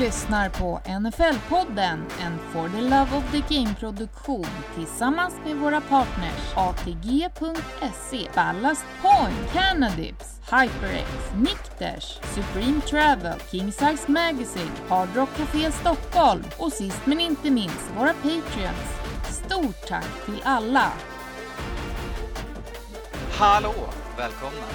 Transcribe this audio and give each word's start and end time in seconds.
Lyssnar 0.00 0.48
på 0.48 0.80
NFL-podden, 0.84 2.04
en 2.20 2.38
For 2.52 2.68
the 2.68 2.80
Love 2.80 3.16
of 3.16 3.32
the 3.32 3.54
Game-produktion 3.54 4.46
tillsammans 4.74 5.34
med 5.44 5.56
våra 5.56 5.80
partners 5.80 6.54
ATG.se, 6.56 8.28
Ballast 8.34 8.84
Point, 9.02 9.52
Canadips, 9.52 10.40
HyperX, 10.42 11.08
Nikters, 11.36 12.20
Supreme 12.34 12.80
Travel, 12.80 13.38
Kingsize 13.50 14.04
Magazine, 14.12 14.72
Hard 14.88 15.08
Rock 15.16 15.28
Café 15.36 15.72
Stockholm 15.72 16.44
och 16.58 16.72
sist 16.72 17.06
men 17.06 17.20
inte 17.20 17.50
minst 17.50 17.90
våra 17.96 18.14
Patreons. 18.14 18.90
Stort 19.30 19.88
tack 19.88 20.24
till 20.26 20.42
alla! 20.44 20.92
Hallå! 23.38 23.74
Välkomna! 24.16 24.66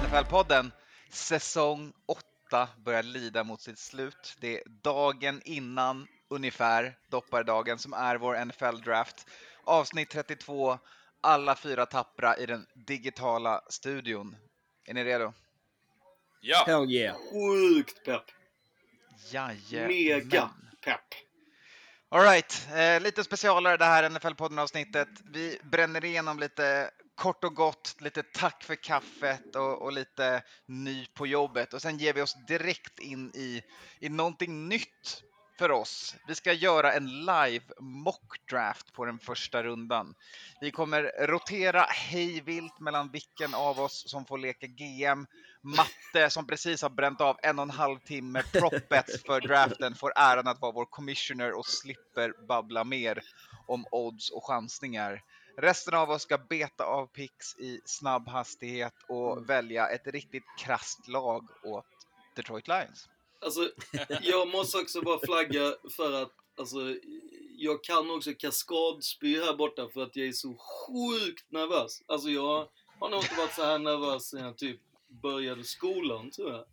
NFL-podden, 0.00 0.70
säsong 1.10 1.92
8 2.06 2.33
börjar 2.76 3.02
lida 3.02 3.44
mot 3.44 3.60
sitt 3.60 3.78
slut. 3.78 4.36
Det 4.40 4.56
är 4.56 4.62
dagen 4.82 5.42
innan, 5.44 6.06
ungefär, 6.28 6.98
doppardagen, 7.08 7.78
som 7.78 7.92
är 7.92 8.16
vår 8.16 8.44
NFL-draft. 8.44 9.26
Avsnitt 9.64 10.10
32, 10.10 10.78
alla 11.20 11.56
fyra 11.56 11.86
tappra 11.86 12.36
i 12.36 12.46
den 12.46 12.66
digitala 12.74 13.62
studion. 13.68 14.36
Är 14.86 14.94
ni 14.94 15.04
redo? 15.04 15.32
Ja. 16.40 16.64
Hell 16.66 16.90
yeah. 16.90 17.16
Sjukt 17.16 18.04
pepp. 18.04 18.24
Jajamän. 19.32 19.88
Mega 19.88 20.50
pepp. 20.80 21.14
Alright, 22.08 22.68
eh, 22.74 23.00
lite 23.00 23.24
specialare 23.24 23.76
det 23.76 23.84
här 23.84 24.10
NFL-podden 24.10 24.58
avsnittet. 24.60 25.08
Vi 25.24 25.58
bränner 25.62 26.04
igenom 26.04 26.38
lite 26.38 26.90
kort 27.14 27.44
och 27.44 27.54
gott, 27.54 27.96
lite 27.98 28.22
tack 28.22 28.64
för 28.64 28.74
kaffet 28.74 29.56
och, 29.56 29.82
och 29.82 29.92
lite 29.92 30.42
ny 30.66 31.06
på 31.06 31.26
jobbet 31.26 31.74
och 31.74 31.82
sen 31.82 31.98
ger 31.98 32.12
vi 32.12 32.22
oss 32.22 32.36
direkt 32.46 32.98
in 32.98 33.30
i, 33.34 33.62
i 34.00 34.08
någonting 34.08 34.68
nytt 34.68 35.22
för 35.58 35.70
oss. 35.70 36.16
Vi 36.26 36.34
ska 36.34 36.52
göra 36.52 36.92
en 36.92 37.20
live 37.20 37.64
mock 37.80 38.48
draft 38.50 38.92
på 38.92 39.04
den 39.04 39.18
första 39.18 39.62
rundan. 39.62 40.14
Vi 40.60 40.70
kommer 40.70 41.26
rotera 41.26 41.80
hejvilt 41.82 42.80
mellan 42.80 43.10
vilken 43.10 43.54
av 43.54 43.80
oss 43.80 44.10
som 44.10 44.24
får 44.24 44.38
leka 44.38 44.66
GM. 44.66 45.26
Matte 45.62 46.30
som 46.30 46.46
precis 46.46 46.82
har 46.82 46.90
bränt 46.90 47.20
av 47.20 47.36
en 47.42 47.58
och 47.58 47.62
en 47.62 47.70
halv 47.70 47.98
timme 47.98 48.42
proppet 48.52 49.22
för 49.26 49.40
draften 49.40 49.94
får 49.94 50.12
äran 50.16 50.48
att 50.48 50.60
vara 50.60 50.72
vår 50.72 50.86
commissioner 50.86 51.58
och 51.58 51.66
slipper 51.66 52.46
babbla 52.48 52.84
mer 52.84 53.22
om 53.66 53.84
odds 53.90 54.30
och 54.30 54.46
chansningar. 54.46 55.22
Resten 55.56 55.94
av 55.94 56.10
oss 56.10 56.22
ska 56.22 56.38
beta 56.38 56.84
av 56.84 57.06
picks 57.06 57.58
i 57.58 57.80
snabb 57.84 58.28
hastighet 58.28 58.94
och 59.08 59.50
välja 59.50 59.88
ett 59.88 60.06
riktigt 60.06 60.44
krasst 60.58 61.08
lag 61.08 61.48
åt 61.62 61.86
Detroit 62.36 62.68
Lions. 62.68 63.08
Alltså, 63.40 63.70
jag 64.22 64.48
måste 64.48 64.78
också 64.78 65.00
bara 65.00 65.18
flagga 65.26 65.74
för 65.96 66.22
att 66.22 66.32
alltså, 66.58 66.78
jag 67.56 67.84
kan 67.84 68.10
också 68.10 68.34
kaskadspy 68.38 69.40
här 69.40 69.56
borta 69.56 69.88
för 69.88 70.02
att 70.02 70.16
jag 70.16 70.28
är 70.28 70.32
så 70.32 70.56
sjukt 70.56 71.52
nervös. 71.52 72.02
Alltså 72.06 72.28
jag 72.28 72.68
har 73.00 73.10
nog 73.10 73.22
inte 73.22 73.34
varit 73.34 73.54
så 73.54 73.64
här 73.64 73.78
nervös 73.78 74.28
sen 74.28 74.44
jag 74.44 74.58
typ 74.58 74.80
började 75.08 75.64
skolan 75.64 76.30
tror 76.30 76.50
jag. 76.52 76.64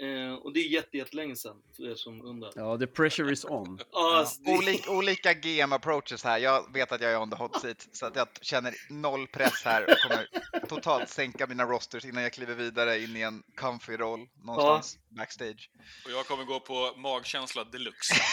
Eh, 0.00 0.34
och 0.34 0.52
det 0.52 0.60
är 0.60 0.68
jätte, 0.68 0.96
jättelänge 0.96 1.36
sedan 1.36 1.56
för 1.76 1.90
er 1.90 1.94
som 1.94 2.22
undrar. 2.26 2.52
Ja, 2.54 2.78
the 2.78 2.86
pressure 2.86 3.32
is 3.32 3.44
on. 3.44 3.78
Ja, 3.92 4.16
alltså, 4.18 4.42
det- 4.42 4.50
Olika, 4.58 4.90
olika 4.90 5.34
GM 5.34 5.72
approaches 5.72 6.24
här. 6.24 6.38
Jag 6.38 6.72
vet 6.72 6.92
att 6.92 7.00
jag 7.00 7.12
är 7.12 7.20
on 7.20 7.30
the 7.30 7.36
hot 7.36 7.60
seat 7.60 7.88
så 7.92 8.06
att 8.06 8.16
jag 8.16 8.28
känner 8.42 8.74
noll 8.90 9.26
press 9.26 9.62
här 9.64 9.82
och 9.82 9.96
kommer 10.10 10.26
totalt 10.68 11.08
sänka 11.08 11.46
mina 11.46 11.64
rosters 11.64 12.04
innan 12.04 12.22
jag 12.22 12.32
kliver 12.32 12.54
vidare 12.54 13.00
in 13.02 13.16
i 13.16 13.20
en 13.20 13.42
comfy 13.60 13.96
roll 13.96 14.20
någonstans 14.44 14.98
backstage. 15.18 15.70
Och 16.04 16.10
jag 16.10 16.26
kommer 16.26 16.44
gå 16.44 16.60
på 16.60 16.92
magkänsla 16.96 17.64
deluxe. 17.64 18.14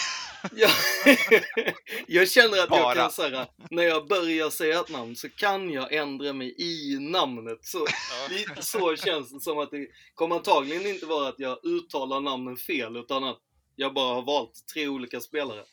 Ja, 0.55 0.69
jag 2.07 2.29
känner 2.29 2.49
att 2.49 2.57
jag 2.57 2.69
Bara. 2.69 2.95
kan 2.95 3.11
säga 3.11 3.47
när 3.69 3.83
jag 3.83 4.07
börjar 4.07 4.49
säga 4.49 4.79
ett 4.79 4.89
namn 4.89 5.15
så 5.15 5.29
kan 5.29 5.71
jag 5.71 5.93
ändra 5.93 6.33
mig 6.33 6.55
i 6.57 6.97
namnet. 6.99 7.59
Så, 7.65 7.85
lite 8.29 8.63
så 8.63 8.95
känns 8.95 9.31
det 9.31 9.39
som 9.39 9.59
att 9.59 9.71
det 9.71 9.87
kommer 10.15 10.35
antagligen 10.35 10.85
inte 10.85 11.05
vara 11.05 11.27
att 11.29 11.39
jag 11.39 11.65
uttalar 11.65 12.19
namnen 12.19 12.57
fel 12.57 12.97
utan 12.97 13.23
att 13.23 13.39
jag 13.75 13.93
bara 13.93 14.13
har 14.13 14.21
valt 14.21 14.67
tre 14.73 14.87
olika 14.87 15.19
spelare. 15.19 15.63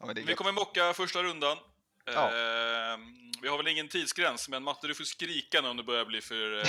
Ja, 0.00 0.06
men 0.06 0.14
det 0.14 0.20
är 0.20 0.26
Vi 0.26 0.34
kommer 0.34 0.52
mocka 0.52 0.92
första 0.92 1.22
rundan. 1.22 1.56
Ja. 2.14 2.26
Eh, 2.26 2.98
vi 3.42 3.48
har 3.48 3.56
väl 3.56 3.68
ingen 3.68 3.88
tidsgräns, 3.88 4.48
men 4.48 4.62
Matte 4.62 4.86
du 4.86 4.94
får 4.94 5.04
skrika 5.04 5.60
nu 5.60 5.68
om 5.68 5.76
det 5.76 5.82
börjar 5.82 6.04
bli 6.04 6.20
för 6.20 6.58
eh, 6.58 6.64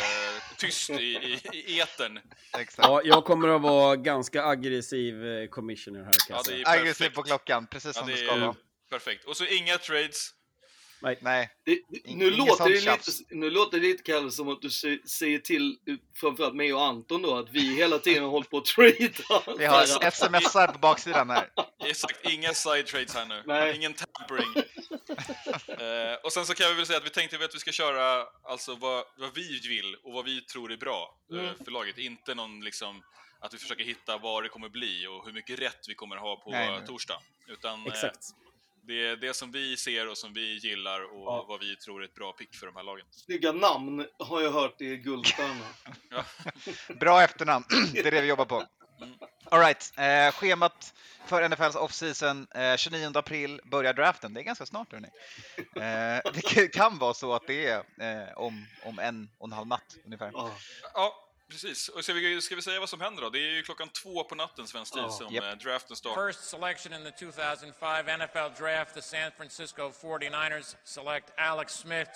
tyst 0.58 0.90
i, 0.90 0.94
i, 0.94 1.40
i 1.54 1.80
etern. 1.80 2.20
Exakt. 2.58 2.88
Ja, 2.88 3.02
jag 3.04 3.26
kommer 3.26 3.50
att 3.50 3.62
vara 3.62 3.96
ganska 3.96 4.46
aggressiv 4.46 5.26
eh, 5.28 5.48
commissioner 5.48 6.04
här 6.04 6.14
kan 6.28 6.60
Ja, 6.64 6.72
Aggressiv 6.72 7.10
på 7.10 7.24
klockan, 7.24 7.68
precis 7.68 7.96
Ja, 7.96 8.00
som 8.02 8.08
det 8.08 8.14
det 8.16 8.26
ska 8.26 8.36
vara. 8.36 8.56
perfekt. 8.90 9.26
Och 9.26 9.38
så 9.38 9.46
inga 9.46 9.78
trades. 9.78 10.30
Nej, 11.02 11.50
Det, 11.66 11.80
det, 11.90 11.98
In- 12.10 12.18
nu, 12.18 12.30
låter 12.32 12.64
det 12.70 12.76
lite, 12.76 13.12
nu 13.30 13.50
låter 13.50 13.80
det 13.80 13.88
lite 13.88 14.04
Kalle 14.04 14.32
som 14.32 14.50
att 14.50 14.62
du 14.62 14.68
sä- 14.68 15.06
säger 15.06 15.40
till 15.40 15.78
framförallt 16.16 16.56
mig 16.56 16.74
och 16.74 16.84
Anton 16.86 17.22
då 17.22 17.36
att 17.38 17.50
vi 17.52 17.76
hela 17.76 18.00
tiden 18.00 18.24
har 18.24 18.30
hållit 18.30 18.50
på 18.50 18.58
att 18.58 18.66
trada. 18.66 19.56
vi 19.58 19.66
har 19.66 19.86
smsar 20.12 20.68
på 20.68 20.80
baksidan 20.80 21.30
här. 21.30 21.50
Exakt, 21.86 22.30
inga 22.30 22.54
side 22.54 22.86
trades 22.88 23.16
här 23.16 23.26
nu. 23.26 23.44
Nej. 23.46 23.76
Ingen 23.76 23.94
tampering. 23.94 24.56
eh, 25.68 26.16
och 26.24 26.34
sen 26.34 26.46
så 26.46 26.54
kan 26.54 26.70
vi 26.70 26.74
väl 26.76 26.86
säga 26.86 26.98
att 26.98 27.06
vi 27.06 27.10
tänkte 27.10 27.36
att 27.46 27.56
vi 27.56 27.60
ska 27.60 27.72
köra 27.72 28.26
alltså 28.44 28.76
vad, 28.76 29.04
vad 29.18 29.36
vi 29.36 29.60
vill 29.68 29.96
och 30.04 30.14
vad 30.14 30.26
vi 30.26 30.42
tror 30.42 30.72
är 30.72 30.78
bra 30.78 31.18
eh, 31.34 31.40
Mm. 31.40 31.56
för 31.64 31.72
laget. 31.72 31.98
Inte 31.98 32.36
någon 32.36 32.62
liksom 32.64 33.02
att 33.40 33.54
vi 33.54 33.58
försöker 33.58 33.84
hitta 33.84 34.18
vad 34.18 34.44
det 34.44 34.50
kommer 34.50 34.70
bli 34.70 35.08
och 35.08 35.26
hur 35.26 35.34
mycket 35.34 35.60
rätt 35.60 35.86
vi 35.88 35.96
kommer 35.96 36.16
ha 36.16 36.36
på 36.44 36.52
Nej, 36.52 36.72
nej. 36.72 36.88
torsdag. 36.88 37.20
Utan 37.48 37.80
eh, 37.80 37.88
Exakt. 37.88 38.20
Det 38.84 39.08
är 39.08 39.16
det 39.16 39.34
som 39.34 39.52
vi 39.52 39.78
ser 39.78 40.08
och 40.10 40.18
som 40.18 40.34
vi 40.34 40.58
gillar 40.58 41.02
och 41.04 41.26
Ja. 41.26 41.46
vad 41.48 41.60
vi 41.60 41.76
tror 41.76 42.02
är 42.02 42.06
ett 42.06 42.14
bra 42.16 42.32
pick 42.32 42.56
för 42.56 42.66
de 42.66 42.76
här 42.76 42.84
lagen. 42.84 43.06
Snygga 43.12 43.52
namn 43.52 44.06
har 44.20 44.42
jag 44.42 44.52
hört 44.52 44.82
är 44.82 44.96
guldstjärna. 44.96 45.66
Ja. 46.10 46.26
Bra 47.00 47.22
efternamn, 47.22 47.66
det 47.94 48.00
är 48.08 48.12
det 48.12 48.22
vi 48.22 48.28
jobbar 48.28 48.46
på. 48.46 48.64
Alright, 49.46 49.94
eh, 49.98 50.32
schemat 50.32 50.94
för 51.26 51.50
NFLs 51.50 51.76
offseason 51.76 52.48
eh, 52.56 52.76
29 52.78 53.12
april 53.16 53.62
börjar 53.72 53.94
draften. 53.94 54.34
Det 54.34 54.42
är 54.42 54.44
ganska 54.44 54.66
snart 54.66 54.92
hörni. 54.92 55.08
Eh, 55.58 56.32
det 56.54 56.68
kan 56.74 56.98
vara 56.98 57.14
så 57.14 57.34
att 57.34 57.48
det 57.48 57.66
är 57.68 57.78
eh, 57.78 58.34
om, 58.38 58.66
om 58.86 59.00
en 59.00 59.30
och 59.38 59.48
en 59.48 59.52
halv 59.52 59.68
natt 59.68 59.98
ungefär. 60.06 60.32
Ja. 60.34 60.52
Ja, 60.94 61.31
precis. 61.52 61.90
Och 61.90 62.04
ska 62.04 62.14
vi, 62.14 62.42
ska 62.42 62.56
vi 62.56 62.62
säga 62.62 62.80
vad 62.80 62.90
som 62.90 63.02
händer 63.02 63.22
då? 63.24 63.30
Det 63.30 63.40
är 63.40 63.52
ju 63.52 63.64
klockan 63.64 63.90
två 63.90 64.24
på 64.24 64.36
natten 64.36 64.68
svensk 64.68 64.94
tid 64.94 65.04
Ja. 65.04 65.10
som 65.10 65.34
Japp. 65.34 65.44
eh, 65.44 65.52
draften 65.52 65.96
startar. 65.96 66.28
First 66.28 66.44
selection 66.50 66.94
in 66.94 67.04
the 67.04 67.12
2005 67.12 68.06
NFL 68.20 68.64
Draft, 68.64 68.94
the 68.94 69.02
San 69.02 69.32
Francisco 69.38 69.92
49ers 70.02 70.76
select 70.84 71.32
Alex 71.38 71.74
Smith, 71.74 72.12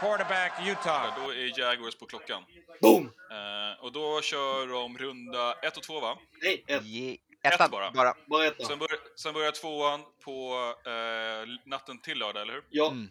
quarterback, 0.00 0.52
Utah. 0.66 1.24
Då 1.24 1.30
är 1.34 1.58
Jaguars 1.60 1.94
på 1.96 2.06
klockan. 2.06 2.44
Boom! 2.80 3.12
Eh, 3.30 3.84
och 3.84 3.92
då 3.92 4.20
kör 4.22 4.66
de 4.66 4.98
runda 4.98 5.52
ett 5.62 5.76
och 5.76 5.82
två 5.82 6.00
va? 6.00 6.18
Nej, 6.42 6.64
ett. 6.66 6.82
Ett 7.42 7.54
ettan 7.54 7.70
bara. 7.70 7.90
bara. 7.90 8.14
Bara 8.26 8.46
ett. 8.46 8.66
Sen, 8.66 8.78
bör, 8.78 8.88
sen 9.16 9.34
börjar 9.34 9.52
tvåan 9.52 10.00
på 10.24 10.54
eh, 10.86 11.48
natten 11.70 11.98
till 12.00 12.18
lördag, 12.18 12.42
eller 12.42 12.52
hur? 12.52 12.64
Ja. 12.70 12.86
Mm. 12.90 13.08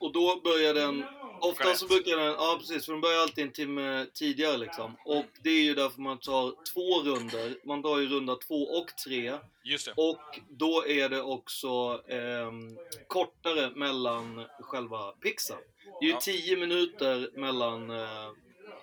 Och 0.00 0.12
då 0.12 0.40
börjar 0.44 0.74
den... 0.74 1.04
Ofta 1.40 1.74
så 1.74 1.86
brukar 1.86 2.16
den... 2.16 2.26
Ja, 2.26 2.56
precis. 2.60 2.84
För 2.86 2.92
den 2.92 3.00
börjar 3.00 3.20
alltid 3.20 3.44
en 3.44 3.52
timme 3.52 4.06
tidigare 4.14 4.56
liksom. 4.56 4.96
Och 5.04 5.24
det 5.42 5.50
är 5.50 5.62
ju 5.62 5.74
därför 5.74 6.00
man 6.00 6.18
tar 6.18 6.54
två 6.72 7.02
runder. 7.02 7.56
Man 7.64 7.82
tar 7.82 7.98
ju 7.98 8.06
runda 8.08 8.36
två 8.36 8.62
och 8.62 8.86
tre. 9.04 9.34
Just 9.64 9.86
det. 9.86 9.92
Och 9.96 10.40
då 10.48 10.86
är 10.86 11.08
det 11.08 11.22
också 11.22 12.00
ehm, 12.08 12.78
kortare 13.06 13.70
mellan 13.74 14.46
själva 14.60 15.12
pixen. 15.12 15.56
Det 16.00 16.06
är 16.06 16.08
ju 16.08 16.12
Ja. 16.14 16.20
10 16.20 16.56
minuter 16.56 17.30
mellan 17.34 17.90
eh, 17.90 18.30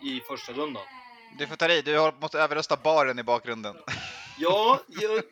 i 0.03 0.21
första 0.27 0.53
rundan. 0.53 0.83
Du 1.39 1.47
får 1.47 1.55
ta 1.55 1.69
i, 1.69 1.81
du 1.81 2.11
måste 2.21 2.39
överrösta 2.39 2.77
baren 2.83 3.19
i 3.19 3.23
bakgrunden. 3.23 3.75
Ja, 4.39 4.79
jag, 4.87 5.23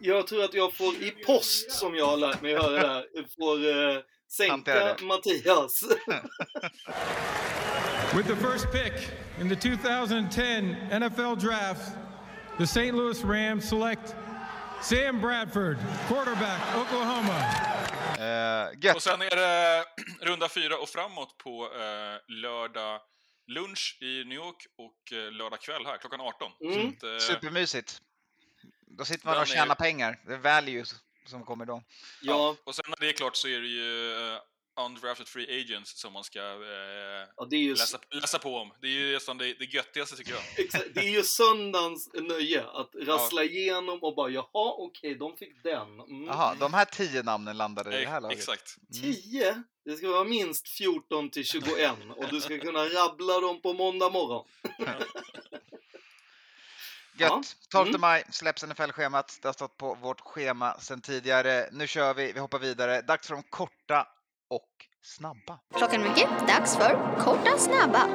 jag 0.00 0.26
tror 0.26 0.44
att 0.44 0.54
jag 0.54 0.74
får 0.74 0.94
i 0.94 1.10
post, 1.10 1.72
som 1.72 1.94
jag 1.94 2.06
har 2.06 2.16
lärt 2.16 2.42
mig 2.42 2.54
höra 2.54 2.82
där, 2.82 3.06
får 3.36 3.68
eh, 3.68 4.02
sänka. 4.28 4.96
Mattias. 5.02 5.82
With 8.14 8.26
the 8.26 8.36
first 8.36 8.72
pick 8.72 9.10
in 9.40 9.48
the 9.48 9.56
2010 9.56 10.76
NFL 10.90 11.36
Draft, 11.40 11.92
the 12.58 12.66
St. 12.66 12.96
Louis 12.96 13.22
Rams 13.24 13.68
select 13.68 14.14
Sam 14.82 15.20
Bradford, 15.20 15.78
quarterback, 16.08 16.76
Oklahoma. 16.76 17.38
Uh. 18.18 18.94
Och 18.94 19.02
sen 19.02 19.22
är 19.22 19.36
det 19.36 19.84
runda 20.26 20.48
fyra 20.48 20.78
och 20.78 20.88
framåt 20.88 21.38
på 21.38 21.64
eh, 21.64 22.34
lördag 22.42 23.00
lunch 23.46 23.98
i 24.00 24.24
New 24.24 24.38
York 24.38 24.66
och 24.78 25.12
eh, 25.18 25.32
lördag 25.32 25.60
kväll 25.60 25.86
här 25.86 25.98
klockan 25.98 26.20
18. 26.20 26.52
Mm. 26.60 26.96
Så 27.00 27.14
att, 27.14 27.22
Supermysigt. 27.22 27.98
Då 28.98 29.04
sitter 29.04 29.26
man 29.26 29.36
och 29.36 29.42
är- 29.42 29.46
tjänar 29.46 29.74
pengar. 29.74 30.20
Det 30.26 30.34
är 30.34 30.38
value 30.38 30.84
som 31.28 31.44
kommer 31.44 31.66
då. 31.66 31.82
Ja, 32.22 32.56
Och 32.64 32.74
sen 32.74 32.84
när 32.88 32.96
det 33.00 33.08
är 33.08 33.12
klart 33.12 33.36
så 33.36 33.48
är 33.48 33.60
det 33.60 33.68
ju 33.68 34.12
eh, 34.12 34.38
undrafted 34.86 35.28
free 35.28 35.60
agents 35.60 36.00
som 36.00 36.12
man 36.12 36.24
ska 36.24 36.38
eh, 36.38 37.28
ja 37.36 37.46
det, 37.50 37.56
är 37.56 37.60
ju, 37.60 37.74
läsa, 37.74 37.98
läsa 38.10 38.38
på 38.38 38.56
om. 38.56 38.72
Det 38.80 38.86
är 38.86 38.90
ju 38.90 39.12
nästan 39.12 39.38
det, 39.38 39.54
det 39.58 39.64
göttigaste 39.64 40.16
tycker 40.16 40.32
jag. 40.32 40.42
exakt, 40.64 40.94
det 40.94 41.00
är 41.00 41.10
ju 41.10 41.22
söndagens 41.22 42.10
nöje 42.14 42.64
att 42.64 42.90
rassla 42.94 43.44
igenom 43.44 44.02
och 44.02 44.14
bara 44.14 44.30
jaha, 44.30 44.74
okej, 44.78 45.14
de 45.14 45.36
fick 45.36 45.62
den. 45.62 46.00
Mm. 46.00 46.58
De 46.58 46.74
här 46.74 46.84
tio 46.84 47.22
namnen 47.22 47.56
landade 47.56 47.98
i 47.98 48.04
det 48.04 48.10
här 48.10 48.20
laget. 48.20 48.38
Exakt. 48.38 48.76
10? 49.02 49.62
Det 49.84 49.96
ska 49.96 50.08
vara 50.08 50.24
minst 50.24 50.68
14 50.68 51.30
till 51.30 51.44
21 51.44 51.92
och 52.16 52.28
du 52.30 52.40
ska 52.40 52.58
kunna 52.58 52.84
rabbla 52.84 53.40
dem 53.40 53.60
på 53.62 53.72
måndag 53.72 54.10
morgon. 54.10 54.46
Gött! 57.18 57.56
12 57.72 57.88
Mm. 57.88 58.00
maj 58.00 58.24
släpps 58.30 58.64
NFL-schemat. 58.64 59.38
Det 59.42 59.48
har 59.48 59.52
stått 59.52 59.76
på 59.76 59.94
vårt 59.94 60.20
schema 60.20 60.78
sedan 60.80 61.00
tidigare. 61.00 61.68
Nu 61.72 61.86
kör 61.86 62.14
vi, 62.14 62.32
vi 62.32 62.40
hoppar 62.40 62.58
vidare. 62.58 63.02
Dags 63.02 63.26
för 63.26 63.34
de 63.34 63.42
korta 63.42 64.06
och 64.50 64.68
snabba. 65.02 65.58
Klockan 65.76 66.02
är 66.02 66.08
mycket, 66.08 66.28
dags 66.48 66.76
för 66.76 67.18
korta 67.24 67.58
snabba. 67.58 68.08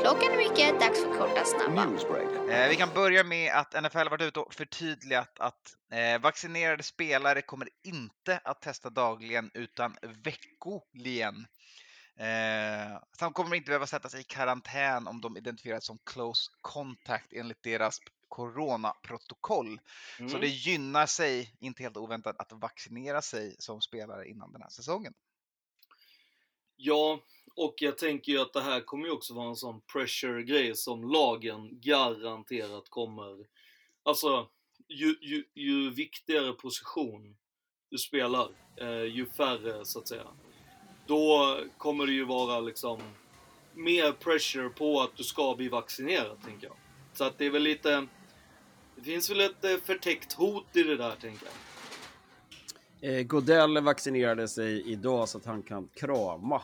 Klockan 0.00 0.32
är 0.32 0.36
mycket, 0.36 0.80
dags 0.80 1.02
för 1.02 1.18
korta 1.18 1.44
snabba. 1.44 1.82
Eh, 2.52 2.68
vi 2.68 2.76
kan 2.76 2.88
börja 2.94 3.24
med 3.24 3.54
att 3.54 3.82
NFL 3.82 4.08
varit 4.08 4.22
ute 4.22 4.40
och 4.40 4.54
förtydligat 4.54 5.40
att 5.40 5.74
eh, 5.92 6.20
vaccinerade 6.20 6.82
spelare 6.82 7.42
kommer 7.42 7.68
inte 7.84 8.40
att 8.44 8.62
testa 8.62 8.90
dagligen 8.90 9.50
utan 9.54 9.96
veckoligen. 10.24 11.46
Eh, 12.20 12.98
samt 13.18 13.34
kommer 13.34 13.56
inte 13.56 13.66
behöva 13.68 13.86
sätta 13.86 14.08
sig 14.08 14.20
i 14.20 14.24
karantän 14.24 15.06
om 15.06 15.20
de 15.20 15.36
identifieras 15.36 15.86
som 15.86 15.98
close 16.04 16.50
contact 16.60 17.32
enligt 17.32 17.62
deras 17.62 17.98
coronaprotokoll. 18.28 19.80
Så 20.16 20.22
Mm. 20.22 20.40
det 20.40 20.46
gynnar 20.46 21.06
sig, 21.06 21.56
inte 21.60 21.82
helt 21.82 21.96
oväntat, 21.96 22.36
att 22.38 22.52
vaccinera 22.52 23.22
sig 23.22 23.56
som 23.58 23.80
spelare 23.80 24.28
innan 24.28 24.52
den 24.52 24.62
här 24.62 24.68
säsongen. 24.68 25.14
Ja, 26.76 27.20
och 27.54 27.74
jag 27.78 27.98
tänker 27.98 28.32
ju 28.32 28.40
att 28.40 28.52
det 28.52 28.60
här 28.62 28.80
kommer 28.80 29.06
ju 29.06 29.10
också 29.12 29.34
vara 29.34 29.48
en 29.48 29.56
sån 29.56 29.80
pressure-grej 29.80 30.76
som 30.76 31.12
lagen 31.12 31.80
garanterat 31.80 32.88
kommer... 32.88 33.46
Alltså, 34.02 34.48
ju, 34.88 35.16
ju, 35.20 35.44
ju 35.54 35.90
viktigare 35.90 36.52
position 36.52 37.36
du 37.88 37.98
spelar, 37.98 38.48
eh, 38.76 39.02
ju 39.02 39.26
färre 39.26 39.84
så 39.84 39.98
att 39.98 40.08
säga. 40.08 40.26
Då 41.10 41.58
kommer 41.78 42.06
det 42.06 42.12
ju 42.12 42.24
vara 42.24 42.60
liksom 42.60 43.00
mer 43.74 44.12
pressure 44.12 44.68
på 44.68 45.00
att 45.00 45.16
du 45.16 45.24
ska 45.24 45.54
bli 45.54 45.68
vaccinerad, 45.68 46.42
tänker 46.44 46.66
jag. 46.66 46.76
Så 47.12 47.24
att 47.24 47.38
det 47.38 47.46
är 47.46 47.50
väl 47.50 47.62
lite... 47.62 48.06
Det 48.96 49.02
finns 49.02 49.30
väl 49.30 49.40
ett 49.40 49.64
eh, 49.64 49.76
förtäckt 49.84 50.32
hot 50.32 50.76
i 50.76 50.82
det 50.82 50.96
där, 50.96 51.14
tänker 51.20 51.46
jag. 53.00 53.18
Eh, 53.18 53.22
Godell 53.22 53.80
vaccinerade 53.80 54.48
sig 54.48 54.92
idag 54.92 55.28
så 55.28 55.38
att 55.38 55.44
han 55.44 55.62
kan 55.62 55.88
krama 55.94 56.62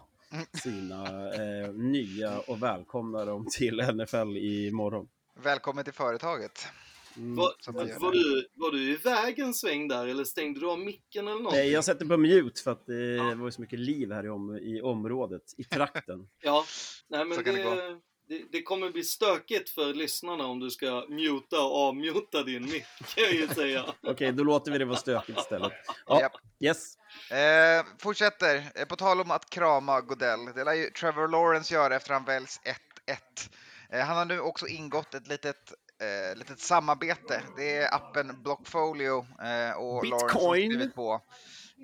sina 0.63 1.05
eh, 1.35 1.73
nya 1.73 2.39
och 2.39 2.63
välkomna 2.63 3.25
dem 3.25 3.47
till 3.51 3.77
NFL 3.77 4.37
imorgon. 4.37 5.09
Välkommen 5.43 5.85
till 5.85 5.93
företaget. 5.93 6.69
Mm. 7.17 7.37
Var, 7.37 7.73
var, 7.99 8.13
du, 8.13 8.49
var 8.55 8.71
du 8.71 8.93
iväg 8.93 9.39
en 9.39 9.55
sväng 9.55 9.89
där 9.89 10.07
eller 10.07 10.25
stängde 10.25 10.61
du 10.61 10.71
av 10.71 10.79
micken 10.79 11.29
eller 11.29 11.37
någonting? 11.37 11.61
Nej, 11.61 11.71
jag 11.71 11.85
sätter 11.85 12.07
på 12.07 12.17
mute 12.17 12.63
för 12.63 12.71
att 12.71 12.87
det 12.87 13.35
var 13.35 13.47
ju 13.47 13.51
så 13.51 13.61
mycket 13.61 13.79
liv 13.79 14.13
här 14.13 14.27
i, 14.27 14.29
om, 14.29 14.57
i 14.57 14.81
området, 14.81 15.43
i 15.57 15.65
trakten. 15.65 16.29
Ja, 16.43 16.65
nej 17.09 17.25
men 17.25 17.45
det 17.45 17.53
det, 17.53 18.01
det, 18.29 18.43
det 18.53 18.63
kommer 18.63 18.91
bli 18.91 19.05
stökigt 19.05 19.71
för 19.71 19.95
lyssnarna 19.95 20.47
om 20.47 20.61
du 20.61 20.71
ska 20.71 21.07
muta 21.09 21.61
och 21.61 21.77
avmuta 21.77 22.43
din 22.43 22.63
mick, 22.63 22.87
kan 23.15 23.25
jag 23.25 23.35
ju 23.35 23.49
säga. 23.49 23.85
Okej, 24.03 24.33
då 24.33 24.45
låter 24.45 24.73
vi 24.73 24.79
det 24.79 24.85
vara 24.85 24.97
stökigt 24.97 25.39
istället. 25.39 25.73
Ja, 26.07 26.31
yes. 26.61 26.97
Eh, 27.31 27.87
fortsätter. 27.99 28.71
Eh, 28.75 28.85
på 28.85 28.97
tal 28.97 29.21
om 29.21 29.31
att 29.31 29.51
krama 29.51 30.01
Godell. 30.01 30.45
Det 30.55 30.65
lär 30.65 30.75
ju 30.75 30.91
Trevor 30.91 31.29
Lawrence 31.29 31.75
göra 31.75 31.97
efter 31.97 32.13
han 32.13 32.25
väljs 32.25 32.61
1-1. 33.07 33.51
Eh, 33.91 34.07
han 34.07 34.17
har 34.17 34.25
nu 34.25 34.41
också 34.41 34.67
ingått 34.67 35.15
ett 35.15 35.29
litet, 35.29 35.73
eh, 36.01 36.39
litet 36.39 36.61
samarbete. 36.61 37.43
Det 37.57 37.77
är 37.77 37.95
appen 37.95 38.43
Blockfolio 38.43 39.19
eh, 39.19 39.77
och 39.77 40.07
Lawrence 40.07 40.27
Bitcoin. 40.27 40.71
skrivit 40.71 40.95
på. 40.95 41.23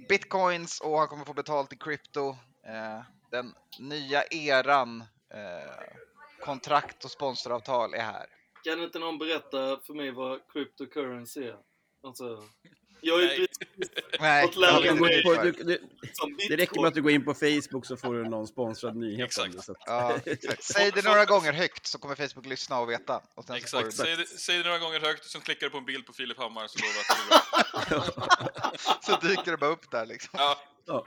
Bitcoins 0.08 0.80
och 0.80 0.98
han 0.98 1.08
kommer 1.08 1.24
få 1.24 1.34
betalt 1.34 1.72
i 1.72 1.76
krypto. 1.76 2.28
Eh, 2.66 3.00
den 3.30 3.54
nya 3.78 4.22
eran 4.30 5.00
eh, 5.34 5.94
kontrakt 6.44 7.04
och 7.04 7.10
sponsoravtal 7.10 7.94
är 7.94 8.02
här. 8.02 8.26
Kan 8.64 8.82
inte 8.82 8.98
någon 8.98 9.18
berätta 9.18 9.80
för 9.86 9.94
mig 9.94 10.10
vad 10.10 10.40
cryptocurrency 10.52 11.44
är? 11.44 11.56
Alltså, 12.02 12.42
jag 13.04 13.14
har 13.14 13.20
ju 13.20 13.26
Nej. 13.26 13.36
precis 13.38 14.04
Nej, 14.20 14.46
Fått 14.46 14.56
lära 14.56 14.96
på, 15.22 15.42
du, 15.42 15.52
du, 15.52 15.78
som 16.12 16.36
det 16.48 16.56
räcker 16.56 16.80
med 16.80 16.88
att 16.88 16.94
du 16.94 17.02
går 17.02 17.12
in 17.12 17.24
på 17.24 17.34
Facebook 17.34 17.86
så 17.86 17.96
får 17.96 18.14
du 18.14 18.28
någon 18.28 18.46
sponsrad 18.46 18.96
nyhet 18.96 19.26
Exakt. 19.26 19.52
det. 19.52 19.62
Så 19.62 19.72
att, 19.72 19.78
Ja, 19.86 20.16
exakt. 20.24 20.62
Säg 20.72 20.90
det 20.90 21.04
några 21.04 21.24
gånger 21.24 21.52
högt 21.52 21.86
så 21.86 21.98
kommer 21.98 22.14
Facebook 22.14 22.46
lyssna 22.46 22.80
och 22.80 22.90
veta. 22.90 23.20
Och 23.34 23.56
Exakt. 23.56 23.86
du 23.86 23.92
Säg 23.92 24.16
det, 24.16 24.26
säg 24.26 24.58
det 24.58 24.64
några 24.64 24.78
gånger 24.78 25.00
högt, 25.00 25.24
sen 25.24 25.40
klickar 25.40 25.66
du 25.66 25.70
på 25.70 25.78
en 25.78 25.84
bild 25.84 26.06
på 26.06 26.12
Filip 26.12 26.38
Hammar 26.38 26.66
så 26.66 26.78
lovar 26.78 26.94
jag 26.94 27.04
att 27.10 27.88
det 27.88 27.88
blir 27.88 27.98
bra. 27.98 28.92
så 29.02 29.26
dyker 29.26 29.50
det 29.50 29.56
bara 29.56 29.70
upp 29.70 29.90
där 29.90 30.06
liksom. 30.06 30.30
Ja. 30.32 30.58
Ja. 30.86 31.06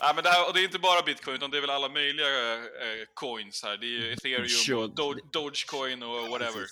Nej, 0.00 0.14
men 0.14 0.24
det, 0.24 0.30
här, 0.30 0.46
och 0.48 0.54
det 0.54 0.60
är 0.60 0.64
inte 0.64 0.78
bara 0.78 1.02
bitcoin, 1.02 1.36
utan 1.36 1.50
det 1.50 1.56
är 1.56 1.60
väl 1.60 1.70
alla 1.70 1.88
möjliga 1.88 2.54
eh, 2.54 3.06
coins 3.14 3.62
här. 3.62 3.76
Det 3.76 3.86
är 3.86 3.88
ju 3.88 4.12
ethereum, 4.12 4.48
Sure. 4.66 4.76
och 4.76 4.90
Do 4.94 5.14
Dogecoin 5.32 6.02
och 6.02 6.28
whatever. 6.28 6.66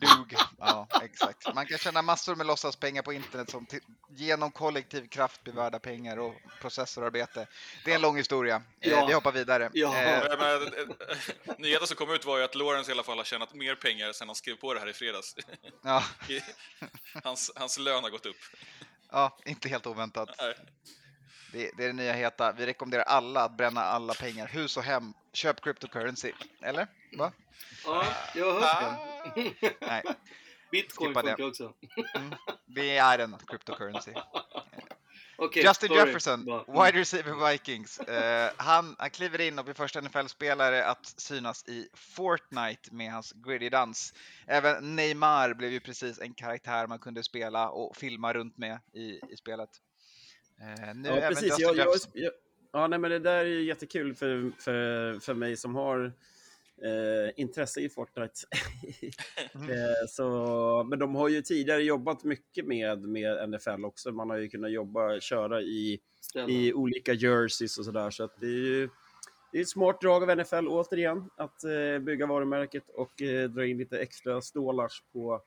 Dug. 0.00 0.34
Ja, 0.58 0.88
exakt. 1.02 1.54
Man 1.54 1.66
kan 1.66 1.78
tjäna 1.78 2.02
massor 2.02 2.34
med 2.36 2.46
låtsaspengar 2.46 3.02
på 3.02 3.12
internet 3.12 3.50
som 3.50 3.66
genom 4.10 4.50
kollektiv 4.52 5.08
kraft 5.08 5.44
blir 5.44 5.54
värda 5.54 5.78
pengar 5.78 6.16
och 6.18 6.34
processorarbete. 6.60 7.46
Det 7.84 7.90
är 7.90 7.94
en 7.94 8.00
lång 8.00 8.16
historia. 8.16 8.62
Eh, 8.80 8.90
Ja. 8.90 9.06
vi 9.06 9.12
hoppar 9.12 9.32
vidare. 9.32 9.70
Ja. 9.72 9.96
Eh, 9.96 10.38
Men, 10.38 10.62
eh, 10.62 11.54
Nyheten 11.58 11.86
som 11.86 11.96
kom 11.96 12.10
ut 12.10 12.24
var 12.24 12.38
ju 12.38 12.44
att 12.44 12.54
Lawrence 12.54 12.90
i 12.90 12.92
alla 12.92 13.02
fall 13.02 13.16
har 13.16 13.24
tjänat 13.24 13.54
mer 13.54 13.74
pengar 13.74 14.12
sen 14.12 14.28
han 14.28 14.34
skrev 14.34 14.54
på 14.56 14.74
det 14.74 14.80
här 14.80 14.88
i 14.88 14.92
fredags. 14.92 15.36
ja, 15.84 16.04
Hans, 17.24 17.50
hans 17.56 17.78
lön 17.78 18.02
har 18.02 18.10
gått 18.10 18.26
upp. 18.26 18.36
ja, 19.12 19.38
inte 19.46 19.68
helt 19.68 19.86
oväntat. 19.86 20.28
Nej. 20.38 20.54
Det, 21.52 21.70
det 21.76 21.84
är 21.84 21.86
det 21.86 21.92
nya 21.92 22.12
heta. 22.12 22.52
Vi 22.52 22.66
rekommenderar 22.66 23.02
alla 23.02 23.44
att 23.44 23.56
bränna 23.56 23.80
alla 23.80 24.14
pengar, 24.14 24.46
hus 24.46 24.76
och 24.76 24.82
hem. 24.82 25.14
Köp 25.32 25.60
cryptocurrency. 25.60 26.32
Eller? 26.62 26.86
Va? 27.18 27.32
Ja, 27.84 28.04
jag 28.34 28.52
har 28.52 28.60
hört 28.60 29.34
det. 29.34 29.74
Nej, 29.80 30.02
Bitcoin 30.70 31.08
skippa 31.08 31.22
det. 31.22 31.28
funkar 31.28 31.48
också. 31.48 31.72
det 32.66 32.96
är 32.96 33.18
en 33.18 33.36
cryptocurrency. 33.46 34.12
Okej, 35.42 35.62
Justin 35.64 35.88
sorry. 35.88 36.06
Jefferson, 36.06 36.48
mm. 36.48 36.64
wide 36.66 37.00
receiver 37.00 37.50
Vikings. 37.50 38.00
Eh, 38.00 38.50
han, 38.56 38.96
han 38.98 39.10
kliver 39.10 39.40
in 39.40 39.58
och 39.58 39.64
blir 39.64 39.74
första 39.74 40.00
NFL-spelare 40.00 40.84
att 40.84 41.06
synas 41.06 41.68
i 41.68 41.88
Fortnite 41.94 42.94
med 42.94 43.12
hans 43.12 43.32
gritty 43.32 43.68
dans. 43.68 44.14
Även 44.46 44.96
Neymar 44.96 45.54
blev 45.54 45.72
ju 45.72 45.80
precis 45.80 46.20
en 46.20 46.34
karaktär 46.34 46.86
man 46.86 46.98
kunde 46.98 47.22
spela 47.22 47.68
och 47.68 47.96
filma 47.96 48.32
runt 48.32 48.58
med 48.58 48.78
i, 48.92 49.20
i 49.32 49.36
spelet. 49.38 49.70
Eh, 50.60 50.94
nu 50.94 51.08
Ja, 51.08 51.28
precis. 51.28 51.58
Jag, 51.58 51.76
jag, 51.76 51.88
jag, 52.12 52.32
ja, 52.72 52.86
nej, 52.86 52.98
men 52.98 53.10
det 53.10 53.18
där 53.18 53.36
är 53.36 53.44
ju 53.44 53.62
jättekul 53.62 54.14
för, 54.14 54.52
för, 54.58 55.20
för 55.20 55.34
mig 55.34 55.56
som 55.56 55.74
har 55.74 56.12
eh, 56.82 57.32
intresse 57.36 57.80
i 57.80 57.88
Fortnite. 57.88 58.34
Mm. 59.54 59.70
eh, 59.70 60.06
så, 60.08 60.86
men 60.90 60.98
de 60.98 61.14
har 61.14 61.28
ju 61.28 61.42
tidigare 61.42 61.82
jobbat 61.82 62.24
mycket 62.24 62.66
med, 62.66 63.00
med 63.00 63.50
NFL 63.50 63.84
också. 63.84 64.12
Man 64.12 64.30
har 64.30 64.36
ju 64.36 64.48
kunnat 64.48 64.72
jobba, 64.72 65.20
köra 65.20 65.60
i, 65.60 66.00
Ställa. 66.20 66.48
i 66.48 66.72
olika 66.72 67.12
jerseys 67.12 67.78
och 67.78 67.84
sådär. 67.84 68.10
Så 68.10 68.24
att 68.24 68.40
det 68.40 68.46
är 68.46 68.50
ju 68.50 68.88
det 69.52 69.58
är 69.58 69.62
ett 69.62 69.68
smart 69.68 70.00
drag 70.00 70.30
av 70.30 70.36
NFL 70.38 70.68
återigen 70.68 71.30
att 71.36 71.64
eh, 71.64 71.98
bygga 71.98 72.26
varumärket 72.26 72.88
och 72.88 73.22
eh, 73.22 73.48
dra 73.48 73.66
in 73.66 73.78
lite 73.78 73.98
extra 73.98 74.40
stålars 74.40 75.02
på, 75.12 75.42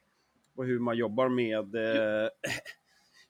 på 0.55 0.63
hur 0.63 0.79
man 0.79 0.97
jobbar 0.97 1.29
med 1.29 1.75
eh, 1.75 2.29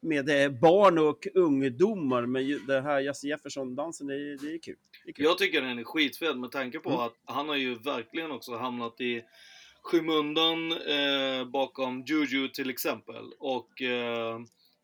med 0.03 0.29
eh, 0.29 0.49
barn 0.51 0.97
och 0.97 1.27
ungdomar. 1.35 2.25
Men 2.25 2.65
det 2.67 2.81
här 2.81 2.99
Jesse 2.99 3.27
Jefferson-dansen, 3.27 4.07
det, 4.07 4.13
är- 4.15 4.37
det 4.45 4.53
är 4.53 4.57
kul. 4.57 4.75
Det 5.03 5.09
är 5.09 5.13
kul. 5.13 5.25
Jag 5.25 5.37
tycker 5.37 5.61
den 5.61 5.79
är 5.79 5.83
skitfet 5.83 6.37
med 6.37 6.51
tanke 6.51 6.79
på 6.79 6.89
Mm. 6.89 7.01
att 7.01 7.13
han 7.25 7.49
har 7.49 7.55
ju 7.55 7.75
verkligen 7.75 8.31
också 8.31 8.55
hamnat 8.57 9.01
i 9.01 9.23
skymundan 9.81 10.71
eh, 10.71 11.45
bakom 11.45 12.03
Juju 12.07 12.47
till 12.47 12.69
exempel. 12.69 13.33
Och 13.39 13.81
eh, 13.81 14.39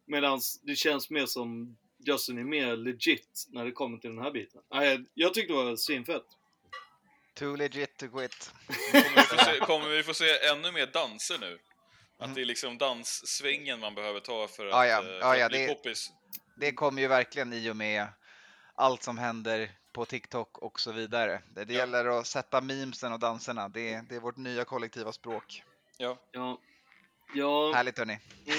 medans 0.06 0.60
det 0.64 0.76
känns 0.76 1.10
mer 1.10 1.26
som 1.26 1.78
Justin 2.06 2.38
är 2.38 2.44
mer 2.44 2.78
legit 2.78 3.48
när 3.50 3.66
det 3.66 3.72
kommer 3.72 3.98
till 3.98 4.10
den 4.10 4.24
här 4.24 4.32
biten. 4.32 4.62
Nej, 4.74 5.06
jag 5.14 5.34
tyckte 5.34 5.54
det 5.54 5.64
var 5.64 5.76
svinfett. 5.76 6.24
Too 7.34 7.56
legit 7.56 7.98
to 7.98 8.08
quit. 8.08 8.52
Kommer 8.92 9.16
vi, 9.16 9.24
få 9.24 9.38
se, 9.46 9.60
kommer 9.60 9.90
vi 9.90 10.04
få 10.04 10.14
se 10.14 10.26
ännu 10.52 10.72
mer 10.72 10.88
danser 10.94 11.38
nu? 11.42 11.58
Att 12.20 12.36
det 12.36 12.42
är 12.42 12.46
liksom 12.46 12.78
danssvängen 12.78 13.80
man 13.80 13.96
behöver 13.96 14.20
ta 14.20 14.48
för 14.48 14.66
att, 14.66 14.72
Ja, 14.72 14.86
ja. 14.86 15.02
för 15.02 15.20
Ja, 15.20 15.38
ja, 15.38 15.46
att 15.46 15.52
bli 15.52 15.60
det- 15.60 15.68
poppis. 15.74 16.10
Det 16.58 16.72
kommer 16.72 17.02
ju 17.02 17.08
verkligen 17.08 17.54
i 17.54 17.70
och 17.70 17.76
med 17.76 18.08
allt 18.76 19.04
som 19.04 19.18
händer 19.18 19.72
på 19.94 20.06
TikTok 20.06 20.58
och 20.58 20.80
så 20.80 20.92
vidare. 20.92 21.42
Det, 21.56 21.66
det 21.66 21.74
Ja. 21.74 21.80
gäller 21.80 22.06
att 22.20 22.28
sätta 22.28 22.62
memesen 22.62 23.14
och 23.14 23.20
danserna. 23.20 23.70
Det, 23.70 23.94
är- 23.94 24.02
det 24.10 24.16
är 24.16 24.20
vårt 24.20 24.38
nya 24.38 24.66
kollektiva 24.66 25.12
språk. 25.12 25.64
Ja. 25.98 26.18
Ja. 26.32 26.60
Ja, 27.34 27.72
Härligt 27.74 27.98
hörni. 27.98 28.20
mm. 28.46 28.58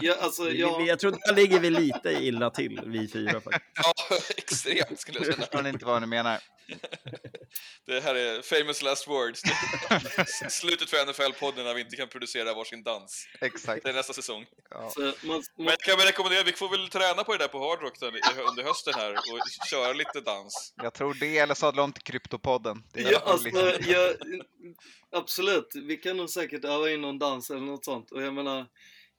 ja 0.00 0.14
alltså, 0.20 0.50
ja. 0.50 0.80
Jag 0.80 0.98
tror 0.98 1.12
att 1.14 1.20
där 1.20 1.34
ligger 1.34 1.60
vi 1.60 1.70
lite 1.70 2.10
illa 2.12 2.50
till, 2.50 2.80
vi 2.86 3.08
fyra 3.08 3.40
faktiskt. 3.40 3.64
ja, 3.74 4.16
extremt 4.36 5.00
skulle 5.00 5.18
jag 5.18 5.26
Jag 5.26 5.34
säga. 5.34 5.46
förstår 5.46 5.66
inte 5.66 5.84
vad 5.84 6.00
ni 6.00 6.06
menar. 6.06 6.38
Det 7.86 8.00
här 8.00 8.14
är 8.14 8.42
famous 8.42 8.82
last 8.82 9.08
words. 9.08 9.42
Slutet 10.50 10.90
för 10.90 10.96
NFL-podden 10.96 11.64
när 11.64 11.74
vi 11.74 11.80
inte 11.80 11.96
kan 11.96 12.08
producera 12.08 12.54
varsin 12.54 12.82
dans. 12.82 13.28
Exakt. 13.40 13.84
Det 13.84 13.90
är 13.90 13.94
nästa 13.94 14.12
säsong. 14.12 14.46
Ja. 14.70 14.90
Så 14.90 15.00
man, 15.00 15.14
man, 15.22 15.42
Men 15.56 15.66
jag 15.66 15.78
kan 15.78 15.96
väl 15.96 16.06
rekommendera, 16.06 16.42
vi 16.42 16.52
får 16.52 16.68
väl 16.68 16.88
träna 16.88 17.24
på 17.24 17.32
det 17.32 17.38
där 17.38 17.48
på 17.48 17.58
Hard 17.58 17.82
Rock 17.82 17.94
under 18.48 18.62
hösten 18.62 18.94
här 18.96 19.12
och 19.12 19.68
köra 19.70 19.92
lite 19.92 20.20
dans. 20.20 20.74
Jag 20.82 20.94
tror 20.94 21.14
det, 21.20 21.38
eller 21.38 21.54
sadla 21.54 21.82
om 21.82 21.92
till 21.92 22.02
Kryptopodden. 22.02 22.82
Det 22.92 23.00
är 23.00 23.12
ja, 23.12 23.22
alltså, 23.24 23.48
jag, 23.80 24.16
absolut, 25.12 25.68
vi 25.74 25.96
kan 25.96 26.16
nog 26.16 26.30
säkert 26.30 26.64
öva 26.64 26.90
in 26.90 27.00
någon 27.00 27.18
dans 27.18 27.50
eller 27.50 27.60
något 27.60 27.84
sånt. 27.84 28.10
Och 28.10 28.22
jag 28.22 28.34
menar, 28.34 28.66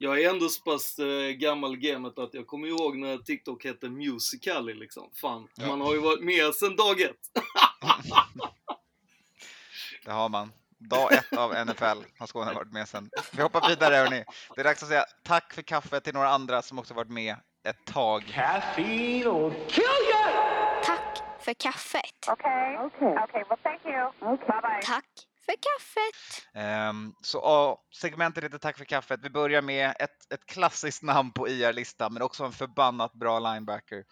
jag 0.02 0.22
är 0.22 0.30
ändå 0.30 0.50
så 0.50 0.62
pass 0.62 1.00
eh, 1.00 1.30
gammal 1.32 1.78
gamet 1.78 2.20
att 2.20 2.34
jag 2.34 2.48
kommer 2.48 2.68
ihåg 2.68 2.98
när 2.98 3.18
TikTok 3.18 3.66
hette 3.66 3.90
Musical.ly 3.90 4.74
liksom. 4.74 5.10
Fan, 5.22 5.48
Ja. 5.56 5.68
man 5.68 5.82
har 5.82 5.94
ju 5.94 6.00
varit 6.00 6.24
med 6.24 6.56
sedan 6.56 6.76
dag 6.76 7.02
ett. 7.02 7.18
Det 10.06 10.12
har 10.12 10.30
man. 10.30 10.52
Dag 10.78 11.14
ett 11.14 11.38
av 11.38 11.66
NFL 11.66 12.04
har 12.20 12.28
Skåne 12.28 12.54
varit 12.54 12.72
med 12.72 12.88
sen. 12.88 13.10
Vi 13.34 13.42
hoppar 13.42 13.70
vidare 13.70 13.96
hörni. 13.96 14.24
Det 14.56 14.62
är 14.62 14.64
dags 14.64 14.84
att 14.84 14.90
säga 14.90 15.06
tack 15.24 15.54
för 15.54 15.62
kaffet 15.62 16.04
till 16.04 16.14
några 16.14 16.30
andra 16.30 16.62
som 16.62 16.80
också 16.80 16.94
varit 16.94 17.10
med 17.10 17.36
ett 17.64 17.86
tag. 17.86 18.24
Tack 20.84 21.18
för 21.40 21.54
kaffet. 21.54 22.02
Okay. 22.32 22.78
Okay. 22.78 23.08
Okay. 23.24 23.44
Well, 23.50 23.58
thank 23.64 23.86
you. 23.86 24.08
Okay. 24.34 24.48
Bye 24.48 24.62
bye. 24.62 24.82
Tack 24.84 25.06
för 25.46 25.54
kaffet. 25.54 26.48
Ehm, 26.54 27.14
så 27.22 27.38
ja, 27.38 27.84
segmentet 27.92 28.44
heter 28.44 28.58
Tack 28.58 28.78
för 28.78 28.86
kaffet. 28.86 29.20
Vi 29.24 29.30
börjar 29.30 29.62
med 29.62 29.94
ett, 30.00 30.34
ett 30.34 30.46
klassiskt 30.46 31.04
namn 31.04 31.32
på 31.32 31.48
IR-listan, 31.50 32.14
men 32.14 32.22
också 32.22 32.44
en 32.44 32.52
förbannat 32.52 33.14
bra 33.14 33.40
linebacker. 33.40 34.04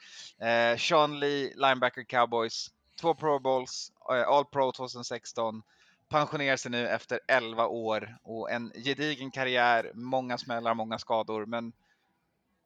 Eh, 0.41 0.77
Sean 0.77 1.19
Lee, 1.19 1.53
linebacker 1.55 2.03
Cowboys. 2.03 2.71
Två 3.01 3.15
Pro 3.15 3.39
Bowls, 3.39 3.91
eh, 4.12 4.27
All 4.27 4.45
Pro 4.45 4.71
2016. 4.71 5.63
Pensionerar 6.09 6.57
sig 6.57 6.71
nu 6.71 6.88
efter 6.88 7.19
11 7.27 7.67
år 7.67 8.17
och 8.24 8.51
en 8.51 8.71
gedigen 8.86 9.31
karriär, 9.31 9.91
många 9.93 10.38
smällar, 10.38 10.74
många 10.74 11.00
skador, 11.00 11.45
men 11.45 11.74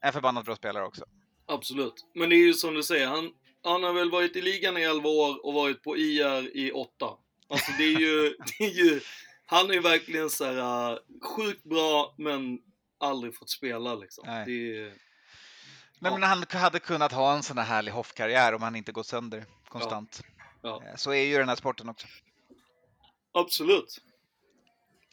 en 0.02 0.14
förbannat 0.14 0.46
bra 0.46 0.56
spelare 0.56 0.86
också. 0.86 1.06
Absolut. 1.46 2.06
Men 2.14 2.30
det 2.30 2.36
är 2.36 2.46
ju 2.46 2.54
som 2.54 2.74
du 2.74 2.84
säger, 2.84 3.08
han, 3.08 3.32
han 3.64 3.84
har 3.84 3.94
väl 3.94 4.12
varit 4.12 4.36
i 4.36 4.42
ligan 4.42 4.78
i 4.78 4.82
11 4.82 5.10
år 5.10 5.46
och 5.46 5.54
varit 5.54 5.84
på 5.84 5.98
IR 5.98 6.58
i 6.58 6.72
8. 6.72 7.18
Alltså 7.48 7.72
det 7.78 7.84
är 7.84 8.00
ju, 8.00 8.36
det 8.58 8.64
är 8.66 8.70
ju 8.70 9.02
han 9.46 9.70
är 9.70 9.74
ju 9.74 9.80
verkligen 9.80 10.30
så 10.30 10.46
här 10.46 10.92
uh, 10.92 10.98
sjukt 11.36 11.64
bra 11.64 12.14
men 12.18 12.60
aldrig 12.98 13.36
fått 13.36 13.50
spela 13.50 13.96
liksom. 13.96 14.24
Nej. 14.28 14.42
Är, 14.78 14.84
Nej, 14.86 16.12
Ja. 16.12 16.12
men 16.12 16.24
han 16.24 16.44
hade 16.52 16.80
kunnat 16.80 17.12
ha 17.12 17.34
en 17.36 17.44
sån 17.44 17.58
här 17.58 17.66
härlig 17.66 17.92
hoffkarriär 17.92 18.54
om 18.56 18.62
han 18.62 18.76
inte 18.76 18.92
gått 18.92 19.08
sönder 19.08 19.46
konstant. 19.68 20.22
ja, 20.62 20.84
Eh, 20.86 20.96
Så 20.96 21.14
är 21.14 21.24
ju 21.26 21.38
den 21.38 21.50
här 21.50 21.56
sporten 21.56 21.90
också. 21.90 22.08
absolut. 23.34 24.02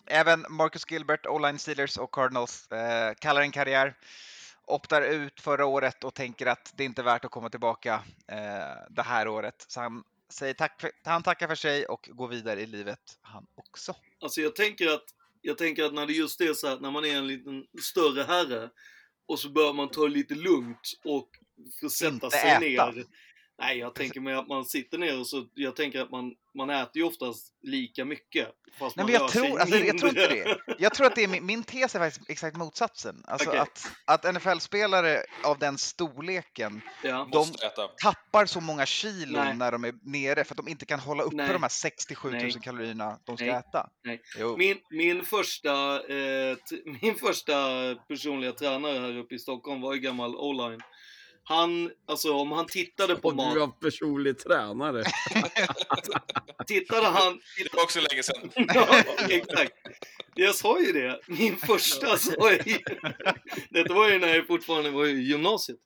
Även 0.06 0.46
Marcus 0.48 0.90
Gilbert, 0.90 1.26
O-line 1.26 1.58
Steelers 1.58 1.98
och 1.98 2.14
Cardinals 2.14 2.72
eh, 2.72 3.14
kallar 3.14 3.40
en 3.40 3.52
karriär. 3.52 3.94
Optar 4.66 5.02
ut 5.02 5.40
förra 5.40 5.66
året 5.66 6.04
och 6.04 6.14
tänker 6.14 6.46
att 6.46 6.72
det 6.76 6.84
inte 6.84 7.02
är 7.02 7.04
värt 7.04 7.24
att 7.24 7.30
komma 7.30 7.50
tillbaka 7.50 8.04
eh, 8.28 8.82
det 8.90 9.02
här 9.02 9.28
året. 9.28 9.64
Så 9.68 9.80
han, 9.80 10.04
säger 10.30 10.54
tack 10.54 10.80
för, 10.80 10.90
han 11.04 11.22
tackar 11.22 11.48
för 11.48 11.54
sig 11.54 11.86
och 11.86 12.08
går 12.12 12.28
vidare 12.28 12.60
i 12.60 12.66
livet 12.66 13.18
han 13.22 13.46
också. 13.54 13.96
Alltså 14.20 14.40
jag 14.40 14.56
tänker 14.56 14.88
att, 14.88 15.04
jag 15.40 15.58
tänker 15.58 15.84
att 15.84 15.94
när 15.94 16.06
det 16.06 16.12
just 16.12 16.40
är 16.40 16.54
så 16.54 16.68
här, 16.68 16.80
när 16.80 16.90
man 16.90 17.04
är 17.04 17.16
en 17.16 17.26
liten 17.26 17.66
större 17.82 18.22
herre 18.22 18.70
och 19.26 19.38
så 19.38 19.48
bör 19.48 19.72
man 19.72 19.90
ta 19.90 20.02
det 20.02 20.08
lite 20.08 20.34
lugnt 20.34 20.92
och 21.04 21.28
sätta 21.90 22.14
Inte 22.14 22.30
sig 22.30 22.50
äta. 22.50 22.90
ner. 22.90 23.04
Nej, 23.60 23.78
jag 23.78 23.94
tänker 23.94 24.20
mig 24.20 24.34
att 24.34 24.48
man 24.48 24.64
sitter 24.64 24.98
ner 24.98 25.20
och 25.20 25.26
så, 25.26 25.46
jag 25.54 25.76
tänker 25.76 26.00
att 26.00 26.10
man, 26.10 26.34
man 26.54 26.70
äter 26.70 26.96
ju 26.96 27.02
oftast 27.02 27.54
lika 27.62 28.04
mycket. 28.04 28.48
Fast 28.78 28.96
Nej, 28.96 29.04
man 29.04 29.12
men 29.12 29.20
jag 29.20 29.30
tror, 29.30 29.60
alltså, 29.60 29.76
jag 29.76 29.98
tror 29.98 30.08
inte 30.08 30.28
det. 30.28 30.58
Jag 30.78 30.94
tror 30.94 31.06
att 31.06 31.14
det 31.14 31.24
är 31.24 31.28
min, 31.28 31.46
min 31.46 31.62
tes 31.62 31.94
är 31.94 31.98
faktiskt 31.98 32.30
exakt 32.30 32.56
motsatsen. 32.56 33.24
Alltså 33.26 33.48
Okej. 33.48 33.60
att, 33.60 33.90
att 34.04 34.34
NFL-spelare 34.34 35.22
av 35.44 35.58
den 35.58 35.78
storleken 35.78 36.80
Ja. 37.02 37.28
De 37.32 37.46
tappar 38.02 38.46
så 38.46 38.60
många 38.60 38.86
kilo 38.86 39.38
Nej. 39.38 39.56
när 39.56 39.72
de 39.72 39.84
är 39.84 39.94
nere 40.02 40.44
för 40.44 40.52
att 40.52 40.56
de 40.56 40.68
inte 40.68 40.86
kan 40.86 41.00
hålla 41.00 41.22
uppe 41.22 41.36
Nej. 41.36 41.52
de 41.52 41.62
här 41.62 41.70
67 41.70 42.30
000 42.30 42.42
Nej. 42.42 42.52
kalorierna 42.62 43.18
de 43.24 43.36
ska 43.36 43.46
Nej. 43.46 43.54
äta. 43.54 43.90
Nej. 44.04 44.22
Min, 44.58 44.78
min, 44.90 45.24
första, 45.24 46.00
eh, 46.08 46.56
min 47.02 47.14
första 47.14 47.54
personliga 48.08 48.52
tränare 48.52 48.98
här 48.98 49.18
uppe 49.18 49.34
i 49.34 49.38
Stockholm 49.38 49.80
var 49.80 49.94
ju 49.94 50.00
gammal 50.00 50.36
o-line. 50.36 50.80
Han, 51.50 51.90
alltså 52.06 52.32
om 52.34 52.52
han 52.52 52.66
tittade 52.66 53.16
på 53.16 53.28
Och 53.28 53.36
mat, 53.36 53.54
du 53.54 53.60
har 53.60 53.68
personlig 53.68 54.38
tränare. 54.38 55.02
tittade 56.66 57.06
han, 57.06 57.40
Det 57.58 57.74
var 57.74 57.82
också 57.82 58.00
länge 58.10 58.22
sedan. 58.22 58.50
Ja, 58.74 59.02
exakt. 59.28 59.72
Jag 60.34 60.54
sa 60.54 60.80
ju 60.80 60.92
det. 60.92 61.20
Min 61.26 61.56
första 61.56 62.16
sa 62.16 62.50
jag 62.52 62.66
ju. 62.66 62.78
Detta 63.70 63.94
var 63.94 64.08
ju 64.08 64.18
när 64.18 64.34
jag 64.34 64.46
fortfarande 64.46 64.90
var 64.90 65.06
i 65.06 65.20
gymnasiet. 65.20 65.78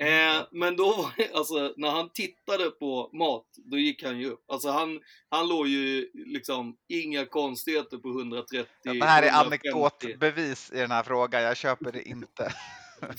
Eh, 0.00 0.46
men 0.52 0.76
då 0.76 0.94
var 0.96 1.10
det, 1.16 1.32
alltså 1.34 1.74
när 1.76 1.90
han 1.90 2.10
tittade 2.12 2.70
på 2.70 3.10
mat, 3.12 3.46
då 3.70 3.78
gick 3.78 4.04
han 4.04 4.18
ju 4.18 4.26
upp. 4.30 4.44
Alltså 4.52 4.70
han, 4.70 5.00
han 5.30 5.48
låg 5.48 5.68
ju 5.68 6.10
liksom 6.14 6.76
inga 6.88 7.26
konstigheter 7.26 7.96
på 7.96 8.08
130. 8.08 8.66
Ja, 8.82 8.92
det 8.92 9.04
här 9.04 9.22
är 9.22 9.28
150. 9.28 9.68
anekdotbevis 9.68 10.72
i 10.72 10.78
den 10.78 10.90
här 10.90 11.02
frågan, 11.02 11.42
jag 11.42 11.56
köper 11.56 11.92
det 11.92 12.08
inte. 12.08 12.52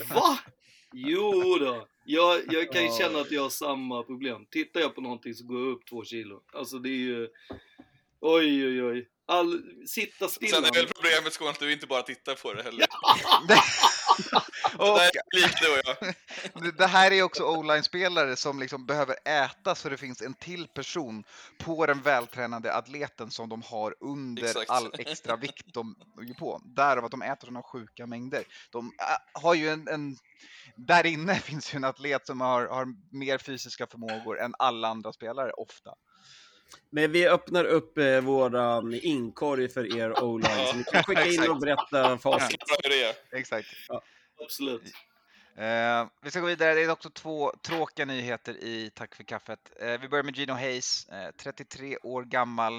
Va? 0.09 0.39
Jo 0.93 1.57
då. 1.59 1.87
Jag, 2.05 2.41
jag 2.53 2.71
kan 2.71 2.83
ju 2.83 2.91
känna 2.97 3.19
att 3.19 3.31
jag 3.31 3.41
har 3.41 3.49
samma 3.49 4.03
problem. 4.03 4.45
Tittar 4.51 4.79
jag 4.79 4.95
på 4.95 5.01
någonting 5.01 5.33
så 5.33 5.45
går 5.45 5.59
jag 5.59 5.67
upp 5.67 5.85
två 5.89 6.03
kilo. 6.03 6.41
Alltså 6.53 6.79
det 6.79 6.89
är 6.89 7.03
ju... 7.09 7.27
Oj, 8.21 8.67
oj, 8.67 8.83
oj. 8.83 9.07
All, 9.25 9.61
sitta 9.87 10.27
stilla. 10.27 10.55
Sen 10.55 10.65
är 10.65 10.73
väl 10.73 10.87
problemet 10.87 11.33
Skåne 11.33 11.51
att 11.51 11.59
du 11.59 11.73
inte 11.73 11.87
bara 11.87 12.01
tittar 12.01 12.35
på 12.35 12.53
det 12.53 12.63
heller. 12.63 12.85
och 14.79 14.99
lik 15.35 15.61
du 15.61 15.67
och 15.71 15.79
jag. 15.85 16.13
det- 16.77 16.87
här 16.87 17.11
är 17.11 17.23
också 17.23 17.43
o-line-spelare 17.43 18.35
som 18.35 18.59
liksom 18.59 18.85
behöver 18.85 19.15
äta 19.25 19.75
så 19.75 19.89
det 19.89 19.97
finns 19.97 20.21
en 20.21 20.33
till 20.33 20.67
person 20.67 21.23
på 21.57 21.85
den 21.85 22.01
vältränade 22.01 22.73
atleten 22.73 23.31
som 23.31 23.49
de 23.49 23.61
har 23.61 23.95
under 23.99 24.43
Exakt. 24.43 24.69
all 24.69 24.93
extra 24.99 25.35
vikt 25.35 25.73
de 25.73 25.95
är 26.29 26.33
på. 26.33 26.61
Därav 26.65 27.05
att 27.05 27.11
de 27.11 27.21
äter 27.21 27.45
sådana 27.47 27.63
sjuka 27.63 28.07
mängder. 28.07 28.43
De 28.71 28.85
äh, 28.85 29.41
har 29.41 29.53
ju 29.53 29.69
en, 29.69 29.87
en 29.87 30.17
där 30.75 31.05
inne 31.05 31.35
finns 31.39 31.73
ju 31.73 31.77
en 31.77 31.83
atlet 31.83 32.27
som 32.27 32.41
har, 32.41 32.67
har 32.67 32.85
mer 33.11 33.37
fysiska 33.37 33.87
förmågor 33.87 34.39
än 34.39 34.53
alla 34.59 34.87
andra 34.87 35.13
spelare, 35.13 35.51
ofta. 35.51 35.93
Men 36.91 37.11
vi 37.11 37.27
öppnar 37.27 37.65
upp 37.65 37.97
eh, 37.97 38.21
våran 38.21 38.93
inkorg 38.93 39.69
för 39.69 39.97
er 39.97 40.23
o-line. 40.23 40.67
Så 40.67 40.75
ni 40.75 40.83
kan 40.83 41.03
skicka 41.03 41.25
in 41.25 41.49
och 41.49 41.59
berätta 41.59 42.17
facit. 42.17 42.59
Bra 42.67 42.77
hur 42.83 42.89
det 42.89 43.03
är. 43.03 43.39
Exakt. 43.39 43.67
Absolut. 44.43 44.83
Eh, 45.55 46.07
vi 46.21 46.31
ska 46.31 46.39
gå 46.39 46.45
vidare. 46.47 46.73
Det 46.73 46.81
är 46.83 46.91
också 46.91 47.09
två 47.09 47.51
tråkiga 47.61 48.05
nyheter 48.05 48.53
i 48.53 48.89
Tack 48.95 49.15
för 49.15 49.23
kaffet. 49.23 49.71
Eh, 49.79 49.99
vi 50.01 50.07
börjar 50.09 50.23
med 50.23 50.35
Gino 50.37 50.53
Hayes, 50.53 51.07
eh, 51.09 51.31
33 51.31 51.97
år 51.97 52.23
gammal. 52.23 52.73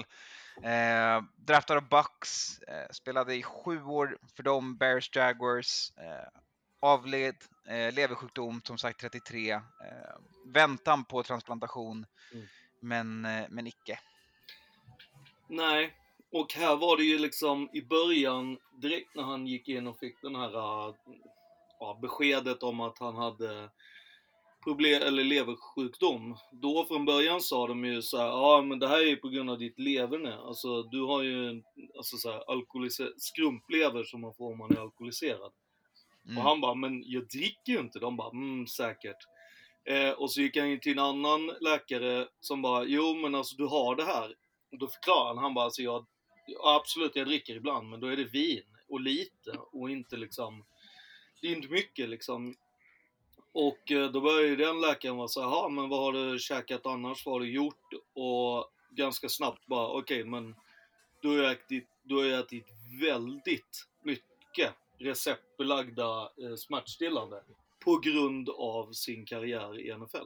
Eh, 0.63 1.21
draftad 1.35 1.77
av 1.77 1.89
Bucks, 1.89 2.59
eh, 2.59 2.89
spelade 2.91 3.35
i 3.35 3.43
sju 3.43 3.83
år 3.83 4.17
för 4.35 4.43
dem, 4.43 4.77
Bears 4.77 5.15
Jaguars. 5.15 5.91
Eh, 5.97 6.27
avled, 6.79 7.35
leversjukdom, 7.93 8.61
som 8.63 8.77
sagt 8.77 8.99
33. 8.99 9.51
Eh, 9.51 9.61
väntan 10.45 11.05
på 11.05 11.23
transplantation, 11.23 12.05
Mm. 12.33 12.47
men, 12.79 13.21
men 13.49 13.67
icke. 13.67 13.99
Nej. 15.47 15.93
Och 16.31 16.53
här 16.53 16.75
var 16.75 16.97
det 16.97 17.03
ju 17.03 17.17
liksom 17.19 17.69
i 17.73 17.81
början, 17.81 18.57
direkt 18.81 19.15
när 19.15 19.23
han 19.23 19.47
gick 19.47 19.67
in 19.67 19.87
och 19.87 19.99
fick 19.99 20.21
den 20.21 20.35
här 20.35 20.51
ja, 21.81 21.99
beskedet 22.01 22.63
om 22.63 22.81
att 22.81 22.99
han 22.99 23.15
hade 23.15 23.69
problem, 24.63 25.01
eller 25.01 25.23
leversjukdom. 25.23 26.37
Då 26.51 26.85
från 26.85 27.05
början 27.05 27.41
sa 27.41 27.67
de 27.67 27.85
ju 27.85 28.01
så 28.01 28.17
här, 28.17 28.25
ja 28.25 28.61
men 28.61 28.79
det 28.79 28.87
här 28.87 28.99
är 28.99 29.07
ju 29.07 29.15
på 29.15 29.29
grund 29.29 29.49
av 29.49 29.59
ditt 29.59 29.79
leverne. 29.79 30.37
Alltså 30.37 30.83
du 30.83 31.01
har 31.01 31.23
ju 31.23 31.63
alltså, 31.97 32.17
så 32.17 32.31
här, 32.31 33.19
skrumplever 33.19 34.03
som 34.03 34.21
man 34.21 34.33
får 34.33 34.51
om 34.51 34.57
man 34.57 34.77
är 34.77 34.81
alkoholiserad. 34.81 35.51
Mm. 36.25 36.37
Och 36.37 36.43
han 36.43 36.61
bara, 36.61 36.75
men 36.75 37.03
jag 37.05 37.27
dricker 37.27 37.73
ju 37.73 37.79
inte. 37.79 37.99
De 37.99 38.17
bara, 38.17 38.31
mm 38.31 38.67
säkert. 38.67 39.27
Eh, 39.85 40.09
och 40.09 40.31
så 40.31 40.41
gick 40.41 40.57
han 40.57 40.69
ju 40.69 40.77
till 40.77 40.91
en 40.91 40.99
annan 40.99 41.51
läkare 41.61 42.27
som 42.39 42.61
bara, 42.61 42.83
jo 42.83 43.15
men 43.15 43.35
alltså 43.35 43.55
du 43.55 43.65
har 43.65 43.95
det 43.95 44.03
här. 44.03 44.35
Och 44.71 44.77
då 44.77 44.87
förklarade 44.87 45.27
han, 45.27 45.37
han 45.37 45.53
bara, 45.53 45.65
alltså 45.65 45.81
jag, 45.81 46.05
ja, 46.47 46.75
absolut 46.81 47.15
jag 47.15 47.27
dricker 47.27 47.55
ibland 47.55 47.89
men 47.89 47.99
då 47.99 48.07
är 48.07 48.17
det 48.17 48.23
vin. 48.23 48.63
och 48.89 49.01
lite 49.01 49.51
och 49.71 49.89
inte 49.89 50.17
liksom, 50.17 50.63
det 51.41 51.47
är 51.47 51.55
inte 51.55 51.67
mycket 51.67 52.09
liksom. 52.09 52.55
Och 53.53 53.91
eh, 53.91 54.11
då 54.11 54.21
började 54.21 54.55
den 54.55 54.81
läkaren 54.81 55.17
vara 55.17 55.27
så 55.27 55.41
här, 55.41 55.47
"Jaha, 55.47 55.69
men 55.69 55.89
vad 55.89 55.99
har 55.99 56.13
du 56.13 56.39
käkat 56.39 56.85
annars, 56.85 57.25
vad 57.25 57.35
har 57.35 57.39
du 57.39 57.51
gjort? 57.51 57.93
Och 58.13 58.71
ganska 58.91 59.29
snabbt 59.29 59.67
bara, 59.67 59.87
okej 59.87 60.23
men 60.23 60.55
du 61.21 61.27
har 61.29 61.35
jag 61.35 61.51
ätit, 61.51 61.87
du 62.03 62.15
har 62.15 62.39
ätit 62.39 62.67
väldigt 63.01 63.87
mycket 64.03 64.73
receptbelagda 64.97 66.29
eh, 66.41 66.55
smärtstillande 66.55 67.43
på 67.79 67.97
grund 67.97 68.49
av 68.49 68.91
sin 68.91 69.25
karriär 69.25 69.79
i 69.79 69.97
NFL. 69.97 70.17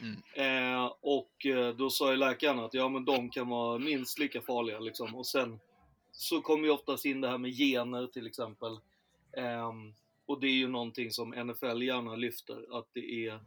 Mm. 0.00 0.22
Eh, 0.34 0.92
och 1.00 1.46
eh, 1.46 1.74
då 1.76 1.90
sa 1.90 2.10
ju 2.10 2.16
läkaren 2.16 2.58
att 2.58 2.74
ja 2.74 2.88
men 2.88 3.04
de 3.04 3.30
kan 3.30 3.48
vara 3.48 3.78
minst 3.78 4.18
lika 4.18 4.40
farliga 4.40 4.78
liksom. 4.80 5.14
Och 5.14 5.26
sen 5.26 5.60
så 6.12 6.40
kommer 6.40 6.64
ju 6.64 6.70
oftast 6.70 7.04
in 7.04 7.20
det 7.20 7.28
här 7.28 7.38
med 7.38 7.50
gener 7.50 8.06
till 8.06 8.26
exempel. 8.26 8.78
Ehm, 9.36 9.94
och 10.28 10.40
det 10.40 10.46
är 10.46 10.52
ju 10.52 10.68
någonting 10.68 11.10
som 11.10 11.30
NFL 11.30 11.82
gärna 11.82 12.16
lyfter, 12.16 12.78
att 12.78 12.86
det 12.94 13.26
är 13.26 13.40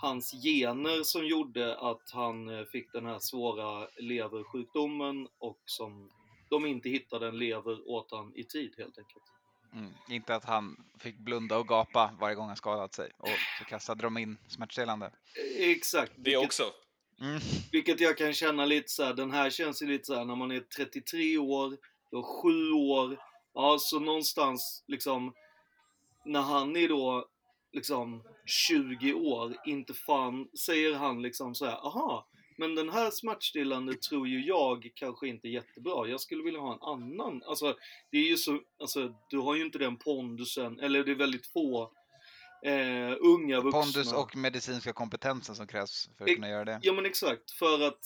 hans 0.00 0.32
gener 0.44 1.02
som 1.02 1.26
gjorde 1.26 1.78
att 1.78 2.10
han 2.12 2.48
eh, 2.48 2.64
fick 2.64 2.92
den 2.92 3.06
här 3.06 3.18
svåra 3.18 3.88
leversjukdomen 3.98 5.28
och 5.38 5.58
som 5.64 6.10
de 6.50 6.66
inte 6.66 6.88
hittade 6.88 7.28
en 7.28 7.38
lever 7.38 7.88
åt 7.88 8.10
han 8.10 8.32
i 8.36 8.44
tid 8.44 8.74
helt 8.78 8.98
enkelt. 8.98 9.24
Mm. 9.74 9.92
Inte 10.08 10.34
att 10.34 10.44
han 10.44 10.76
fick 10.98 11.18
blunda 11.18 11.58
och 11.58 11.68
gapa 11.68 12.10
varje 12.20 12.34
gång 12.34 12.46
han 12.48 12.56
skadat 12.56 12.94
sig 12.94 13.10
och 13.18 13.28
så 13.58 13.64
kastade 13.64 14.02
de 14.02 14.18
in 14.18 14.36
smärtstillande. 14.48 15.06
Eh, 15.06 15.68
Exakt. 15.70 16.12
Det 16.16 16.22
vilket- 16.30 16.44
också. 16.44 16.62
Mm. 17.20 17.40
Vilket 17.72 18.00
jag 18.00 18.18
kan 18.18 18.32
känna 18.32 18.64
lite 18.64 18.88
så 18.88 19.04
här, 19.04 19.14
den 19.14 19.30
här 19.30 19.50
känns 19.50 19.82
ju 19.82 19.86
lite 19.86 20.04
så 20.04 20.14
här 20.14 20.24
när 20.24 20.36
man 20.36 20.50
är 20.50 20.60
33 20.60 21.38
år, 21.38 21.76
du 22.10 22.16
har 22.16 22.42
7 22.42 22.72
år, 22.72 23.18
ja 23.54 23.76
så 23.80 24.00
någonstans 24.00 24.84
liksom 24.86 25.34
när 26.24 26.40
han 26.40 26.76
är 26.76 26.88
då 26.88 27.28
liksom 27.72 28.22
20 28.46 29.14
år, 29.14 29.56
inte 29.66 29.94
fan 29.94 30.48
säger 30.66 30.94
han 30.94 31.22
liksom 31.22 31.54
så 31.54 31.66
här, 31.66 31.86
aha, 31.86 32.28
men 32.56 32.74
den 32.74 32.90
här 32.90 33.10
smärtstillande 33.10 33.94
tror 33.94 34.28
ju 34.28 34.46
jag 34.46 34.90
kanske 34.94 35.28
inte 35.28 35.48
är 35.48 35.50
jättebra. 35.50 36.08
Jag 36.08 36.20
skulle 36.20 36.42
vilja 36.42 36.60
ha 36.60 36.72
en 36.72 36.82
annan. 36.82 37.42
Alltså, 37.46 37.76
det 38.10 38.18
är 38.18 38.28
ju 38.28 38.36
så, 38.36 38.60
alltså, 38.80 39.14
du 39.30 39.38
har 39.38 39.54
ju 39.54 39.64
inte 39.64 39.78
den 39.78 39.96
pondusen, 39.96 40.80
eller 40.80 41.04
det 41.04 41.10
är 41.10 41.16
väldigt 41.16 41.46
få 41.46 41.92
eh, 42.64 43.16
unga 43.20 43.60
vuxna. 43.60 43.82
Pondus 43.82 44.12
och 44.12 44.36
medicinska 44.36 44.92
kompetensen 44.92 45.54
som 45.54 45.66
krävs 45.66 46.10
för 46.18 46.24
att 46.24 46.34
kunna 46.34 46.48
göra 46.48 46.64
det. 46.64 46.80
Ja 46.82 46.92
men 46.92 47.06
exakt, 47.06 47.50
för 47.50 47.86
att, 47.86 48.00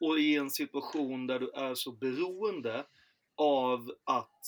och 0.00 0.18
i 0.18 0.36
en 0.36 0.50
situation 0.50 1.26
där 1.26 1.40
du 1.40 1.50
är 1.50 1.74
så 1.74 1.92
beroende 1.92 2.86
av 3.36 3.90
att 4.04 4.40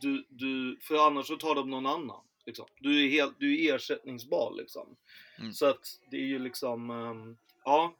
du, 0.00 0.26
du 0.30 0.78
för 0.80 1.06
annars 1.06 1.26
så 1.26 1.36
tar 1.36 1.54
de 1.54 1.70
någon 1.70 1.86
annan. 1.86 2.23
Liksom. 2.46 2.66
Du, 2.80 3.04
är 3.06 3.10
helt, 3.10 3.34
du 3.38 3.64
är 3.64 3.74
ersättningsbar 3.74 4.54
liksom. 4.56 4.96
Mm. 5.38 5.52
Så 5.52 5.66
att 5.66 5.98
det 6.10 6.16
är 6.16 6.26
ju 6.26 6.38
liksom, 6.38 6.90
ehm, 6.90 7.36
ja, 7.64 7.94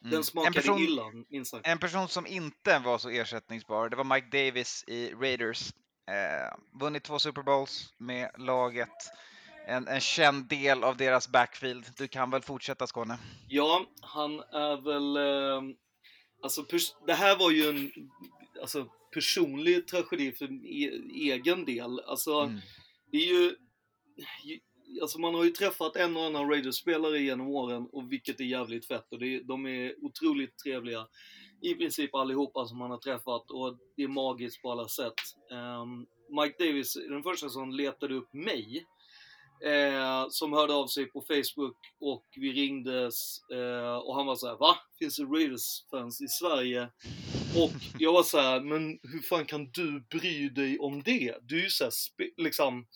Mm. 0.00 0.10
den 0.10 0.24
smakade 0.24 0.48
En 0.48 0.54
person- 0.62 0.78
illa 0.82 1.02
minst 1.28 1.50
sagt. 1.50 1.66
En 1.66 1.78
person 1.78 2.08
som 2.08 2.26
inte 2.26 2.78
var 2.78 2.98
så 2.98 3.08
ersättningsbar, 3.10 3.88
det 3.88 3.96
var 3.96 4.04
Mike 4.04 4.44
Davis 4.46 4.84
i 4.86 5.10
Raiders. 5.14 5.72
Eh, 6.06 6.58
vunnit 6.80 7.04
två 7.04 7.18
Super 7.18 7.42
Bowls 7.42 7.94
med 7.98 8.30
laget. 8.38 8.88
En, 9.66 9.88
en 9.88 10.00
känd 10.00 10.48
del 10.48 10.84
av 10.84 10.96
deras 10.96 11.28
backfield. 11.28 11.84
Du 11.96 12.08
kan 12.08 12.30
väl 12.30 12.42
fortsätta 12.42 12.86
Skåne? 12.86 13.18
Ja, 13.48 13.86
han 14.00 14.40
är 14.40 14.76
väl... 14.84 15.16
Eh, 15.16 15.76
alltså, 16.42 16.64
det 17.06 17.14
här 17.14 17.36
var 17.38 17.50
ju 17.50 17.68
en 17.68 17.92
alltså, 18.60 18.86
personlig 19.14 19.86
tragedi 19.88 20.32
för 20.32 20.44
e- 20.66 21.00
egen 21.32 21.64
del. 21.64 22.00
Alltså, 22.00 22.32
Mm 22.40 22.60
det 23.12 23.18
är 23.18 23.26
ju... 23.26 23.56
Alltså 25.02 25.20
man 25.20 25.34
har 25.34 25.44
ju 25.44 25.50
träffat 25.50 25.96
en 25.96 26.16
och 26.16 26.24
annan 26.24 26.50
Raiders-spelare 26.50 27.18
genom 27.18 27.48
åren 27.48 27.88
och 27.92 28.12
vilket 28.12 28.40
är 28.40 28.44
jävligt 28.44 28.86
fett 28.86 29.12
och 29.12 29.18
det, 29.18 29.40
de 29.40 29.66
är 29.66 30.04
otroligt 30.04 30.58
trevliga. 30.58 31.06
I 31.62 31.74
princip 31.74 32.14
allihopa 32.14 32.66
som 32.66 32.78
man 32.78 32.90
har 32.90 32.98
träffat 32.98 33.50
och 33.50 33.78
det 33.96 34.02
är 34.02 34.08
magiskt 34.08 34.62
på 34.62 34.72
alla 34.72 34.88
sätt. 34.88 35.14
Um, 35.50 36.06
Mike 36.30 36.64
Davis 36.64 36.96
är 36.96 37.10
den 37.10 37.22
första 37.22 37.48
som 37.48 37.70
letade 37.70 38.14
upp 38.14 38.32
mig. 38.32 38.86
Eh, 39.64 40.26
som 40.30 40.52
hörde 40.52 40.74
av 40.74 40.86
sig 40.86 41.06
på 41.06 41.20
Facebook 41.20 41.76
och 42.00 42.24
vi 42.36 42.52
ringdes 42.52 43.40
eh, 43.52 43.96
och 43.96 44.14
han 44.14 44.26
var 44.26 44.36
så 44.36 44.46
här: 44.46 44.56
Va? 44.56 44.76
Finns 44.98 45.16
det 45.16 45.24
Raiders-fans 45.24 46.20
i 46.20 46.28
Sverige? 46.28 46.88
Och 47.56 47.70
jag 47.98 48.12
var 48.12 48.22
så 48.22 48.38
här, 48.38 48.60
men 48.60 48.98
hur 49.02 49.22
fan 49.22 49.44
kan 49.44 49.70
du 49.70 50.00
bry 50.00 50.48
dig 50.48 50.78
om 50.78 51.02
det? 51.02 51.34
Du 51.42 51.58
är 51.58 51.62
ju 51.62 51.70
såhär, 51.70 51.92
liksom... 52.36 52.86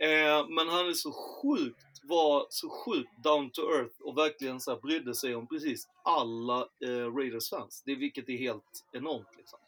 Eh, 0.00 0.48
men 0.48 0.68
han 0.68 0.88
är 0.88 0.92
så 0.92 1.12
sjukt, 1.12 2.00
var 2.02 2.46
så 2.50 2.70
sjukt 2.70 3.22
down 3.24 3.50
to 3.50 3.60
earth 3.60 4.00
och 4.00 4.18
verkligen 4.18 4.60
så 4.60 4.70
här 4.70 4.80
brydde 4.80 5.14
sig 5.14 5.34
om 5.34 5.48
precis 5.48 5.88
alla 6.04 6.60
eh, 6.60 7.14
Raiders-fans. 7.16 7.82
Det, 7.86 7.94
vilket 7.94 8.28
är 8.28 8.38
helt 8.38 8.84
enormt 8.92 9.28
liksom. 9.36 9.58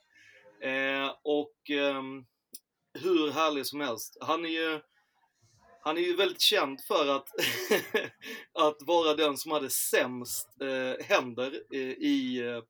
Eh, 0.62 1.14
och 1.22 1.70
eh, 1.70 2.02
hur 3.02 3.30
härlig 3.30 3.66
som 3.66 3.80
helst. 3.80 4.16
Han 4.20 4.44
är 4.44 4.50
ju 4.50 4.80
han 5.82 5.96
är 5.96 6.00
ju 6.00 6.16
väldigt 6.16 6.40
känd 6.40 6.80
för 6.80 7.16
att, 7.16 7.28
att 8.52 8.76
vara 8.80 9.14
den 9.14 9.36
som 9.36 9.52
hade 9.52 9.70
sämst 9.70 10.48
eh, 10.60 11.06
händer 11.06 11.62
eh, 11.72 11.80
i 11.80 12.40
eh, 12.46 12.62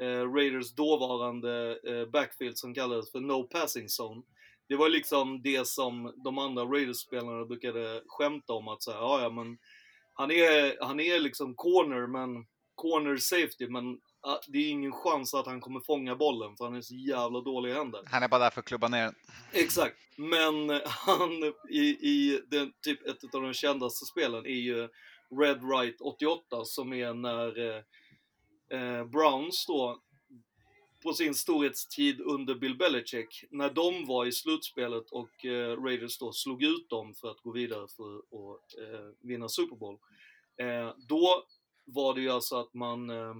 eh, 0.00 0.06
eh, 0.06 0.34
Raiders 0.34 0.74
dåvarande 0.74 1.78
eh, 1.86 2.10
backfield 2.10 2.58
som 2.58 2.74
kallades 2.74 3.12
för 3.12 3.20
No 3.20 3.42
Passing 3.42 3.86
Zone. 4.00 4.22
Det 4.68 4.76
var 4.76 4.88
liksom 4.88 5.42
det 5.42 5.66
som 5.66 6.14
de 6.24 6.38
andra 6.38 6.64
Raiders-spelarna 6.64 7.44
brukade 7.44 8.02
skämta 8.06 8.52
om 8.52 8.68
att 8.68 8.82
säga, 8.82 8.96
ja 8.96 9.22
ja 9.22 9.30
men 9.30 9.58
han 10.14 10.30
är, 10.30 10.84
han 10.84 11.00
är 11.00 11.20
liksom 11.20 11.54
corner 11.54 12.06
men 12.06 12.46
corner 12.74 13.16
safety 13.16 13.68
men 13.68 13.84
ah, 14.20 14.38
det 14.46 14.58
är 14.58 14.70
ingen 14.70 14.92
chans 14.92 15.34
att 15.34 15.46
han 15.46 15.60
kommer 15.60 15.80
fånga 15.80 16.16
bollen 16.16 16.56
för 16.56 16.64
han 16.64 16.74
är 16.74 16.80
så 16.80 16.94
jävla 16.94 17.40
dålig 17.40 17.70
i 17.70 17.74
händer. 17.74 18.02
Han 18.06 18.22
är 18.22 18.28
bara 18.28 18.44
där 18.44 18.50
för 18.50 18.60
att 18.60 18.66
klubba 18.66 18.88
ner 18.88 19.04
den. 19.04 19.14
Exakt, 19.52 19.96
men 20.16 20.70
han 20.84 21.52
i, 21.70 21.80
i 21.80 22.40
den, 22.46 22.72
typ 22.82 23.06
ett 23.06 23.34
av 23.34 23.42
de 23.42 23.52
kändaste 23.52 24.06
spelen 24.06 24.46
är 24.46 24.60
ju 24.60 24.88
Red 25.40 25.60
Right 25.70 26.00
88 26.00 26.64
som 26.64 26.92
är 26.92 27.14
när 27.14 27.82
eh, 28.72 29.04
Browns 29.04 29.66
då 29.66 30.02
på 31.02 31.12
sin 31.12 31.34
storhetstid 31.34 32.20
under 32.20 32.54
Bill 32.54 32.76
Belichick, 32.76 33.44
när 33.50 33.70
de 33.70 34.06
var 34.06 34.26
i 34.26 34.32
slutspelet 34.32 35.10
och 35.10 35.44
eh, 35.44 35.82
Raiders 35.82 36.18
då 36.18 36.32
slog 36.32 36.62
ut 36.62 36.88
dem 36.90 37.14
för 37.14 37.30
att 37.30 37.40
gå 37.40 37.50
vidare 37.52 37.88
för 37.96 38.18
att 38.18 38.78
eh, 38.78 39.08
vinna 39.20 39.48
Super 39.48 39.76
Bowl. 39.76 39.98
Eh, 40.60 40.94
då 41.08 41.44
var 41.84 42.14
det 42.14 42.20
ju 42.20 42.30
alltså 42.30 42.56
att 42.56 42.74
man, 42.74 43.10
eh, 43.10 43.34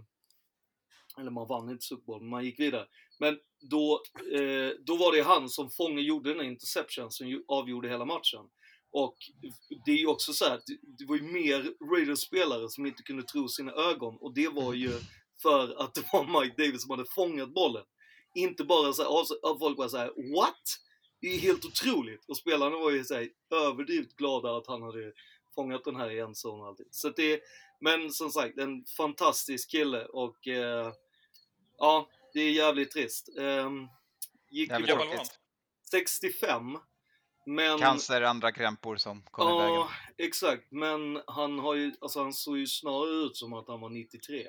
eller 1.18 1.30
man 1.30 1.48
vann 1.48 1.70
inte 1.70 1.84
Super 1.84 2.04
Bowl, 2.04 2.20
men 2.20 2.30
man 2.30 2.44
gick 2.44 2.60
vidare. 2.60 2.86
Men 3.18 3.38
då, 3.60 4.02
eh, 4.32 4.70
då 4.80 4.96
var 4.96 5.16
det 5.16 5.22
han 5.22 5.48
som 5.48 5.70
fånge 5.70 6.00
gjorde 6.00 6.30
den 6.30 6.40
här 6.40 6.46
interception 6.46 7.10
som 7.10 7.28
ju 7.28 7.44
avgjorde 7.48 7.88
hela 7.88 8.04
matchen. 8.04 8.50
Och 8.90 9.16
det 9.84 9.92
är 9.92 9.96
ju 9.96 10.06
också 10.06 10.32
så 10.32 10.44
här, 10.44 10.60
det, 10.66 10.78
det 10.98 11.04
var 11.04 11.16
ju 11.16 11.22
mer 11.22 11.74
Raiders-spelare 11.94 12.68
som 12.68 12.86
inte 12.86 13.02
kunde 13.02 13.22
tro 13.22 13.48
sina 13.48 13.72
ögon 13.72 14.16
och 14.16 14.34
det 14.34 14.48
var 14.48 14.74
ju 14.74 14.90
för 15.42 15.82
att 15.82 15.94
det 15.94 16.04
var 16.12 16.40
Mike 16.40 16.62
Davis 16.62 16.82
som 16.82 16.90
hade 16.90 17.04
fångat 17.04 17.54
bollen. 17.54 17.84
Inte 18.34 18.64
bara 18.64 18.92
så 18.92 19.02
här, 19.02 19.58
folk 19.58 19.76
bara 19.76 19.88
så 19.88 19.98
här, 19.98 20.34
what? 20.36 20.78
Det 21.20 21.26
är 21.26 21.38
helt 21.38 21.64
otroligt! 21.64 22.24
Och 22.28 22.36
spelarna 22.36 22.76
var 22.76 22.90
ju 22.90 23.04
så 23.04 23.14
här, 23.14 23.28
överdrivet 23.50 24.16
glada 24.16 24.56
att 24.56 24.66
han 24.66 24.82
hade 24.82 25.12
fångat 25.54 25.84
den 25.84 25.96
här 25.96 26.10
i 26.10 26.18
en 26.20 26.34
zon 26.34 26.60
och 26.60 26.66
allting. 26.66 26.86
Så 26.90 27.08
det, 27.08 27.40
men 27.80 28.10
som 28.10 28.30
sagt, 28.30 28.58
en 28.58 28.84
fantastisk 28.84 29.70
kille 29.70 30.04
och 30.04 30.48
eh, 30.48 30.92
ja, 31.78 32.08
det 32.32 32.40
är 32.40 32.50
jävligt 32.50 32.90
trist. 32.90 33.28
Um, 33.36 33.88
gick 34.50 34.70
Jävligt 34.70 34.88
ju 34.88 34.92
Hur 34.92 34.98
gammal 34.98 35.16
bort 35.16 35.18
var 35.18 35.24
han? 35.24 35.26
65. 35.90 36.78
Men... 37.46 37.78
Cancer, 37.78 38.22
andra 38.22 38.52
krämpor 38.52 38.96
som 38.96 39.22
kom 39.22 39.48
i 39.48 39.58
vägen. 39.58 39.74
Ja, 39.74 39.90
exakt. 40.18 40.70
Men 40.70 41.22
han 41.26 41.58
har 41.58 41.74
ju, 41.74 41.92
alltså 42.00 42.22
han 42.22 42.32
såg 42.32 42.58
ju 42.58 42.66
snarare 42.66 43.26
ut 43.26 43.36
som 43.36 43.52
att 43.52 43.68
han 43.68 43.80
var 43.80 43.88
93. 43.88 44.48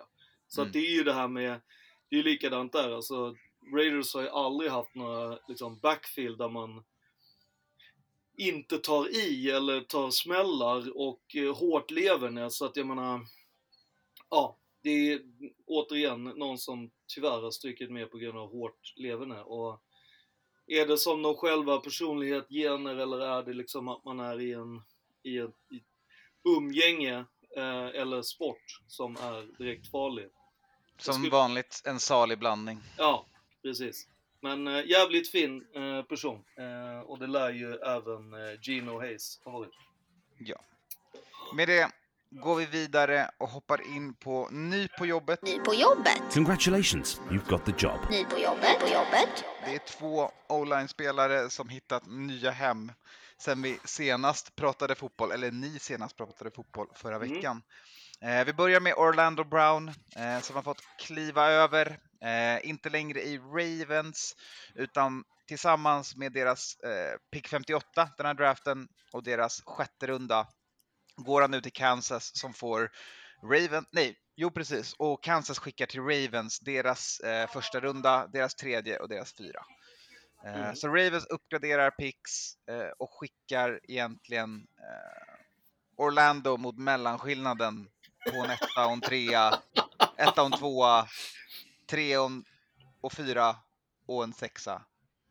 Så 0.54 0.62
Mm. 0.62 0.70
att 0.70 0.74
det 0.74 0.80
är 0.80 0.92
ju 0.96 1.04
det 1.04 1.14
här 1.14 1.28
med, 1.28 1.62
det 2.10 2.16
är 2.16 2.18
ju 2.18 2.24
likadant 2.24 2.72
där. 2.74 2.92
Alltså, 2.92 3.36
Raiders 3.76 4.14
har 4.14 4.22
ju 4.22 4.30
aldrig 4.30 4.72
haft 4.72 4.96
några 4.96 5.40
liksom, 5.48 5.80
backfield 5.80 6.38
där 6.38 6.50
man 6.50 6.84
inte 8.38 8.78
tar 8.78 9.16
i 9.16 9.52
eller 9.52 9.82
tar 9.82 10.12
smällar 10.12 10.98
och 10.98 11.36
eh, 11.36 11.56
hårt 11.56 11.92
lever 11.92 12.30
ner. 12.30 12.50
Så 12.50 12.66
att 12.66 12.76
jag 12.78 12.88
menar, 12.88 13.22
ja, 14.30 14.58
det 14.82 14.90
är 15.12 15.22
återigen 15.66 16.24
någon 16.24 16.58
som 16.58 16.92
tyvärr 17.08 17.42
har 17.42 17.52
strykit 17.52 17.92
med 17.92 18.12
på 18.12 18.18
grund 18.18 18.38
av 18.38 18.52
hårt 18.52 18.94
leverne. 18.96 19.42
Och 19.42 19.82
är 20.68 20.88
det 20.88 20.98
som 20.98 21.22
de 21.22 21.36
själva 21.36 21.78
personlighet, 21.78 22.50
gener 22.50 22.96
eller 22.96 23.20
är 23.20 23.44
det 23.44 23.54
liksom 23.54 23.88
att 23.88 24.06
man 24.06 24.20
är 24.20 24.42
i 24.42 24.54
en 24.54 24.82
i 25.24 25.38
ett, 25.38 25.56
i 25.72 25.84
umgänge 26.58 27.26
eh, 27.58 27.86
eller 28.02 28.22
sport 28.22 28.82
som 28.88 29.16
är 29.16 29.58
direkt 29.58 29.92
farlig? 29.92 30.30
Som 30.98 31.14
skulle- 31.14 31.30
vanligt 31.30 31.82
en 31.86 32.00
salig 32.00 32.40
blandning. 32.40 32.80
Ja, 32.98 33.26
precis. 33.62 34.08
Men 34.42 34.68
eh, 34.68 34.86
jävligt 34.86 35.32
fin 35.32 35.66
eh, 35.76 36.02
person. 36.04 36.44
Eh, 36.58 37.00
och 37.00 37.20
det 37.20 37.28
lär 37.28 37.50
ju 37.50 37.74
även 37.76 38.34
Gino 38.62 39.00
Hayes 39.00 39.40
ha 39.44 39.52
varit. 39.52 39.74
Ja. 40.38 40.56
Med 41.56 41.68
det 41.68 41.92
går 42.30 42.56
vi 42.56 42.66
vidare 42.66 43.32
och 43.38 43.50
hoppar 43.50 43.82
in 43.96 44.14
på 44.14 44.50
ny 44.52 44.88
på 44.88 45.06
jobbet. 45.06 45.42
Ny 45.42 45.60
på 45.60 45.74
jobbet. 45.74 46.22
Congratulations, 46.34 47.20
you've 47.30 47.50
got 47.50 47.66
the 47.66 47.74
job. 47.78 48.00
Ny 48.10 48.26
på 48.26 48.40
jobbet. 48.40 48.80
På 48.80 48.88
jobbet. 48.88 49.44
Det 49.66 49.76
är 49.76 49.80
två 49.80 50.32
online-spelare 50.50 51.50
som 51.50 51.70
hittat 51.70 52.04
nya 52.08 52.52
hem 52.52 52.92
sen 53.38 53.62
vi 53.62 53.80
senast 53.86 54.56
pratade 54.56 54.96
fotboll, 54.96 55.32
eller 55.32 55.52
ni 55.52 55.80
senast 55.80 56.18
pratade 56.18 56.52
fotboll 56.52 56.88
förra 56.96 57.16
Mm. 57.16 57.34
veckan. 57.34 57.62
Eh, 58.24 58.46
vi 58.46 58.54
börjar 58.54 58.80
med 58.80 58.94
Orlando 58.94 59.44
Brown 59.44 59.90
eh, 60.16 60.40
som 60.40 60.56
har 60.56 60.64
fått 60.64 60.84
kliva 60.98 61.50
över, 61.50 62.00
eh, 62.22 62.70
inte 62.70 62.90
längre 62.90 63.22
i 63.22 63.38
Ravens, 63.38 64.36
utan 64.76 65.24
tillsammans 65.48 66.16
med 66.16 66.34
deras 66.34 66.78
pick 67.32 67.48
58, 67.48 68.10
den 68.18 68.26
här 68.26 68.34
draften, 68.34 68.88
och 69.12 69.24
deras 69.24 69.62
sjätte 69.66 70.08
runda 70.08 70.48
går 71.16 71.42
han 71.42 71.52
nu 71.52 71.62
till 71.62 71.74
Kansas 71.74 72.32
som 72.38 72.54
får 72.54 72.92
Raven, 73.44 73.86
nej, 73.92 74.18
jo 74.36 74.52
precis, 74.52 74.94
och 74.94 75.24
Kansas 75.24 75.60
skickar 75.60 75.86
till 75.86 76.02
Ravens 76.02 76.60
deras 76.60 77.22
första 77.54 77.80
runda, 77.80 78.28
deras 78.28 78.56
tredje 78.56 79.00
och 79.00 79.10
deras 79.10 79.34
fyra. 79.34 79.66
Mm. 80.46 80.76
Så 80.76 80.88
Ravens 80.88 81.26
uppgraderar 81.26 81.92
picks 81.92 82.56
och 82.98 83.10
skickar 83.14 83.80
egentligen 83.84 84.68
Orlando 85.98 86.58
mot 86.58 86.78
mellanskillnaden 86.78 87.90
på 88.32 88.36
en 88.44 88.50
etta 88.52 88.86
och 88.86 88.92
en 88.92 89.02
trea, 89.02 89.60
etta 90.18 90.42
och 90.42 90.46
en 90.54 90.60
tvåa, 90.60 91.08
tre 91.90 92.18
och, 92.18 92.26
en, 92.26 92.44
och 93.02 93.14
fyra 93.14 93.56
och 94.08 94.24
en 94.24 94.34
sexa. 94.34 94.82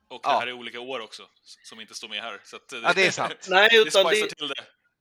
Och 0.08 0.20
det 0.22 0.28
Ja. 0.28 0.38
här 0.40 0.46
är 0.46 0.52
olika 0.52 0.80
år 0.80 1.00
också, 1.00 1.22
som 1.64 1.80
inte 1.80 1.94
står 1.94 2.08
med 2.08 2.22
här. 2.22 2.40
Så 2.44 2.56
att, 2.56 2.72
eh, 2.72 2.80
Ja, 2.82 2.92
det 2.92 3.06
är 3.06 3.10
sant. 3.10 3.34
Nej, 3.48 3.68
det 3.72 3.76
utan 3.76 4.04
det, 4.04 4.10
till 4.28 4.48
det. 4.48 4.54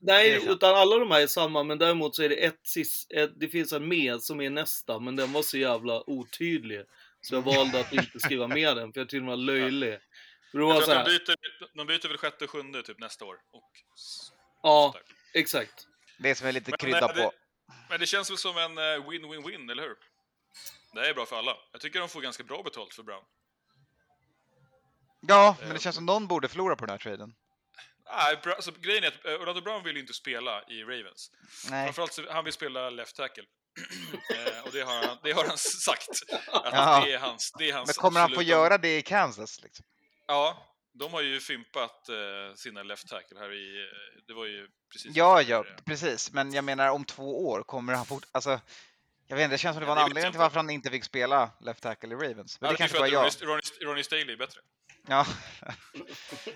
Det 0.03 0.11
är 0.11 0.15
nej 0.15 0.45
utan 0.47 0.75
alla 0.75 0.95
de 0.97 1.11
här 1.11 1.21
är 1.21 1.27
samma, 1.27 1.63
men 1.63 1.77
däremot 1.77 2.15
så 2.15 2.23
är 2.23 2.29
det 2.29 2.35
ett 2.45 2.59
sist, 2.67 3.11
ett, 3.11 3.31
det 3.39 3.47
finns 3.47 3.73
en 3.73 3.87
med 3.87 4.21
som 4.21 4.41
är 4.41 4.49
nästa, 4.49 4.99
men 4.99 5.15
den 5.15 5.33
var 5.33 5.41
så 5.41 5.57
jävla 5.57 6.09
otydlig. 6.09 6.81
Så 7.21 7.35
jag 7.35 7.41
valde 7.41 7.79
att 7.79 7.93
inte 7.93 8.19
skriva 8.19 8.47
med 8.47 8.77
den, 8.77 8.93
för 8.93 8.99
jag 8.99 9.07
tyckte 9.09 9.17
den 9.17 9.25
var 9.25 9.35
löjlig. 9.35 9.99
Det 10.51 10.59
var 10.59 10.73
Jag 10.73 10.79
så 10.83 10.85
tror 10.85 10.95
att 10.97 11.07
här, 11.07 11.19
de 11.19 11.25
byter, 11.33 11.77
de 11.77 11.87
byter 11.87 12.07
väl 12.07 12.17
sjätte 12.17 12.43
och 12.45 12.49
sjunde 12.49 12.83
typ 12.83 12.99
nästa 12.99 13.25
år. 13.25 13.35
Och, 13.53 13.71
ja, 14.63 14.95
exakt. 15.33 15.87
Det 16.19 16.35
som 16.35 16.47
är 16.47 16.51
lite 16.51 16.71
Men, 16.71 16.77
krydda 16.77 16.99
eh, 16.99 17.15
det- 17.15 17.23
på. 17.23 17.31
Men 17.91 17.99
det 17.99 18.05
känns 18.05 18.29
väl 18.31 18.37
som 18.37 18.57
en 18.57 18.77
eh, 18.77 18.83
win-win-win, 19.09 19.71
eller 19.71 19.83
hur? 19.83 19.95
Det 20.93 20.99
här 20.99 21.09
är 21.09 21.13
bra 21.13 21.25
för 21.25 21.35
alla. 21.39 21.57
Jag 21.71 21.81
tycker 21.81 21.99
de 21.99 22.09
får 22.09 22.21
ganska 22.21 22.43
bra 22.43 22.63
betalt 22.63 22.93
för 22.93 23.03
Brown. 23.03 23.23
Ja, 25.27 25.55
men 25.59 25.67
eh, 25.67 25.73
det 25.73 25.79
känns 25.79 25.95
som 25.95 26.05
någon 26.05 26.27
borde 26.27 26.47
förlora 26.47 26.75
på 26.75 26.85
den 26.85 26.91
här 26.93 26.97
traden. 26.97 27.33
Nej, 28.05 28.39
alltså, 28.55 28.71
grejen 28.71 29.03
är 29.03 29.07
att 29.07 29.25
eh, 29.25 29.31
Orlando 29.33 29.61
Brown 29.61 29.83
vill 29.83 29.95
ju 29.95 30.01
inte 30.01 30.13
spela 30.13 30.63
i 30.63 30.83
Ravens. 30.83 31.31
Nej. 31.69 31.85
Framförallt 31.85 32.13
så, 32.13 32.31
han 32.31 32.43
vill 32.43 32.53
spela 32.53 32.89
left 32.89 33.15
tackle. 33.15 33.43
eh, 34.35 34.63
och 34.65 34.71
det 34.71 34.81
har 34.81 35.07
han, 35.07 35.17
det 35.23 35.31
har 35.31 35.43
han 35.47 35.57
sagt. 35.87 36.09
Att 36.47 36.73
Ja. 36.73 37.01
det 37.05 37.13
är 37.13 37.19
hans, 37.19 37.51
det 37.57 37.69
är 37.69 37.73
hans 37.73 37.87
Men 37.87 37.93
kommer 37.93 38.19
han 38.19 38.29
få 38.29 38.33
absoluta- 38.35 38.49
göra 38.51 38.77
det 38.77 38.97
i 38.97 39.01
Kansas? 39.01 39.59
Liksom? 39.63 39.85
Ja, 40.27 40.70
de 40.93 41.13
har 41.13 41.21
ju 41.21 41.39
fimpat 41.39 42.09
eh, 42.09 42.55
sina 42.55 42.83
left 42.83 43.07
tackle 43.07 43.39
här 43.39 43.53
i... 43.53 43.81
eh, 43.83 44.21
Det 44.27 44.33
var 44.33 44.45
ju 44.45 44.67
precis... 44.91 45.15
Ja, 45.15 45.41
ja, 45.41 45.65
precis. 45.85 46.31
Men 46.31 46.53
jag 46.53 46.63
menar 46.63 46.89
om 46.89 47.05
två 47.05 47.47
år 47.49 47.63
kommer 47.63 47.93
han 47.93 48.05
fort... 48.05 48.23
Alltså, 48.31 48.59
jag 49.27 49.35
vet 49.35 49.43
inte, 49.43 49.53
det 49.53 49.57
känns 49.57 49.75
som 49.75 49.81
det 49.83 49.89
Ja, 49.89 49.95
var 49.95 50.01
en 50.01 50.09
det 50.09 50.15
vet 50.15 50.17
anledning 50.17 50.21
till 50.23 50.27
inte. 50.27 50.39
varför 50.39 50.55
han 50.55 50.69
inte 50.69 50.89
fick 50.89 51.03
spela 51.03 51.51
left 51.61 51.83
tackle 51.83 52.09
i 52.09 52.15
Ravens. 52.15 52.61
Men 52.61 52.67
Ja, 52.67 52.71
det 52.71 52.77
kanske 52.77 52.99
var 52.99 53.07
jag. 53.07 53.31
Ronnie, 53.81 54.03
Staley 54.03 54.31
är 54.33 54.37
bättre. 54.37 54.59
Ja. 55.07 55.25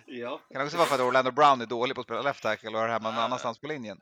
Ja. 0.05 0.41
kan 0.51 0.61
också 0.65 0.77
vara 0.77 0.87
för 0.87 0.95
att 0.95 1.01
Orlando 1.01 1.31
Brown 1.31 1.61
är 1.61 1.65
dålig 1.65 1.95
på 1.95 2.01
att 2.01 2.07
spela 2.07 2.21
left 2.21 2.43
tackle 2.43 2.69
och 2.69 2.79
är 2.83 2.87
hemma 2.87 3.11
någon 3.11 3.19
Ah. 3.19 3.23
annanstans 3.25 3.59
på 3.59 3.67
linjen. 3.67 4.01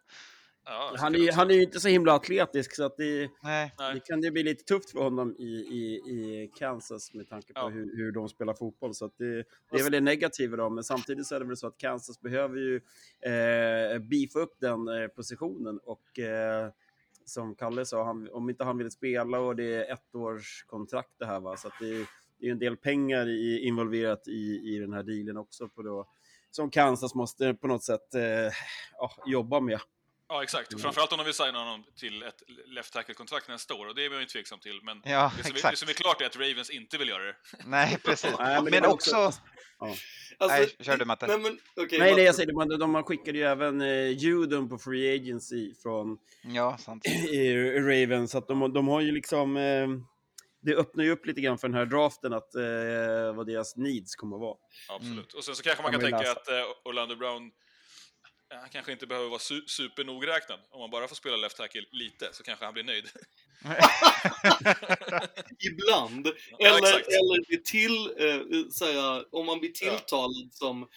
Ja, 0.65 0.93
Han 0.97 1.15
är, 1.15 1.19
också 1.27 1.35
han 1.39 1.49
är 1.51 1.55
ju 1.55 1.63
inte 1.63 1.79
så 1.79 1.87
himla 1.87 2.13
atletisk 2.13 2.75
så 2.75 2.83
att 2.83 2.97
det, 2.97 3.29
Nej. 3.43 3.73
Nej. 3.79 3.93
det 3.93 3.99
kan 3.99 4.21
ju 4.21 4.31
bli 4.31 4.43
lite 4.43 4.63
tufft 4.63 4.91
för 4.91 4.99
honom 4.99 5.35
i, 5.39 5.43
i, 5.53 5.95
i 5.95 6.51
Kansas 6.55 7.13
med 7.13 7.29
tanke 7.29 7.53
på 7.53 7.59
Ja. 7.59 7.69
hur, 7.69 7.97
hur 7.97 8.11
de 8.11 8.29
spelar 8.29 8.53
fotboll. 8.53 8.93
Så 8.95 9.05
att 9.05 9.17
det, 9.17 9.35
det 9.71 9.79
är 9.79 9.83
väl 9.83 9.91
det 9.91 10.01
negativa 10.01 10.57
då, 10.57 10.69
men 10.69 10.83
samtidigt 10.83 11.25
så 11.27 11.35
är 11.35 11.39
det 11.39 11.45
väl 11.45 11.57
så 11.57 11.67
att 11.67 11.77
Kansas 11.77 12.21
behöver 12.21 12.57
ju 12.57 12.75
eh, 13.21 13.99
beefa 13.99 14.39
upp 14.39 14.55
den 14.59 14.87
eh, 14.87 15.07
positionen 15.07 15.79
och 15.83 16.19
eh, 16.19 16.69
som 17.25 17.55
Kalle 17.55 17.85
sa, 17.85 18.03
han, 18.05 18.29
om 18.31 18.49
inte 18.49 18.63
han 18.63 18.77
vill 18.77 18.91
spela 18.91 19.39
och 19.39 19.55
det 19.55 19.73
är 19.75 19.93
ett 19.93 20.15
års 20.15 20.63
kontrakt 20.67 21.11
det 21.19 21.25
här 21.25 21.39
va, 21.39 21.57
så 21.57 21.67
att 21.67 21.73
det, 21.79 21.89
är- 21.95 22.05
det 22.39 22.47
är 22.47 22.51
en 22.51 22.59
del 22.59 22.77
pengar 22.77 23.27
i, 23.29 23.59
involverat 23.59 24.27
i, 24.27 24.61
i 24.75 24.79
den 24.79 24.93
här 24.93 25.03
dealen 25.03 25.37
också 25.37 25.67
på 25.69 25.81
då, 25.81 26.07
som 26.51 26.69
Kansas 26.69 27.15
måste 27.15 27.53
på 27.53 27.67
något 27.67 27.83
sätt 27.83 28.15
eh, 28.15 28.21
ja, 28.97 29.11
jobba 29.25 29.59
med. 29.59 29.79
Ja, 30.33 30.43
exakt. 30.43 30.81
Framförallt 30.81 31.11
om 31.11 31.17
de 31.17 31.23
vill 31.23 31.33
signa 31.33 31.59
honom 31.59 31.83
till 31.99 32.23
ett 32.23 32.43
left 32.67 32.93
tackle-kontrakt 32.93 33.47
nästa 33.47 33.73
år, 33.73 33.85
och 33.87 33.95
det 33.95 34.05
är 34.05 34.09
man 34.09 34.19
ju 34.19 34.25
tveksam 34.25 34.59
till. 34.59 34.79
Men 34.83 35.01
Ja, 35.05 35.31
det, 35.37 35.43
som 35.43 35.69
är, 35.69 35.75
som 35.75 35.89
är 35.89 35.93
klart 35.93 36.21
är 36.21 36.25
att 36.25 36.35
Ravens 36.35 36.69
inte 36.69 36.97
vill 36.97 37.09
göra 37.09 37.23
det. 37.23 37.35
Nej, 37.65 37.97
precis. 38.05 38.33
Nej, 38.39 38.61
men 38.61 38.85
också... 38.85 39.15
Alltså, 39.15 40.57
Nej, 40.57 40.75
kör 40.79 40.97
du, 40.97 41.05
Matte. 41.05 41.27
Nej, 41.27 41.39
men, 41.39 41.59
okej, 41.75 41.99
Nej, 41.99 42.15
nej, 42.15 42.23
jag 42.23 42.35
säger 42.35 42.67
det, 42.67 42.77
de, 42.77 42.93
de 42.93 43.03
skickade 43.03 43.37
ju 43.37 43.43
även 43.43 43.81
eh, 43.81 44.09
Judon 44.09 44.69
på 44.69 44.77
Free 44.77 45.15
Agency 45.15 45.73
från 45.83 46.17
Ja, 46.43 46.77
Ravens, 47.77 48.31
så 48.31 48.37
att 48.37 48.47
de, 48.47 48.73
de 48.73 48.87
har 48.87 49.01
ju 49.01 49.11
liksom... 49.11 49.57
Eh, 49.57 49.87
det 50.61 50.75
öppnar 50.75 51.03
ju 51.03 51.11
upp 51.11 51.25
lite 51.25 51.41
grann 51.41 51.57
för 51.57 51.67
den 51.67 51.77
här 51.77 51.85
draften, 51.85 52.33
att 52.33 52.55
eh, 52.55 53.35
vad 53.35 53.47
deras 53.47 53.75
needs 53.75 54.15
kommer 54.15 54.35
att 54.35 54.41
vara. 54.41 54.57
Absolut. 54.89 55.33
Och 55.33 55.43
sen 55.43 55.55
så 55.55 55.63
kanske 55.63 55.83
man 55.83 55.91
Kan 55.91 56.01
tänka 56.01 56.17
läsa. 56.17 56.31
att 56.31 56.47
eh, 56.47 56.53
Orlando 56.85 57.15
Brown 57.15 57.51
han 58.59 58.69
kanske 58.69 58.91
inte 58.91 59.07
behöver 59.07 59.29
vara 59.29 59.39
su 59.39 59.61
supernogräknad. 59.67 60.59
Om 60.71 60.79
man 60.79 60.89
bara 60.89 61.07
får 61.07 61.15
spela 61.15 61.37
left 61.37 61.57
tackle 61.57 61.81
lite 61.91 62.29
så 62.33 62.43
kanske 62.43 62.65
han 62.65 62.73
blir 62.73 62.83
nöjd. 62.83 63.09
Ibland. 65.59 66.27
Ja, 66.59 66.67
Eller, 66.67 66.77
exakt. 66.87 67.07
eller 67.07 67.47
bli 67.47 67.61
till, 67.63 68.13
eh, 68.27 68.69
säga, 68.69 69.23
om 69.31 69.45
man 69.45 69.59
blir 69.59 69.71
tilltalad 69.71 70.49
som 70.53 70.83
t- 70.85 70.89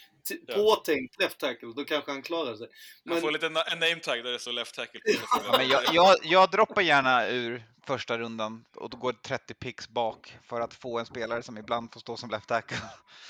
Ja. 0.46 0.54
påtänkt 0.54 1.20
left 1.20 1.38
tackle, 1.38 1.72
då 1.76 1.84
kanske 1.84 2.10
han 2.10 2.22
klarar 2.22 2.56
sig. 2.56 2.68
Han 3.04 3.14
Men, 3.14 3.20
får 3.20 3.30
lite 3.30 3.48
na- 3.48 3.72
en 3.72 3.78
name 3.78 4.00
tag 4.00 4.24
där 4.24 4.32
det 4.32 4.38
står 4.38 4.52
left 4.52 4.74
tackle 4.74 5.00
på. 5.00 5.10
Ja, 5.46 5.58
men 5.58 5.68
jag, 5.68 5.82
jag, 5.94 6.16
jag 6.22 6.50
droppar 6.50 6.82
gärna 6.82 7.28
ur 7.28 7.64
första 7.86 8.18
rundan 8.18 8.64
och 8.74 8.90
då 8.90 8.96
går 8.96 9.12
30 9.12 9.54
picks 9.54 9.88
bak 9.88 10.38
för 10.46 10.60
att 10.60 10.74
få 10.74 10.98
en 10.98 11.06
spelare 11.06 11.42
som 11.42 11.58
ibland 11.58 11.92
får 11.92 12.00
stå 12.00 12.16
som 12.16 12.30
left 12.30 12.48
tackle. 12.48 12.76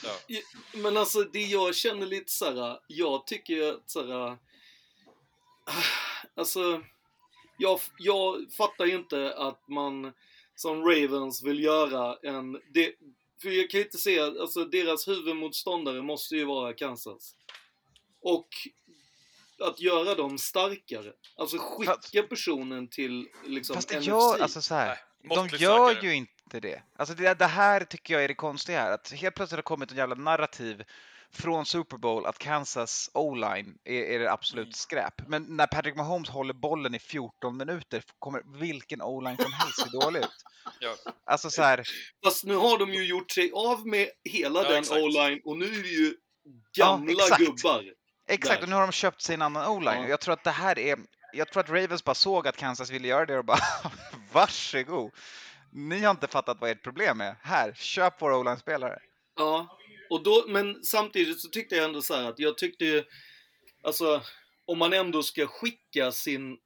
Ja. 0.05 0.39
men 0.75 0.97
alltså, 0.97 1.23
det 1.23 1.43
jag 1.43 1.75
känner 1.75 2.07
lite 2.07 2.33
såhär, 2.33 2.79
jag 2.87 3.27
tycker 3.27 3.55
ju 3.55 3.69
att 3.69 3.91
såhär, 3.91 4.37
alltså, 6.37 6.83
jag, 7.59 7.81
jag 7.99 8.47
fattar 8.57 8.85
ju 8.85 8.95
inte 8.95 9.35
att 9.37 9.69
man 9.69 10.13
som 10.55 10.85
Ravens 10.85 11.43
vill 11.45 11.65
göra 11.65 12.17
en, 12.23 12.53
det, 12.75 12.93
för 13.42 13.49
jag 13.49 13.70
kan 13.70 13.81
ju 13.81 13.85
inte 13.87 13.99
se, 13.99 14.20
alltså 14.20 14.64
deras 14.64 15.09
huvudmotståndare 15.09 16.03
måste 16.03 16.37
ju 16.37 16.44
vara 16.44 16.72
Kansas. 16.72 17.35
Och 18.20 18.49
att 19.59 19.81
göra 19.81 20.14
dem 20.14 20.38
starkare. 20.38 21.12
Alltså 21.37 21.57
skicka 21.59 21.92
Fast- 21.94 22.29
personen 22.29 22.88
till 22.88 23.29
liksom 23.46 23.75
Fast 23.75 23.88
det 23.88 23.96
NFC. 23.99 24.07
gör, 24.07 24.38
alltså 24.42 24.62
så 24.62 24.75
här, 24.75 24.99
Nej, 25.22 25.37
de 25.37 25.49
gör 25.57 25.88
starkare. 25.90 26.07
ju 26.07 26.14
inte 26.14 26.61
det. 26.61 26.83
Alltså 26.96 27.14
det, 27.14 27.35
det 27.38 27.46
här 27.46 27.85
tycker 27.85 28.14
jag 28.14 28.25
är 28.25 28.29
det 28.29 28.35
konstiga 28.35 28.81
här, 28.81 28.90
att 28.92 29.12
helt 29.12 29.35
plötsligt 29.35 29.59
har 29.59 29.62
kommit 29.62 29.90
en 29.90 29.96
jävla 29.96 30.14
narrativ 30.14 30.85
från 31.33 31.67
Super 31.67 31.97
Bowl 31.97 32.27
att 32.27 32.39
Kansas 32.39 33.11
O-line 33.15 33.79
är, 33.85 34.03
är 34.03 34.19
det 34.19 34.33
absolut 34.33 34.65
Mm. 34.67 34.73
skräp. 34.73 35.15
Men 35.29 35.57
när 35.57 35.67
Patrick 35.67 35.97
Mahomes 35.97 36.29
håller 36.29 36.55
bollen 36.55 36.95
i 36.95 36.99
14 36.99 37.57
minuter 37.57 38.03
kommer 38.19 38.43
vilken 38.61 39.03
O-line 39.03 39.37
som 39.37 39.53
helst 39.53 39.81
se 39.81 39.89
dålig 39.99 40.21
ut. 40.21 40.27
Ja. 40.81 40.95
Alltså 41.27 41.51
så 41.51 41.62
här, 41.62 41.83
Fast 42.25 42.45
nu 42.45 42.55
har 42.57 42.79
de 42.79 42.95
ju 42.95 43.05
gjort 43.07 43.31
sig 43.31 43.51
av 43.55 43.87
med 43.87 44.09
hela 44.31 44.62
Ja, 44.62 44.69
den. 44.69 44.85
O-line 45.03 45.41
och 45.45 45.57
nu 45.59 45.65
är 45.65 45.83
det 45.83 45.89
ju 45.89 46.15
gamla 46.79 47.12
exakt. 47.12 47.41
gubbar. 47.41 47.85
Exakt, 48.29 48.57
Där. 48.61 48.62
och 48.62 48.69
nu 48.69 48.75
har 48.75 48.83
de 48.83 48.93
köpt 48.93 49.23
sig 49.23 49.35
en 49.35 49.43
annan 49.43 49.67
o-line. 49.71 50.03
Ja. 50.03 50.09
Jag 50.09 50.21
tror 50.21 50.35
att 50.35 50.45
det 50.45 50.51
här 50.51 50.79
är... 50.79 50.99
Jag 51.33 51.49
tror 51.53 51.62
att 51.62 51.71
Ravens 51.71 52.05
bara 52.05 52.15
såg 52.15 52.49
att 52.49 52.57
Kansas 52.57 52.91
ville 52.91 53.09
göra 53.09 53.27
det 53.27 53.39
och 53.39 53.45
bara 53.45 53.59
varsågod. 54.33 55.11
Ni 55.73 56.01
har 56.01 56.11
inte 56.11 56.27
fattat 56.27 56.57
vad 56.61 56.71
ert 56.71 56.83
problem 56.83 57.21
är. 57.21 57.37
Här, 57.43 57.73
köp 57.75 58.23
våra 58.23 58.37
o-line-spelare. 58.37 58.99
Ja, 59.37 59.76
och 60.11 60.23
då, 60.23 60.45
men 60.49 60.85
samtidigt 60.85 61.40
så 61.40 61.49
tyckte 61.49 61.77
jag 61.77 61.85
ändå 61.85 62.03
så 62.03 62.14
här 62.14 62.29
att 62.29 62.38
jag 62.38 62.59
tyckte 62.59 62.85
ju, 62.85 63.05
alltså 63.83 64.23
om 64.64 64.79
man 64.79 64.92
ändå 64.92 65.23
ska 65.23 65.47
skicka 65.47 66.12
sin 66.12 66.59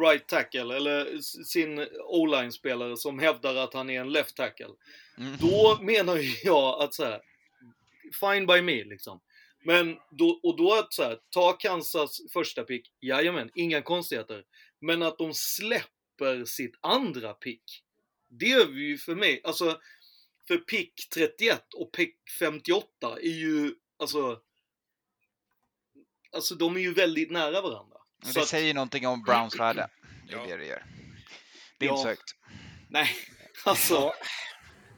right 0.00 0.28
tackle 0.28 0.76
eller 0.76 1.18
sin 1.44 1.86
o-line-spelare 2.04 2.96
som 2.96 3.18
hävdar 3.18 3.54
att 3.54 3.74
han 3.74 3.90
är 3.90 4.00
en 4.00 4.12
left 4.12 4.36
tackle. 4.36 4.74
Mm. 5.18 5.36
Då 5.40 5.78
menar 5.82 6.20
jag 6.44 6.82
att 6.82 6.94
så 6.94 7.04
här, 7.04 7.20
fine 8.20 8.46
by 8.46 8.62
me 8.62 8.84
liksom. 8.84 9.20
Men 9.64 9.96
då, 10.10 10.40
och 10.42 10.56
då 10.56 10.74
att 10.74 10.92
så 10.92 11.02
här, 11.02 11.18
ta 11.30 11.52
Kansas 11.52 12.20
första 12.32 12.64
pick, 12.64 12.92
jajamän, 13.00 13.50
inga 13.54 13.82
konstigheter. 13.82 14.44
Men 14.80 15.02
att 15.02 15.18
de 15.18 15.34
släpper 15.34 16.44
sitt 16.44 16.74
andra 16.80 17.34
pick, 17.34 17.62
det 18.28 18.52
är 18.52 18.68
ju 18.68 18.98
för 18.98 19.14
mig, 19.14 19.40
alltså 19.44 19.80
för 20.48 20.56
pick 20.56 21.08
31 21.14 21.74
och 21.74 21.92
pick 21.92 22.16
58 22.38 22.86
är 23.22 23.28
ju, 23.28 23.74
alltså... 23.98 24.40
Alltså 26.34 26.54
de 26.54 26.76
är 26.76 26.80
ju 26.80 26.94
väldigt 26.94 27.30
nära 27.30 27.60
varandra. 27.60 27.96
Men 28.22 28.32
Så 28.32 28.38
det 28.38 28.42
att- 28.42 28.48
säger 28.48 28.66
ju 28.66 28.72
någonting 28.74 29.06
om 29.06 29.22
Browns 29.22 29.58
värde. 29.60 29.88
Det 30.28 30.34
är 30.34 30.38
Ja. 30.38 30.46
det 30.46 30.56
det 30.56 30.66
gör. 30.66 30.84
Det 31.78 31.86
är 31.86 31.90
inte 31.90 31.98
Ja. 32.00 32.02
så 32.02 32.08
högt. 32.08 32.34
Nej, 32.90 33.08
alltså... 33.64 34.12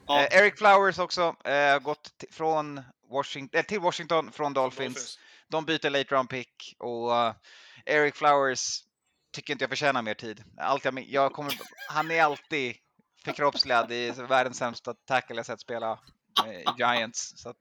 Ja. 0.07 0.19
Eh, 0.23 0.37
Eric 0.39 0.57
Flowers 0.57 0.99
också, 0.99 1.35
eh, 1.45 1.79
gått 1.79 2.23
från 2.31 2.81
Washington, 3.11 3.59
eh, 3.59 3.65
till 3.65 3.79
Washington 3.79 4.31
från 4.31 4.53
Dolphins. 4.53 4.93
Dolphins. 4.95 5.19
De 5.49 5.65
byter 5.65 5.89
late 5.89 6.15
round 6.15 6.29
pick 6.29 6.75
och 6.79 7.15
eh, 7.17 7.33
Eric 7.85 8.15
Flowers 8.15 8.83
tycker 9.31 9.53
inte 9.53 9.63
jag 9.63 9.69
förtjänar 9.69 10.01
mer 10.01 10.13
tid. 10.13 10.43
Allt 10.57 10.85
jag, 10.85 10.99
jag 11.09 11.33
kommer, 11.33 11.53
han 11.89 12.11
är 12.11 12.23
alltid 12.23 12.75
förkroppsligad 13.27 13.91
i 13.91 14.11
världens 14.11 14.57
sämsta 14.57 14.93
tackle 14.93 15.35
jag 15.35 15.45
sett 15.45 15.61
spela 15.61 15.99
eh, 16.45 16.59
i 16.59 16.65
Giants. 16.77 17.33
Så 17.35 17.49
att, 17.49 17.57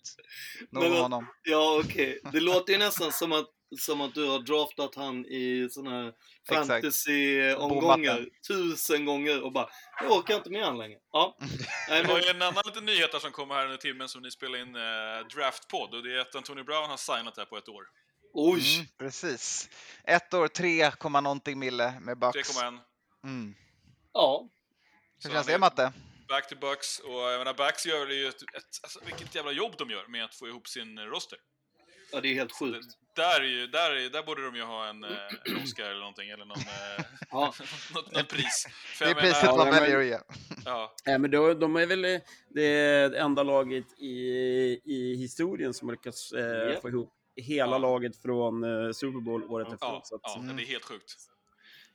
nog 0.71 0.83
Men 0.83 0.93
honom. 0.93 1.27
Ja, 1.43 1.81
okej. 1.85 2.21
Det 2.33 2.41
låter 2.41 2.73
ju 2.73 2.79
nästan 2.79 3.13
som 3.13 3.33
att, 3.33 3.47
som 3.81 4.01
att 4.01 4.15
du 4.15 4.29
har 4.29 4.39
draftat 4.39 4.95
han 4.95 5.25
i 5.27 5.69
såna 5.71 5.91
här 5.91 6.13
fantasy-omgångar 6.49 8.27
tusen 8.49 9.05
gånger 9.05 9.43
och 9.45 9.53
bara, 9.53 9.69
jag 10.03 10.13
orkar 10.13 10.37
inte 10.37 10.51
med 10.51 10.65
han 10.65 10.79
längre. 10.79 10.99
Ja. 11.13 11.37
Nej, 11.89 12.03
Vi 12.03 12.09
har 12.09 12.15
men, 12.15 12.23
ju 12.23 12.31
en 12.31 12.43
annan 12.43 12.63
liten 12.67 12.85
nyhet 12.85 13.13
här 13.13 13.21
som 13.21 13.33
kommer 13.33 13.55
här 13.55 13.65
under 13.65 13.77
timmen 13.77 14.09
som 14.09 14.23
ni 14.23 14.31
spelar 14.31 14.59
in 14.59 14.77
eh, 14.77 15.27
Draftpodd 15.35 15.95
och 15.95 16.03
det 16.03 16.17
är 16.17 16.21
att 16.21 16.35
Antonio 16.37 16.65
Brown 16.65 16.91
har 16.91 16.97
signat 16.97 17.37
här 17.37 17.45
på 17.45 17.57
ett 17.57 17.69
år. 17.69 17.85
oj! 18.33 18.77
Mm, 18.77 18.87
precis. 18.99 19.69
Ett 20.05 20.35
år, 20.35 20.49
3, 20.49 20.91
komma 20.91 21.21
någonting 21.21 21.59
mille 21.59 22.01
med 22.01 22.19
Bucks. 22.19 22.59
3,1. 22.59 22.79
Mm. 23.25 23.55
Ja. 24.13 24.49
Hur 25.25 25.31
känns 25.31 25.47
det 25.47 25.59
Matte? 25.59 25.93
Back 26.29 26.49
to 26.49 26.57
Bucks 26.61 26.99
och 26.99 27.11
jag 27.13 27.39
menar 27.39 27.55
Bucks 27.55 27.87
gör 27.87 28.07
det 28.07 28.15
ju 28.15 28.29
ett, 28.29 28.43
ett 28.43 28.65
alltså, 28.83 29.01
vilket 29.05 29.35
jävla 29.35 29.53
jobb 29.53 29.73
de 29.79 29.91
gör 29.91 30.07
med 30.09 30.25
att 30.25 30.35
få 30.35 30.49
ihop 30.49 30.69
sin 30.69 30.99
eh, 30.99 31.05
roster. 31.05 31.39
ja, 32.13 32.21
det 32.21 32.29
är 32.29 32.35
helt 32.35 32.53
sjukt. 32.59 32.87
Där, 33.17 33.41
är 33.41 33.45
ju, 33.45 33.67
där, 33.67 33.91
är, 33.91 34.11
där 34.11 34.23
borde 34.23 34.45
de 34.45 34.57
ju 34.57 34.63
ha 34.63 34.87
en, 34.87 35.05
eh, 35.05 35.11
en 35.45 35.57
Oscar 35.63 35.85
eller 35.85 35.99
någonting, 36.01 36.31
eller 36.31 36.45
någon, 36.45 36.59
eh, 36.59 37.05
Ja. 37.31 37.55
något, 37.95 38.13
något 38.13 38.29
pris. 38.29 38.67
För 38.95 39.05
Det 39.05 39.11
är 39.11 39.15
priset 39.15 39.43
menar- 39.43 39.57
man 39.57 39.67
Ja, 39.67 39.73
men- 39.73 39.83
väljer 39.83 39.99
att 39.99 40.07
ge. 40.07 40.19
Ja, 40.65 40.95
Nej, 41.07 41.19
men 41.19 41.31
då, 41.31 41.55
de 41.55 41.77
är 41.77 41.87
väl 41.87 42.21
det 42.49 43.19
enda 43.19 43.43
laget 43.43 43.99
i, 43.99 44.17
i 44.85 45.17
historien 45.19 45.75
som 45.75 45.89
har 45.89 45.93
lyckats 45.97 46.33
eh, 46.33 46.41
Ja. 46.45 46.81
få 46.81 46.89
ihop 46.89 47.13
hela 47.37 47.73
Ja. 47.73 47.79
laget 47.79 48.23
från 48.23 48.65
eh, 48.65 48.93
Super 48.93 49.21
Bowl 49.21 49.45
året 49.45 49.67
Ja. 49.71 49.75
efter. 49.75 49.87
ja, 49.87 50.01
så 50.05 50.15
att, 50.15 50.21
ja, 50.25 50.37
Mm. 50.39 50.57
det 50.57 50.63
är 50.63 50.67
helt 50.67 50.85
sjukt. 50.85 51.13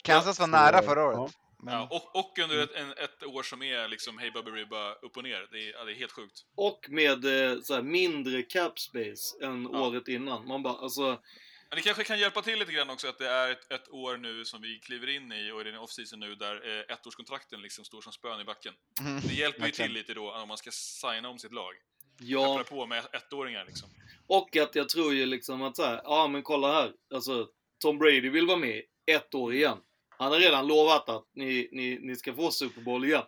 Kansas 0.03 0.39
var 0.39 0.47
nära 0.47 0.81
förra 0.81 1.05
året. 1.05 1.34
Men, 1.63 1.74
Ja, 1.74 1.88
och, 1.91 2.15
och 2.19 2.39
under 2.39 2.63
ett, 2.63 2.71
en, 2.76 2.91
ett 2.91 3.24
år 3.24 3.43
som 3.43 3.62
är 3.63 3.88
liksom 3.88 4.17
Hey 4.17 4.32
Bubba 4.32 4.52
Ribba 4.52 4.93
upp 4.93 5.17
och 5.17 5.24
ner. 5.24 5.47
Det 5.52 5.69
är, 5.69 5.86
det 5.86 5.91
är 5.91 5.95
helt 5.95 6.12
sjukt. 6.12 6.45
Och 6.56 6.86
med 6.89 7.26
eh, 7.26 7.62
så 7.62 7.74
här, 7.74 7.82
mindre 7.82 8.43
cap 8.43 8.80
space 8.80 9.45
än 9.45 9.69
Ja. 9.74 9.88
året 9.88 10.08
innan. 10.08 10.47
Man 10.47 10.63
bara, 10.63 10.78
alltså... 10.78 11.21
Men 11.69 11.76
det 11.78 11.82
kanske 11.82 12.04
kan 12.04 12.19
hjälpa 12.19 12.41
till 12.41 12.60
lite 12.60 12.71
grann 12.71 12.89
också 12.89 13.08
att 13.08 13.17
det 13.17 13.30
är 13.30 13.52
ett, 13.52 13.71
ett 13.71 13.89
år 13.89 14.17
nu 14.17 14.45
som 14.45 14.62
vi 14.62 14.80
kliver 14.80 15.10
in 15.10 15.32
i 15.32 15.52
och 15.52 15.63
det 15.63 15.69
är 15.69 15.74
en 15.74 15.80
off-season 15.80 16.19
nu 16.19 16.36
där 16.36 16.80
eh, 16.89 16.93
ettårskontrakten 16.95 17.62
liksom 17.62 17.86
står 17.86 18.02
som 18.02 18.13
spön 18.13 18.41
i 18.41 18.43
backen. 18.43 18.74
Mm, 19.00 19.21
Det 19.28 19.34
hjälper 19.34 19.65
ju 19.65 19.71
till 19.71 19.91
lite 19.91 20.13
då 20.13 20.32
om 20.32 20.47
man 20.47 20.58
ska 20.58 20.71
signa 20.71 21.30
om 21.30 21.39
sitt 21.39 21.54
lag. 21.54 21.74
Ja, 22.19 22.58
Peppra 22.58 22.76
på 22.78 22.86
med 22.86 23.04
ettåringar 23.13 23.65
liksom. 23.65 23.89
och 24.28 24.58
att 24.58 24.76
jag 24.76 24.89
tror 24.89 25.13
ju 25.13 25.26
liksom 25.26 25.62
att 25.62 25.76
så 25.76 25.84
här, 25.84 26.02
ja 26.04 26.28
men 26.28 26.43
kolla 26.43 26.71
här. 26.74 26.91
Alltså, 27.13 27.47
Tom 27.82 27.97
Brady 27.97 28.30
vill 28.30 28.45
vara 28.47 28.58
med 28.58 28.82
ett 29.06 29.34
år 29.36 29.54
igen. 29.54 29.78
Han 30.21 30.31
har 30.31 30.39
redan 30.39 30.67
lovat 30.67 31.10
att 31.10 31.25
ni, 31.36 31.69
ni, 31.71 31.99
ni 32.01 32.15
ska 32.15 32.34
få 32.34 32.51
Super 32.51 32.81
Bowl 32.81 33.05
igen. 33.05 33.23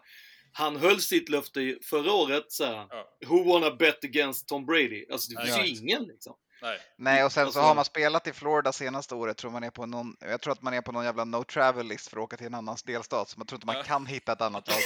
Han 0.53 0.75
höll 0.75 1.01
sitt 1.01 1.29
löfte 1.29 1.77
förra 1.84 2.12
året, 2.12 2.51
så 2.51 2.65
här, 2.65 2.88
Ja. 2.89 3.17
Who 3.27 3.43
wanna 3.53 3.71
bet 3.75 4.03
against 4.03 4.47
Tom 4.47 4.65
Brady? 4.65 5.06
Alltså 5.12 5.32
det 5.34 5.45
finns 5.45 5.58
ju 5.60 5.67
ingen 5.67 6.03
liksom. 6.03 6.36
Nej. 6.62 6.79
Nej, 6.97 7.23
och 7.23 7.32
sen 7.32 7.43
Alltså- 7.45 7.60
så 7.60 7.65
har 7.65 7.75
man 7.75 7.86
spelat 7.86 8.27
i 8.27 8.34
Florida 8.34 8.71
senaste 8.71 9.15
året, 9.15 9.38
tror 9.38 9.51
man 9.51 9.63
är 9.63 9.69
på 9.69 9.86
någon, 9.86 10.15
jag 10.19 10.41
tror 10.41 10.53
att 10.53 10.62
man 10.62 10.73
är 10.73 10.82
på 10.82 10.91
någon 10.91 11.06
jävla 11.06 11.23
no 11.25 11.43
travel 11.43 11.88
list 11.88 12.08
för 12.10 12.17
att 12.17 12.23
åka 12.23 12.38
till 12.38 12.45
en 12.47 12.53
annan 12.53 12.77
delstat, 12.86 13.29
så 13.29 13.39
man 13.39 13.47
tror 13.47 13.58
inte 13.58 13.65
man 13.65 13.84
kan 13.84 14.06
hitta 14.06 14.32
ett 14.32 14.41
annat 14.41 14.67
lag 14.67 14.77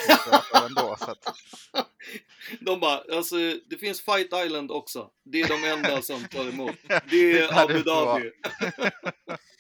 ändå. 0.66 0.96
Så 1.00 1.12
att, 1.12 1.36
De 2.60 2.80
bara, 2.80 3.04
alltså 3.18 3.36
det 3.70 3.78
finns 3.80 4.02
Fight 4.02 4.34
Island 4.46 4.72
också. 4.72 5.10
Det 5.26 5.42
är 5.42 5.48
de 5.48 5.64
enda 5.68 6.02
som 6.02 6.24
tar 6.28 6.50
emot. 6.50 6.76
Det 7.10 7.40
är 7.42 7.64
Abu. 7.64 7.84
Dhabi. 7.84 8.32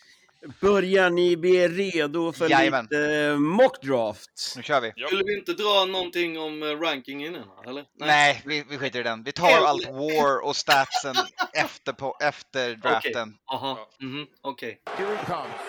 Börjar 0.61 1.09
ni 1.09 1.37
bli 1.37 1.67
redo 1.67 2.31
för 2.31 2.49
Jajamän. 2.49 2.83
lite 2.83 3.35
mockdraft? 3.39 4.53
nu 4.55 4.63
kör 4.63 4.81
vi. 4.81 4.93
Skulle 5.07 5.23
vi 5.23 5.37
inte 5.37 5.53
dra 5.53 5.85
någonting 5.85 6.39
om 6.39 6.63
eh, 6.63 6.65
rankingen 6.79 7.35
innan, 7.35 7.67
eller? 7.67 7.85
Nej, 7.99 8.41
vi, 8.45 8.65
vi 8.69 8.77
skiter 8.77 8.99
i 8.99 9.03
den. 9.03 9.23
Vi 9.23 9.31
tar 9.31 9.65
allt 9.65 9.85
war 9.87 10.45
och 10.45 10.55
statsen 10.55 11.15
efter, 11.53 11.93
på, 11.93 12.17
efter 12.21 12.75
draften. 12.75 13.33
Aha, 13.53 13.89
mhm, 14.01 14.27
okej. 14.41 14.81
Here 14.97 15.15
he 15.17 15.25
comes 15.25 15.61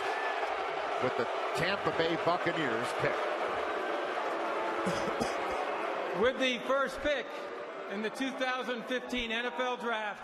with 1.03 1.17
the 1.17 1.25
Tampa 1.61 1.93
Bay 1.99 2.17
Buccaneers 2.25 2.89
pick. 3.03 3.17
With 6.23 6.39
the 6.39 6.59
first 6.67 7.03
pick 7.03 7.27
in 7.95 8.03
the 8.03 8.11
2015 8.11 9.31
NFL 9.31 9.77
Draft, 9.85 10.23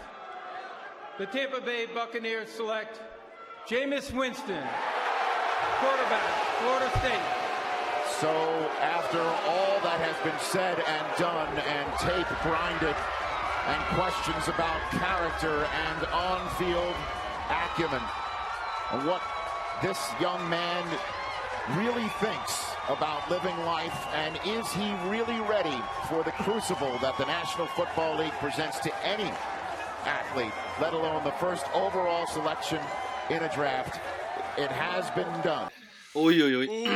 the 1.19 1.27
Tampa 1.27 1.61
Bay 1.61 1.87
Buccaneers 1.95 2.49
select 2.57 3.01
Jameis 3.66 4.12
Winston, 4.12 4.62
quarterback, 5.81 6.33
Florida 6.61 6.90
State. 7.00 7.24
So 8.20 8.29
after 8.85 9.20
all 9.24 9.81
that 9.81 9.96
has 10.05 10.20
been 10.20 10.38
said 10.38 10.77
and 10.85 11.07
done 11.16 11.48
and 11.64 11.88
tape 11.96 12.29
grinded 12.44 12.92
and 12.92 13.81
questions 13.96 14.53
about 14.53 14.77
character 15.00 15.64
and 15.64 16.05
on-field 16.12 16.92
acumen, 17.48 18.05
and 18.92 19.09
what 19.09 19.22
this 19.81 20.12
young 20.20 20.44
man 20.50 20.85
really 21.81 22.09
thinks 22.20 22.68
about 22.90 23.24
living 23.31 23.57
life 23.64 23.96
and 24.12 24.37
is 24.44 24.68
he 24.77 24.92
really 25.09 25.40
ready 25.48 25.81
for 26.12 26.22
the 26.22 26.37
crucible 26.44 26.98
that 27.00 27.16
the 27.16 27.24
National 27.24 27.66
Football 27.68 28.18
League 28.18 28.37
presents 28.44 28.79
to 28.81 28.92
any 29.00 29.33
athlete, 30.05 30.53
let 30.83 30.92
alone 30.92 31.24
the 31.24 31.33
first 31.40 31.64
overall 31.72 32.27
selection 32.27 32.81
in 33.31 33.37
a 33.37 33.49
draft. 33.57 34.01
It 34.59 34.71
has 34.71 35.15
been 35.15 35.33
done. 35.45 35.69
Oj, 36.15 36.45
oj, 36.45 36.57
oj. 36.57 36.69
Oj, 36.69 36.69
oj, 36.69 36.91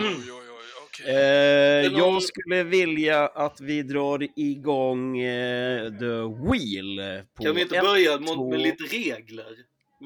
oj, 0.00 0.30
oj, 0.32 0.50
oj, 0.50 0.84
okej. 0.84 1.14
Eh, 1.14 1.90
någon- 1.92 1.98
jag 2.14 2.22
skulle 2.22 2.62
vilja 2.62 3.26
att 3.26 3.60
vi 3.60 3.82
drar 3.82 4.26
igång 4.36 5.18
eh, 5.18 5.90
The 5.98 6.14
Wheel. 6.50 7.22
På 7.34 7.42
Kan 7.44 7.54
vi 7.54 7.62
inte 7.62 7.76
ett, 7.76 7.82
börja 7.84 8.18
med, 8.18 8.28
två- 8.28 8.50
med 8.50 8.60
lite 8.60 8.84
regler? 8.84 9.44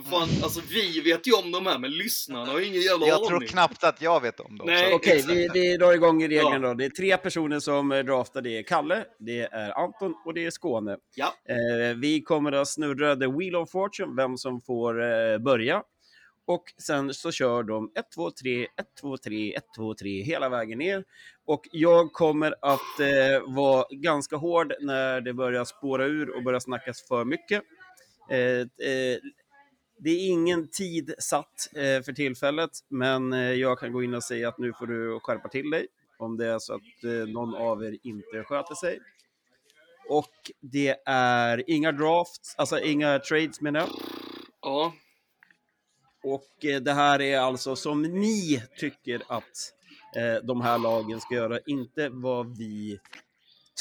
Fan, 0.04 0.28
alltså 0.42 0.60
vi 0.70 1.00
vet 1.00 1.26
ju 1.28 1.32
om 1.32 1.52
de 1.52 1.66
här, 1.66 1.78
men 1.78 1.90
lyssnarna 1.90 2.52
har 2.52 2.60
ingen 2.60 2.82
jävla 2.82 3.06
Jag 3.06 3.16
aning. 3.16 3.28
tror 3.28 3.40
knappt 3.40 3.84
att 3.84 4.02
jag 4.02 4.20
vet 4.22 4.40
om 4.40 4.58
dem. 4.58 4.66
Nej. 4.66 4.94
Okej, 4.94 5.24
vi, 5.28 5.48
vi 5.54 5.76
drar 5.76 5.92
igång 5.92 6.22
i 6.22 6.28
regeln 6.28 6.62
Ja. 6.62 6.68
då. 6.68 6.74
Det 6.74 6.84
är 6.84 6.90
tre 6.90 7.16
personer 7.16 7.60
som 7.60 7.92
eh, 7.92 7.98
draftar. 8.04 8.42
Det 8.42 8.58
är 8.58 8.62
Kalle, 8.62 9.04
det 9.18 9.40
är 9.40 9.78
Anton 9.84 10.14
och 10.24 10.34
det 10.34 10.46
är 10.46 10.50
Skåne. 10.50 10.96
Ja. 11.14 11.26
Eh, 11.48 11.96
vi 11.96 12.22
kommer 12.22 12.52
att 12.52 12.68
snurra 12.68 13.16
The 13.16 13.26
Wheel 13.26 13.56
of 13.56 13.70
Fortune, 13.70 14.14
vem 14.16 14.36
som 14.36 14.60
får 14.60 15.02
eh, 15.02 15.38
börja. 15.38 15.82
Och 16.46 16.64
sen 16.78 17.14
så 17.14 17.30
kör 17.32 17.62
de 17.62 17.92
1, 17.98 18.04
2, 18.14 18.30
3, 18.30 18.62
1, 18.64 18.68
2, 19.00 19.16
3, 19.16 19.54
1, 19.54 19.64
2, 19.76 19.94
3 19.94 20.22
hela 20.22 20.48
vägen 20.48 20.78
ner. 20.78 21.04
Och 21.46 21.62
jag 21.72 22.12
kommer 22.12 22.54
att 22.62 23.00
eh, 23.00 23.54
vara 23.54 23.84
ganska 23.90 24.36
hård 24.36 24.72
när 24.80 25.20
det 25.20 25.34
börjar 25.34 25.64
spåra 25.64 26.04
ur 26.04 26.36
och 26.36 26.42
börjar 26.42 26.60
snackas 26.60 27.02
för 27.08 27.24
mycket. 27.24 27.62
Eh, 28.30 28.38
eh, 28.38 29.18
det 29.98 30.10
är 30.10 30.28
ingen 30.28 30.68
tid 30.68 31.14
satt 31.18 31.68
eh, 31.74 32.02
för 32.02 32.12
tillfället, 32.12 32.70
men 32.88 33.32
eh, 33.32 33.52
jag 33.52 33.78
kan 33.78 33.92
gå 33.92 34.02
in 34.02 34.14
och 34.14 34.24
säga 34.24 34.48
att 34.48 34.58
nu 34.58 34.72
får 34.72 34.86
du 34.86 35.20
skärpa 35.20 35.48
till 35.48 35.70
dig 35.70 35.86
om 36.18 36.36
det 36.36 36.46
är 36.46 36.58
så 36.58 36.74
att 36.74 37.04
eh, 37.04 37.10
någon 37.10 37.54
av 37.54 37.84
er 37.84 37.98
inte 38.02 38.44
sköter 38.44 38.74
sig. 38.74 38.98
Och 40.08 40.50
det 40.60 40.96
är 41.06 41.70
inga 41.70 41.92
drafts, 41.92 42.54
alltså 42.56 42.80
inga 42.80 43.18
trades 43.18 43.60
menar 43.60 43.80
jag. 43.80 43.88
Ja. 44.62 44.92
Och 46.22 46.82
det 46.82 46.92
här 46.92 47.20
är 47.20 47.38
alltså 47.38 47.76
som 47.76 48.02
ni 48.02 48.62
tycker 48.78 49.22
att 49.28 49.74
de 50.42 50.60
här 50.60 50.78
lagen 50.78 51.20
ska 51.20 51.34
göra, 51.34 51.58
inte 51.66 52.08
vad 52.08 52.58
vi 52.58 53.00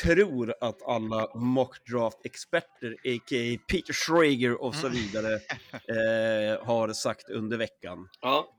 tror 0.04 0.54
att 0.62 0.82
alla 0.84 1.36
mockdraft-experter, 1.36 2.92
a.k.a. 2.92 3.60
Peter 3.68 3.94
Schrager 3.94 4.62
och 4.62 4.76
så 4.76 4.88
vidare, 4.90 5.34
eh, 5.74 6.66
har 6.66 6.94
sagt 6.94 7.30
under 7.30 7.58
veckan. 7.58 8.10
ja. 8.22 8.54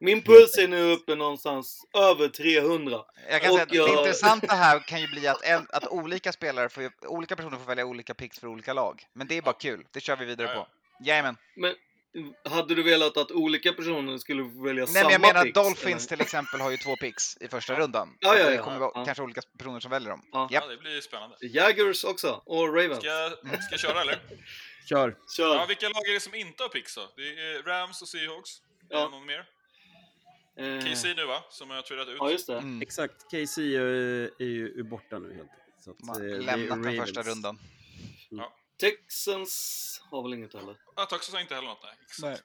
Min 0.00 0.22
puls 0.22 0.58
är 0.58 0.68
nu 0.68 0.92
uppe 0.92 1.14
någonstans 1.14 1.82
över 1.98 2.28
300. 2.28 2.98
Jag 3.30 3.42
kan 3.42 3.50
Och 3.50 3.54
säga 3.56 3.62
att 3.66 3.72
jag- 3.74 3.88
det 3.88 3.98
intressanta 3.98 4.54
här 4.54 4.78
kan 4.80 5.00
ju 5.00 5.06
bli 5.08 5.26
att, 5.28 5.42
en, 5.44 5.66
att 5.70 5.88
olika 5.88 6.32
spelare, 6.32 6.68
får, 6.68 6.90
olika 7.06 7.36
personer 7.36 7.56
får 7.56 7.64
välja 7.66 7.86
olika 7.86 8.14
picks 8.14 8.38
för 8.38 8.46
olika 8.46 8.72
lag. 8.72 9.02
Men 9.12 9.26
det 9.26 9.36
är 9.36 9.42
bara 9.42 9.54
kul. 9.54 9.84
Det 9.92 10.00
kör 10.00 10.16
vi 10.16 10.24
vidare 10.24 10.54
på. 10.56 10.66
Jajamän. 11.04 11.36
Men 11.56 11.74
hade 12.44 12.74
du 12.74 12.82
velat 12.82 13.16
att 13.16 13.30
olika 13.30 13.72
personer 13.72 14.18
skulle 14.18 14.42
välja 14.42 14.84
Nej, 14.84 14.86
samma 14.86 15.02
men 15.04 15.12
jag 15.12 15.20
menar 15.20 15.42
picks, 15.44 15.54
Dolphins 15.54 16.06
eller? 16.06 16.16
till 16.16 16.20
exempel 16.20 16.60
har 16.60 16.70
ju 16.70 16.76
två 16.76 16.96
picks 16.96 17.36
i 17.40 17.48
första 17.48 17.78
rundan. 17.78 18.16
Ja, 18.20 18.36
ja, 18.38 18.44
Och 18.44 18.50
Det 18.50 18.56
ja. 18.56 18.62
kommer 18.64 18.78
vara 18.78 18.92
Ja. 18.94 19.04
kanske 19.04 19.22
olika 19.22 19.40
personer 19.58 19.80
som 19.80 19.90
väljer 19.90 20.10
dem. 20.10 20.22
Ja. 20.32 20.48
Ja, 20.50 20.66
det 20.66 20.76
blir 20.76 21.00
spännande. 21.00 21.36
Jaggers 21.40 22.04
också, 22.04 22.42
och 22.46 22.74
Ravens. 22.74 22.98
Ska 22.98 23.06
jag, 23.08 23.32
ska 23.32 23.70
jag 23.70 23.80
köra 23.80 24.00
eller? 24.00 24.18
Kör. 24.88 25.16
Kör. 25.36 25.54
Ja, 25.54 25.64
vilka 25.68 25.88
lag 25.88 26.08
är 26.08 26.12
det 26.12 26.20
som 26.20 26.34
inte 26.34 26.62
har 26.62 26.68
picks 26.68 26.94
då? 26.94 27.02
Det 27.16 27.22
är 27.22 27.62
Rams 27.62 28.02
och 28.02 28.08
Seahawks. 28.08 28.50
Ja. 28.88 29.08
någon 29.08 29.26
mer? 29.26 29.44
Eh, 30.58 30.84
KC 30.92 31.14
nu 31.14 31.24
va? 31.26 31.44
Som 31.50 31.70
jag 31.70 31.76
har 31.76 31.82
tradat 31.82 32.08
ut. 32.08 32.16
Ja, 32.18 32.30
just 32.30 32.46
det. 32.46 32.58
Mm. 32.58 32.82
Exakt, 32.82 33.30
Casey 33.30 33.76
är, 33.76 33.80
ju- 33.80 34.24
är 34.38 34.44
ju 34.44 34.82
borta 34.82 35.18
nu 35.18 35.28
helt 35.28 35.40
enkelt. 35.50 35.98
De 35.98 36.08
har 36.08 36.34
eh, 36.34 36.40
lämnat 36.40 36.82
den 36.82 36.96
första 37.06 37.22
rundan. 37.22 37.58
Texans 38.80 40.00
har 40.10 40.22
väl 40.22 40.34
inget 40.34 40.54
heller? 40.54 40.76
Ja, 40.96 41.04
Texas 41.06 41.34
har 41.34 41.40
inte 41.40 41.54
heller 41.54 41.68
något, 41.68 41.82
nej. 41.82 41.92
Exakt. 42.02 42.22
Nej. 42.22 42.40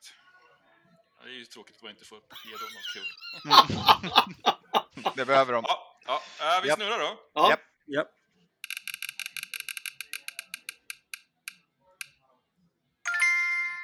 Ja, 1.19 1.25
det 1.25 1.29
är 1.31 1.33
ju 1.35 1.45
tråkigt 1.45 1.75
att 1.75 1.81
man 1.81 1.91
inte 1.91 2.05
får 2.05 2.17
ge 2.17 2.51
dem 2.51 2.69
något 2.73 2.93
kul. 2.93 3.05
Det 5.15 5.25
behöver 5.25 5.53
de. 5.53 5.63
Ja, 5.67 5.97
ja. 6.05 6.21
Äh, 6.57 6.61
vi 6.61 6.67
Japp. 6.67 6.77
snurrar 6.79 6.99
då. 6.99 7.17
Ja. 7.33 7.49
Japp. 7.49 7.59
Ja. 7.85 8.05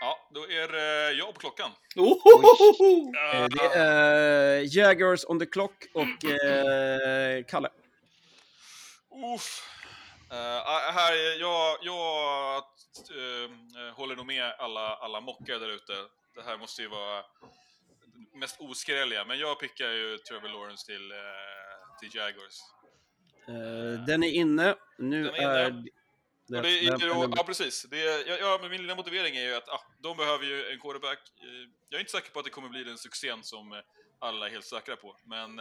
Ja, 0.01 0.27
då 0.33 0.41
är 0.51 0.67
det 0.67 1.11
jag 1.13 1.33
på 1.33 1.39
klockan. 1.39 1.71
Ohohoho! 1.95 3.13
Eh, 3.33 3.47
Det 3.47 3.65
är 3.75 4.77
Jaggers 4.77 5.25
on 5.25 5.39
the 5.39 5.45
clock 5.45 5.85
och 5.93 6.25
eh, 6.25 7.43
Kalle. 7.43 7.69
Uff. 9.35 9.63
Uh, 10.31 10.91
här, 10.93 11.13
är- 11.13 11.39
jag, 11.39 11.77
jag 11.81 12.55
eh, 12.57 13.93
håller 13.95 14.15
nog 14.15 14.25
med 14.25 14.53
alla, 14.59 14.95
alla 14.95 15.21
mockare 15.21 15.59
där 15.59 15.69
ute. 15.69 15.93
Det 16.35 16.43
här 16.43 16.57
måste 16.57 16.81
ju 16.81 16.87
vara 16.87 17.21
det 17.21 18.37
mest 18.39 18.61
oskrälliga, 18.61 19.25
men 19.25 19.39
jag 19.39 19.59
pickar 19.59 19.89
ju 19.89 20.17
Trevor 20.17 20.49
Lawrence 20.49 20.85
till, 20.85 21.11
eh, 21.11 21.17
till 21.99 22.15
Jaguars. 22.15 22.59
Den 24.07 24.23
är 24.23 24.31
inne. 24.31 24.75
Nu 24.97 25.23
Den 25.23 25.33
är 25.35 25.41
inne. 25.41 25.59
är... 25.59 25.83
Det 26.49 26.97
den- 26.97 27.11
och, 27.11 27.33
ja, 27.37 27.43
precis. 27.43 27.83
Det 27.83 28.27
ja, 28.39 28.57
men 28.61 28.71
min 28.71 28.81
lilla 28.81 28.95
motivering 28.95 29.37
är 29.37 29.41
ju 29.41 29.55
att 29.55 29.69
ah, 29.69 29.81
de 29.99 30.17
behöver 30.17 30.45
ju 30.45 30.71
en 30.71 30.79
quarterback. 30.79 31.19
Jag 31.89 31.97
är 31.97 31.99
inte 31.99 32.11
säker 32.11 32.31
på 32.31 32.39
att 32.39 32.45
det 32.45 32.51
kommer 32.51 32.69
bli 32.69 32.83
den 32.83 32.97
succén 32.97 33.43
som 33.43 33.81
alla 34.19 34.45
är 34.45 34.49
helt 34.51 34.65
säkra 34.65 34.95
på, 34.95 35.17
men 35.23 35.59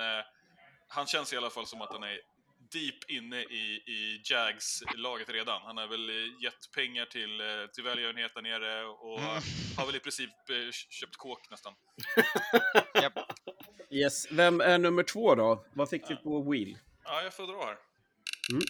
han 0.89 1.07
känns 1.07 1.33
i 1.33 1.37
alla 1.37 1.51
fall 1.51 1.67
som 1.67 1.83
att 1.83 1.93
han 1.93 2.03
är 2.03 2.21
deep 2.73 3.11
inne 3.11 3.43
i, 3.43 3.83
i 3.87 4.21
Jags-laget 4.25 5.29
redan. 5.29 5.63
Han 5.63 5.77
har 5.77 5.87
väl 5.87 6.09
eh, 6.11 6.43
gett 6.43 6.71
pengar 6.75 7.05
till, 7.07 7.41
eh, 7.41 7.47
till 7.75 7.85
välgörenhet 7.85 8.35
där 8.35 8.43
nere 8.43 8.85
och 8.85 9.19
Mm. 9.21 9.43
har 9.77 9.87
väl 9.87 9.97
i 9.97 10.01
princip 10.01 10.31
eh, 10.51 10.71
köpt 10.91 11.17
kåk 11.17 11.51
nästan. 11.51 11.75
Japp. 13.03 13.19
Yes. 13.91 14.27
Vem 14.33 14.61
är 14.61 14.79
nummer 14.79 15.03
två 15.03 15.35
då? 15.35 15.67
Vad 15.75 15.91
fick 15.91 16.11
vi 16.11 16.17
på 16.17 16.51
Wheel? 16.51 16.79
Ja, 17.05 17.23
jag 17.23 17.35
får 17.35 17.47
dra 17.47 17.65
här. 17.67 17.77
Mm. 18.53 18.63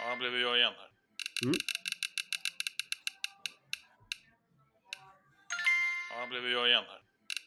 Ja, 0.00 0.08
han 0.08 0.18
blev 0.18 0.34
ju 0.34 0.40
jag 0.40 0.56
igen 0.58 0.72
här. 0.76 0.88
Mm. 1.44 1.54
Ja, 6.10 6.16
han 6.20 6.28
blev 6.28 6.44
ju 6.46 6.52
jag 6.52 6.68
igen 6.68 6.84
här. 6.88 7.00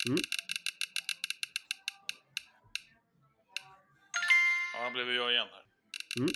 Mm. 0.08 0.22
Ja, 4.82 4.86
han 4.86 4.94
blev 4.94 5.12
jag 5.16 5.32
igen 5.32 5.48
här. 5.52 5.64
Mm. 6.20 6.32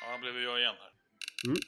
Ja, 0.00 0.10
han 0.10 0.20
blev 0.20 0.38
jag 0.42 0.58
igen 0.60 0.74
här. 0.78 0.90
Mm. 1.46 1.58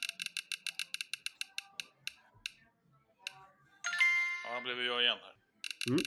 Ja, 4.45 4.51
han 4.55 4.63
blev 4.63 4.83
jag 4.83 5.03
igen 5.03 5.19
här. 5.23 5.35
Mm. 5.89 6.03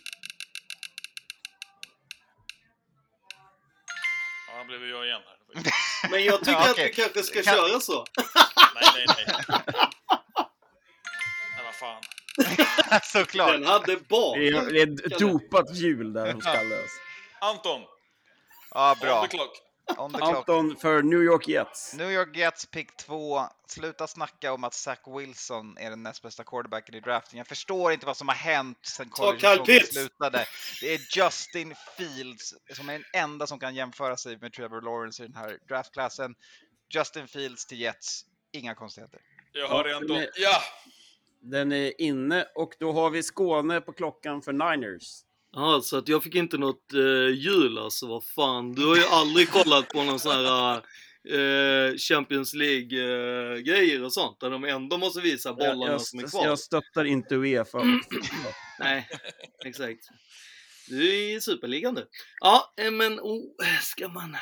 Ja, 4.48 4.54
han 4.58 4.68
blev 4.68 4.86
jag 4.88 5.06
igen 5.06 5.22
här. 5.26 5.38
Men 6.12 6.24
jag 6.24 6.40
tycker 6.40 6.52
Ja, 6.52 6.72
att 6.72 6.78
vi 6.80 6.94
kanske 6.94 7.24
ska 7.24 7.44
Kan- 7.44 7.54
köra 7.56 7.80
så. 7.80 8.06
Nej, 8.76 8.92
nej, 8.96 9.06
nej. 9.08 9.26
Nej, 11.56 11.66
vad 11.66 11.76
fan. 11.76 12.02
Såklart. 13.04 13.52
Den 13.52 13.64
hade 13.66 13.98
bak. 13.98 14.38
Det 14.38 14.48
är, 14.48 14.72
det 14.74 14.82
är 14.82 15.14
ett 15.14 15.20
dopat 15.20 15.76
hjul 15.76 16.14
där 16.14 16.34
hos 16.34 16.44
Kalle. 16.44 16.76
alltså. 16.82 16.98
Anton, 17.42 17.82
Ja, 18.72 18.92
on 18.94 19.00
bra. 19.00 19.22
the 19.22 19.28
clock. 19.38 19.60
On 19.98 20.12
the 20.14 20.18
clock. 20.18 20.36
Anton 20.36 20.76
för 20.78 21.02
New 21.02 21.24
York 21.24 21.48
Jets. 21.48 21.94
New 21.94 22.12
York 22.12 22.38
Jets 22.38 22.66
pick 22.66 22.98
2. 22.98 23.42
Sluta 23.68 24.08
snacka 24.08 24.54
om 24.54 24.64
att 24.64 24.74
Zach 24.74 25.00
Wilson 25.18 25.78
är 25.78 25.90
den 25.90 26.04
näst 26.04 26.22
bästa 26.22 26.44
quarterbacken 26.44 26.96
i 26.96 27.00
draften. 27.00 27.38
Jag 27.38 27.48
förstår 27.48 27.92
inte 27.92 28.06
vad 28.06 28.18
som 28.18 28.28
har 28.28 28.36
hänt 28.36 28.78
sen 28.82 29.10
college 29.10 29.86
slutade. 29.86 30.46
Det 30.82 30.94
är 30.94 31.00
Justin 31.18 31.76
Fields 31.98 32.54
som 32.74 32.90
är 32.90 32.94
den 32.94 33.04
enda 33.24 33.48
som 33.48 33.60
kan 33.60 33.76
jämföra 33.76 34.18
sig 34.18 34.38
med 34.38 34.54
Trevor 34.54 34.82
Lawrence 34.82 35.24
i 35.24 35.28
den 35.28 35.36
här 35.36 35.58
draftklassen. 35.68 36.36
Justin 36.94 37.28
Fields 37.28 37.66
till 37.66 37.80
Jets. 37.82 38.22
Inga 38.54 38.76
konstigheter. 38.76 39.20
Jag 39.52 39.68
har 39.68 39.88
Ja, 39.88 39.96
Anton. 39.96 40.18
men- 40.18 40.28
Ja! 40.36 40.62
Den 41.44 41.72
är 41.72 42.02
inne 42.02 42.46
och 42.56 42.74
då 42.80 42.92
har 42.92 43.10
vi 43.10 43.24
Skåne 43.24 43.82
på 43.82 43.94
klockan 43.94 44.42
för 44.42 44.54
Niners. 44.54 45.22
Ja, 45.56 45.82
så 45.84 45.98
att 45.98 46.08
jag 46.08 46.24
fick 46.24 46.36
inte 46.36 46.58
något 46.58 46.94
jul 47.34 47.78
alltså, 47.78 48.08
vad 48.08 48.26
fan. 48.26 48.72
Du 48.72 48.88
har 48.88 48.96
ju 48.96 49.04
aldrig 49.04 49.50
kollat 49.50 49.90
på 49.90 50.04
någon 50.04 50.20
sån 50.20 50.32
här 50.32 50.84
eh, 51.30 51.98
Champions 51.98 52.54
League-grejer 52.54 54.04
och 54.04 54.14
sånt, 54.14 54.40
där 54.40 54.50
de 54.50 54.64
ändå 54.64 54.98
måste 54.98 55.22
visa 55.22 55.54
bollarna 55.54 55.92
jag, 55.92 56.02
som 56.02 56.20
är 56.20 56.24
jag, 56.24 56.32
kvar. 56.32 56.46
jag 56.46 56.60
stöttar 56.60 57.06
inte 57.06 57.36
Uefa. 57.36 57.84
Nej, 58.80 59.08
exakt. 59.66 60.00
Du 60.88 61.10
är 61.10 61.36
i 61.36 61.42
Superligan 61.42 61.96
du. 61.96 62.08
Ja, 62.40 62.74
eh, 62.78 62.92
men 62.92 63.20
oh, 63.20 63.44
ska 63.82 64.08
man... 64.08 64.38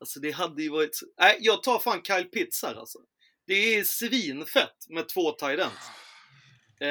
Alltså 0.00 0.20
det 0.20 0.30
hade 0.30 0.62
ju 0.62 0.68
varit... 0.68 1.00
Nej, 1.20 1.36
jag 1.40 1.62
tar 1.62 1.78
fan 1.78 2.02
Kyle 2.04 2.24
Pitts 2.24 2.62
här 2.62 2.74
alltså. 2.74 2.98
Det 3.46 3.74
är 3.74 3.84
svinfett 3.84 4.76
med 4.88 5.08
två 5.08 5.32
tight 5.32 5.60
ends. 5.60 5.90
Eh, 6.80 6.88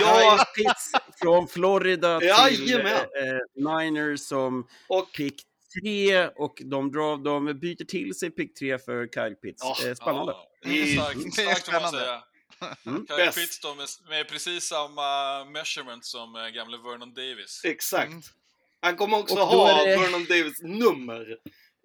jag... 0.00 0.54
Pitts 0.54 0.92
från 1.22 1.48
Florida 1.48 2.18
till 2.48 2.68
Jajamän. 2.68 2.92
eh, 2.96 3.74
Niners 3.78 4.20
som 4.20 4.66
Och 4.88 5.12
pick 5.12 5.42
3 5.82 6.26
och 6.28 6.62
de, 6.64 6.92
drar, 6.92 7.16
de 7.16 7.58
byter 7.60 7.84
till 7.84 8.14
sig 8.14 8.30
pick 8.30 8.54
3 8.58 8.78
för 8.78 9.06
Kyle 9.14 9.34
Pitts. 9.34 9.62
Ja. 9.62 9.88
Eh, 9.88 9.94
spännande. 9.94 10.32
Ja, 10.32 10.48
det 10.62 10.82
är 10.82 10.86
starkt, 10.86 11.32
starkt 11.34 11.64
får 11.64 11.80
man 11.80 11.90
säga. 11.90 12.22
Mm. 12.86 13.06
Kyle. 13.32 13.32
Pitts 13.42 13.60
då 13.60 13.74
med, 13.74 13.86
med 14.08 14.28
precis 14.28 14.64
samma 14.64 15.44
measurement 15.44 16.04
som 16.04 16.36
eh, 16.36 16.48
gamle 16.48 16.76
Vernon 16.76 17.14
Davis. 17.14 17.60
Exakt. 17.64 18.08
Mm. 18.10 18.22
Han 18.80 18.96
kommer 18.96 19.18
också 19.18 19.34
Och 19.34 19.46
ha 19.46 19.84
det- 19.84 19.96
Vernon 19.96 20.24
Davis 20.24 20.62
nummer. 20.62 21.36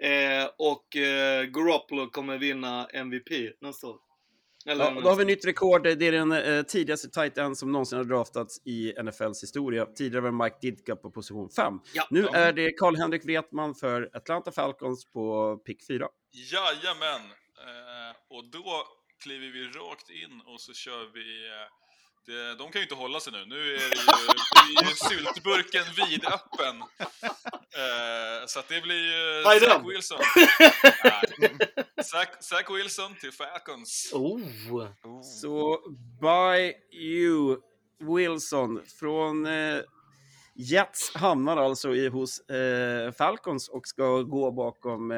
Eh, 0.02 0.50
och 0.58 0.96
eh, 0.96 1.44
Garoppolo 1.44 2.10
kommer 2.10 2.38
vinna 2.38 2.88
MVP 2.94 3.30
nästa 3.62 3.88
år. 3.88 3.96
Ja, 4.78 5.02
då 5.04 5.10
har 5.10 5.16
vi 5.16 5.26
nytt 5.26 5.46
rekord. 5.46 5.84
Det 5.84 5.90
är 6.08 6.12
den 6.12 6.32
eh, 6.32 6.64
tidigaste 6.64 7.10
tight 7.10 7.38
end 7.38 7.58
som 7.58 7.72
någonsin 7.72 7.98
har 7.98 8.06
draftats 8.06 8.62
i 8.66 8.94
NFLs 9.04 9.44
historia. 9.44 9.86
Tidigare 9.86 10.22
var 10.22 10.44
Mike 10.44 10.56
Ditka 10.62 10.96
på 10.96 11.12
position 11.12 11.50
5. 11.50 11.74
Ja. 11.94 12.08
Nu 12.10 12.22
Ja. 12.22 12.36
är 12.36 12.54
det 12.54 12.72
Karl-Henrik 12.72 13.26
Wretman 13.26 13.76
för 13.76 14.10
Atlanta 14.14 14.52
Falcons 14.52 15.06
på 15.06 15.58
pick 15.58 15.88
4. 15.88 16.08
Jajamän! 16.32 17.22
Eh, 17.22 18.16
och 18.38 18.44
då 18.52 18.84
kliver 19.24 19.48
vi 19.48 19.64
rakt 19.68 20.10
in 20.10 20.42
och 20.46 20.62
så 20.62 20.74
kör 20.74 21.14
vi... 21.14 21.48
Eh, 21.48 21.68
det, 22.26 22.56
de 22.56 22.72
kan 22.72 22.80
ju 22.82 22.84
inte 22.84 22.96
hålla 22.96 23.20
sig 23.20 23.34
nu. 23.34 23.46
Nu 23.46 23.56
är 23.76 23.78
det 23.90 23.96
ju 23.96 24.08
syltburken 24.96 25.84
vidöppen. 25.98 26.82
Eh, 27.76 28.46
så 28.48 28.60
att 28.60 28.68
det 28.68 28.82
blir 28.82 28.96
ju 28.96 29.44
Hej 29.46 29.60
Zach. 29.60 29.82
Wilson. 29.86 30.18
Nej. 31.04 31.58
Zach, 32.04 32.28
Zach 32.40 32.70
Wilson 32.70 33.16
till 33.16 33.32
Falcons. 33.32 34.12
Oh! 34.14 34.40
Så 35.24 35.80
by 36.22 36.74
you 37.00 37.58
Wilson 38.18 38.82
från 39.00 39.46
eh, 39.46 39.78
Jets 40.56 41.16
hamnar 41.16 41.58
alltså 41.58 41.96
i, 41.96 42.08
hos 42.08 42.40
eh, 42.50 43.12
Falcons 43.12 43.70
och 43.70 43.88
ska 43.88 44.22
gå 44.22 44.52
bakom 44.52 45.12
eh, 45.12 45.18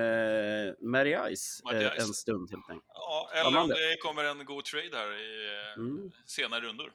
Matty 0.81 1.15
Ice 1.35 1.61
eh, 1.73 1.79
Ice. 1.79 1.99
en 1.99 2.13
stund 2.13 2.51
helt 2.51 2.69
enkelt. 2.69 2.85
Ja, 2.93 3.29
eller 3.33 3.59
om 3.59 3.67
det 3.67 3.97
kommer 4.01 4.23
en 4.23 4.45
god 4.45 4.65
trade 4.65 4.89
här 4.97 5.11
i 5.13 5.51
Mm. 5.77 6.11
senare 6.25 6.61
rundor. 6.61 6.91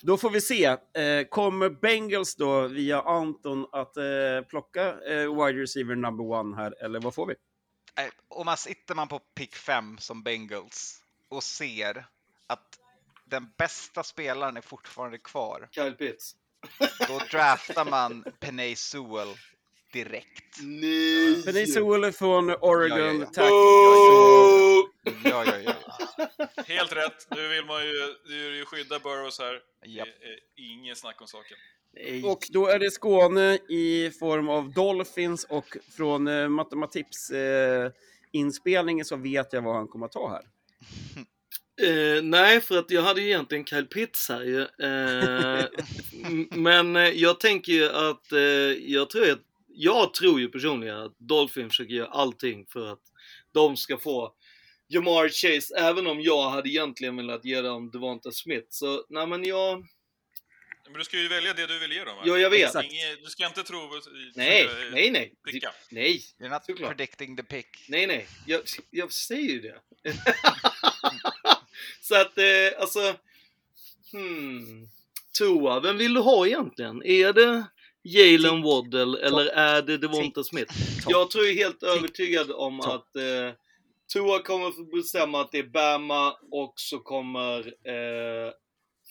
Då 0.00 0.16
får 0.16 0.30
vi 0.30 0.40
se. 0.40 0.64
Eh, 0.64 1.26
kommer 1.30 1.70
Bengals 1.70 2.36
då 2.36 2.68
via 2.68 3.02
Anton 3.02 3.66
att 3.72 3.96
eh, 3.96 4.04
plocka 4.48 4.88
eh, 4.88 5.44
wide 5.44 5.62
receiver 5.62 5.96
number 5.96 6.24
one 6.24 6.56
här 6.56 6.84
eller 6.84 7.00
vad 7.00 7.14
får 7.14 7.26
vi? 7.26 7.34
Om 8.28 8.46
man 8.46 8.56
sitter 8.56 8.94
man 8.94 9.08
på 9.08 9.18
pick 9.18 9.54
5 9.54 9.98
som 9.98 10.22
Bengals 10.22 11.02
och 11.28 11.42
ser 11.42 12.06
att 12.46 12.78
den 13.24 13.46
bästa 13.58 14.02
spelaren 14.02 14.56
är 14.56 14.60
fortfarande 14.60 15.18
kvar, 15.18 15.68
Kyle 15.70 15.94
Pitts. 15.94 16.36
då 17.08 17.20
draftar 17.30 17.84
man 17.84 18.24
Penay 18.40 18.76
Sewell 18.76 19.34
direkt. 19.92 20.58
Nej! 20.62 21.42
Penny 21.44 21.66
Sewell 21.66 22.12
från 22.12 22.50
Oregon. 22.50 22.98
Ja, 22.98 23.12
ja, 23.12 23.20
ja. 23.20 23.26
Tack. 23.26 23.50
Oh! 23.50 24.93
Ja, 25.24 25.44
ja, 25.46 25.54
ja. 25.64 25.74
Helt 26.66 26.92
rätt. 26.92 27.26
Nu 27.30 27.48
vill 27.48 27.64
man 27.64 27.84
ju, 27.84 28.14
du 28.26 28.44
vill 28.44 28.54
ju 28.54 28.64
skydda 28.64 28.98
Burrows 28.98 29.38
här. 29.38 29.60
Japp. 29.84 30.08
Det 30.20 30.26
är 30.26 30.40
ingen 30.72 30.96
snack 30.96 31.20
om 31.20 31.26
saken. 31.26 31.56
Nej. 31.94 32.24
Och 32.24 32.46
då 32.50 32.66
är 32.66 32.78
det 32.78 32.90
Skåne 32.90 33.54
i 33.68 34.10
form 34.20 34.48
av 34.48 34.72
Dolphins 34.72 35.44
och 35.44 35.76
från 35.96 36.28
eh, 36.28 36.48
Matematips 36.48 37.30
eh, 37.30 37.90
inspelningen 38.32 39.04
så 39.04 39.16
vet 39.16 39.52
jag 39.52 39.62
vad 39.62 39.74
han 39.74 39.88
kommer 39.88 40.06
att 40.06 40.12
ta 40.12 40.28
här. 40.28 40.42
Eh, 41.82 42.22
nej, 42.22 42.60
för 42.60 42.78
att 42.78 42.90
jag 42.90 43.02
hade 43.02 43.20
ju 43.20 43.26
egentligen 43.26 43.64
Kyle 43.64 43.86
Pitts 43.86 44.28
här 44.28 44.42
ju. 44.42 44.60
Eh, 44.60 45.64
men 46.50 46.96
eh, 46.96 47.02
jag 47.02 47.40
tänker 47.40 47.72
ju 47.72 47.88
att 47.88 48.32
eh, 48.32 48.40
jag, 48.92 49.10
tror 49.10 49.30
att 49.30 49.42
jag 49.68 50.14
tror 50.14 50.40
ju 50.40 50.48
personligen 50.48 50.96
att 50.96 51.18
Dolphin 51.18 51.68
försöker 51.68 51.94
göra 51.94 52.08
allting 52.08 52.66
för 52.66 52.92
att 52.92 53.00
de 53.52 53.76
ska 53.76 53.98
få 53.98 54.34
Jamar 54.88 55.28
Chase, 55.28 55.74
även 55.76 56.06
om 56.06 56.20
jag 56.20 56.50
hade 56.50 56.68
egentligen 56.68 57.16
velat 57.16 57.44
ge 57.44 57.60
dem 57.60 57.90
Devonta 57.90 58.32
Smith. 58.32 58.66
Så 58.70 59.04
nej 59.08 59.26
men 59.26 59.44
jag... 59.44 59.86
Men 60.86 60.98
du 60.98 61.04
ska 61.04 61.18
ju 61.18 61.28
välja 61.28 61.54
det 61.54 61.66
du 61.66 61.78
vill 61.78 61.92
ge 61.92 62.04
dem. 62.04 62.16
Ja, 62.24 62.38
jag 62.38 62.50
vet. 62.50 62.74
Inge, 62.74 63.16
du 63.24 63.30
ska 63.30 63.46
inte 63.46 63.62
tro... 63.62 63.78
Nej, 64.34 64.64
eh, 64.64 64.70
nej, 64.92 65.10
nej. 65.10 65.34
pricka. 65.44 65.72
Nej, 65.90 66.22
You're 66.40 66.48
not 66.48 66.64
Såklart. 66.64 66.96
predicting 66.96 67.36
the 67.36 67.42
pick. 67.42 67.66
nej, 67.88 68.06
nej. 68.06 68.26
Jag, 68.46 68.60
jag 68.90 69.12
säger 69.12 69.50
ju 69.50 69.60
det. 69.60 69.80
Så 72.00 72.14
att, 72.14 72.38
eh, 72.38 72.80
alltså... 72.80 73.16
Hmm. 74.12 74.88
Tua, 75.38 75.80
vem 75.80 75.98
vill 75.98 76.14
du 76.14 76.20
ha 76.20 76.46
egentligen? 76.46 77.02
Är 77.04 77.32
det 77.32 77.64
Jalen. 78.02 78.62
Waddle 78.62 79.26
eller 79.26 79.46
är 79.46 79.82
det 79.82 79.98
Devonta. 79.98 80.44
Smith? 80.44 80.74
Jag 81.06 81.30
tror 81.30 81.46
ju 81.46 81.54
helt 81.54 81.82
övertygad 81.82 82.50
om 82.50 82.80
att 82.80 83.16
eh, 83.16 83.54
Tua 84.12 84.42
kommer 84.42 84.70
få 84.72 84.84
bestämma 84.84 85.40
att 85.40 85.52
det 85.52 85.58
är 85.58 85.66
Bama 85.66 86.36
och 86.50 86.72
så 86.76 86.98
kommer 86.98 87.66
eh, 87.66 88.52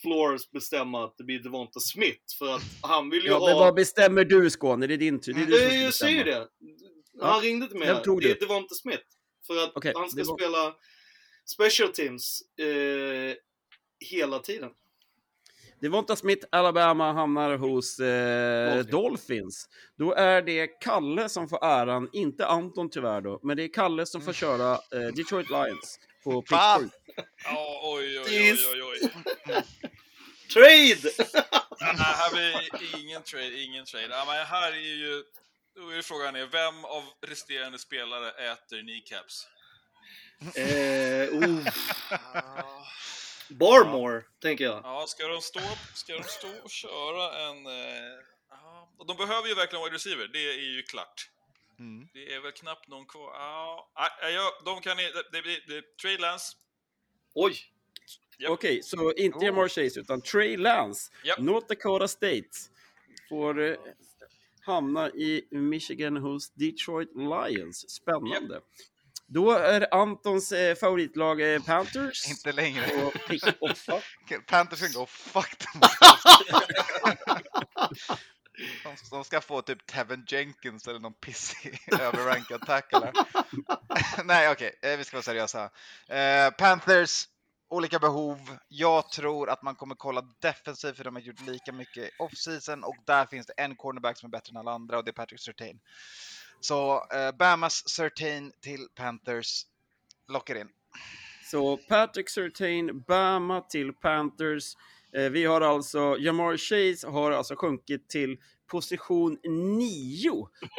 Flores 0.02 0.50
bestämma 0.50 1.04
att 1.04 1.14
det 1.18 1.24
blir 1.24 1.38
Devonta 1.38 1.80
Smith. 1.80 2.20
För 2.38 2.54
att 2.54 2.62
han 2.82 3.10
vill 3.10 3.22
ju 3.22 3.28
Ja, 3.28 3.38
ha... 3.38 3.46
men 3.46 3.56
vad 3.58 3.74
bestämmer 3.74 4.24
du 4.24 4.50
Skåne? 4.50 4.86
Det 4.86 4.94
är 4.94 4.98
din 4.98 5.20
tur. 5.20 5.34
Det 5.34 5.40
är 5.42 5.46
du 5.46 5.52
som 5.58 5.66
Eh, 5.70 5.82
jag 5.84 5.94
säger 5.94 6.24
det. 6.24 6.34
Han 6.36 6.48
Ja. 7.20 7.40
ringde 7.42 7.68
till 7.68 7.78
mig. 7.78 7.88
Vem 7.88 8.02
tog 8.02 8.20
Det 8.22 8.30
är? 8.30 8.40
Devonta 8.40 8.74
Smith. 8.74 9.02
För 9.46 9.64
att 9.64 9.72
Okej, 9.74 9.92
han 9.96 10.10
ska 10.10 10.24
var- 10.24 10.36
spela 10.36 10.74
special 11.46 11.88
teams 11.92 12.40
eh, 12.58 13.34
hela 14.10 14.38
tiden. 14.38 14.70
Devonta 15.80 16.16
Smith, 16.16 16.46
Alabama, 16.52 17.12
hamnar 17.12 17.56
hos 17.56 18.00
eh, 18.00 18.74
Dolphins. 18.74 18.90
Dolphins. 18.90 19.68
Då 19.98 20.14
är 20.14 20.42
det 20.42 20.66
Kalle 20.66 21.28
som 21.28 21.48
får 21.48 21.64
äran, 21.64 22.08
inte 22.12 22.46
Anton 22.46 22.90
tyvärr 22.90 23.20
då, 23.20 23.40
men 23.42 23.56
det 23.56 23.62
är 23.62 23.72
Kalle 23.72 24.06
som 24.06 24.20
får 24.20 24.32
köra 24.32 24.72
eh, 24.72 25.14
Detroit 25.16 25.50
Lions 25.50 25.98
på! 26.24 26.42
Pickford. 26.42 26.90
Ja, 27.44 27.80
oj, 27.82 28.20
oj, 28.20 28.52
oj, 28.52 28.58
oj, 28.72 28.82
oj. 28.82 29.10
Trade! 30.52 31.10
Nej, 31.80 31.94
här 31.96 32.30
blir 32.32 33.00
ingen 33.00 33.22
trade, 33.22 33.62
ingen 33.62 33.84
trade. 33.84 34.08
Ja, 34.10 34.24
men 34.26 34.46
här 34.46 34.72
är 34.72 34.76
ju... 34.76 35.24
Då 35.76 35.90
är 35.90 36.02
frågan 36.02 36.36
är, 36.36 36.46
vem 36.46 36.84
av 36.84 37.02
resterande 37.26 37.78
spelare 37.78 38.30
äter 38.30 38.80
kneecaps? 38.80 39.46
eh, 40.56 41.28
oh. 41.34 41.68
Barmore, 43.48 44.22
tänker 44.42 44.64
jag. 44.64 44.80
Ja, 44.84 45.04
ska 45.08 45.28
de 45.28 45.40
stå, 45.40 45.60
ska 45.94 46.12
de 46.12 46.22
stå 46.22 46.48
och 46.64 46.70
köra 46.70 47.48
en... 47.48 47.66
Eh, 47.66 47.72
ja, 48.50 48.88
de 49.06 49.16
behöver 49.16 49.48
ju 49.48 49.54
verkligen 49.54 49.84
wide 49.84 49.94
receiver, 49.94 50.30
det 50.32 50.38
är 50.38 50.76
ju 50.76 50.82
klart. 50.82 51.30
Mm. 51.78 52.08
Det 52.12 52.34
är 52.34 52.40
väl 52.40 52.52
knappt 52.52 52.88
någon 52.88 53.06
kvar. 53.06 53.30
Ja, 53.34 53.92
ja, 53.94 54.28
ja, 54.28 54.52
de 54.64 54.80
kan... 54.80 54.96
Det, 54.96 55.24
det 55.32 55.42
blir 55.42 55.96
Trey 56.02 56.18
Lance. 56.18 56.56
Oj! 57.34 57.56
Japp. 58.38 58.50
Okej, 58.50 58.82
så 58.82 59.12
inte 59.12 59.44
Jamar 59.44 59.68
Chase 59.68 60.00
utan 60.00 60.20
Trey 60.20 60.56
Lance, 60.56 61.12
Japp. 61.24 61.38
North 61.38 61.66
Dakota 61.66 62.08
State, 62.08 62.50
får 63.28 63.60
eh, 63.60 63.76
hamna 64.60 65.10
i 65.10 65.48
Michigan 65.50 66.16
hos 66.16 66.50
Detroit 66.50 67.10
Lions. 67.14 67.90
Spännande. 67.90 68.60
Då 69.26 69.50
är 69.50 69.94
Antons 69.94 70.52
eh, 70.52 70.74
favoritlag 70.74 71.54
eh, 71.54 71.62
Panthers. 71.62 72.28
Inte 72.30 72.52
längre. 72.52 73.04
Och 73.04 73.12
pick. 73.28 73.44
Panthers 74.46 74.80
can 74.80 74.92
go 74.92 75.06
fuck. 75.06 75.56
De, 78.84 78.96
de 79.10 79.24
ska 79.24 79.40
få 79.40 79.62
typ 79.62 79.86
Tevin 79.86 80.24
Jenkins 80.28 80.88
eller 80.88 81.00
någon 81.00 81.14
pissig 81.14 81.78
överrankad 82.00 82.66
tackle. 82.66 83.12
Nej, 84.24 84.50
okej, 84.50 84.78
eh, 84.82 84.96
vi 84.96 85.04
ska 85.04 85.16
vara 85.16 85.22
seriösa. 85.22 85.70
Eh, 86.08 86.50
Panthers, 86.50 87.28
olika 87.68 87.98
behov. 87.98 88.38
Jag 88.68 89.10
tror 89.10 89.50
att 89.50 89.62
man 89.62 89.74
kommer 89.74 89.94
kolla 89.94 90.22
defensivt 90.40 90.96
för 90.96 91.04
de 91.04 91.14
har 91.14 91.22
gjort 91.22 91.40
lika 91.40 91.72
mycket 91.72 92.10
off-season 92.18 92.84
och 92.84 92.96
där 93.06 93.26
finns 93.26 93.46
det 93.46 93.52
en 93.52 93.76
cornerback 93.76 94.18
som 94.18 94.26
är 94.26 94.30
bättre 94.30 94.50
än 94.50 94.56
alla 94.56 94.72
andra 94.72 94.98
och 94.98 95.04
det 95.04 95.10
är 95.10 95.12
Patrick 95.12 95.40
Surtain. 95.40 95.80
Så 96.60 97.06
eh, 97.12 97.36
Bamas 97.38 97.88
Surtain 97.88 98.52
till 98.60 98.86
Panthers. 98.94 99.62
Lockar 100.28 100.54
in. 100.54 100.68
Så 101.50 101.76
Patrick 101.76 102.30
Surtain, 102.30 103.00
Bama 103.00 103.60
till 103.60 103.92
Panthers. 103.92 104.74
Eh, 105.16 105.30
vi 105.30 105.44
har 105.44 105.60
alltså, 105.60 106.16
Jamar 106.18 106.56
Chase 106.56 107.08
har 107.08 107.32
alltså 107.32 107.56
sjunkit 107.56 108.08
till 108.08 108.36
position 108.70 109.38
9 109.78 110.30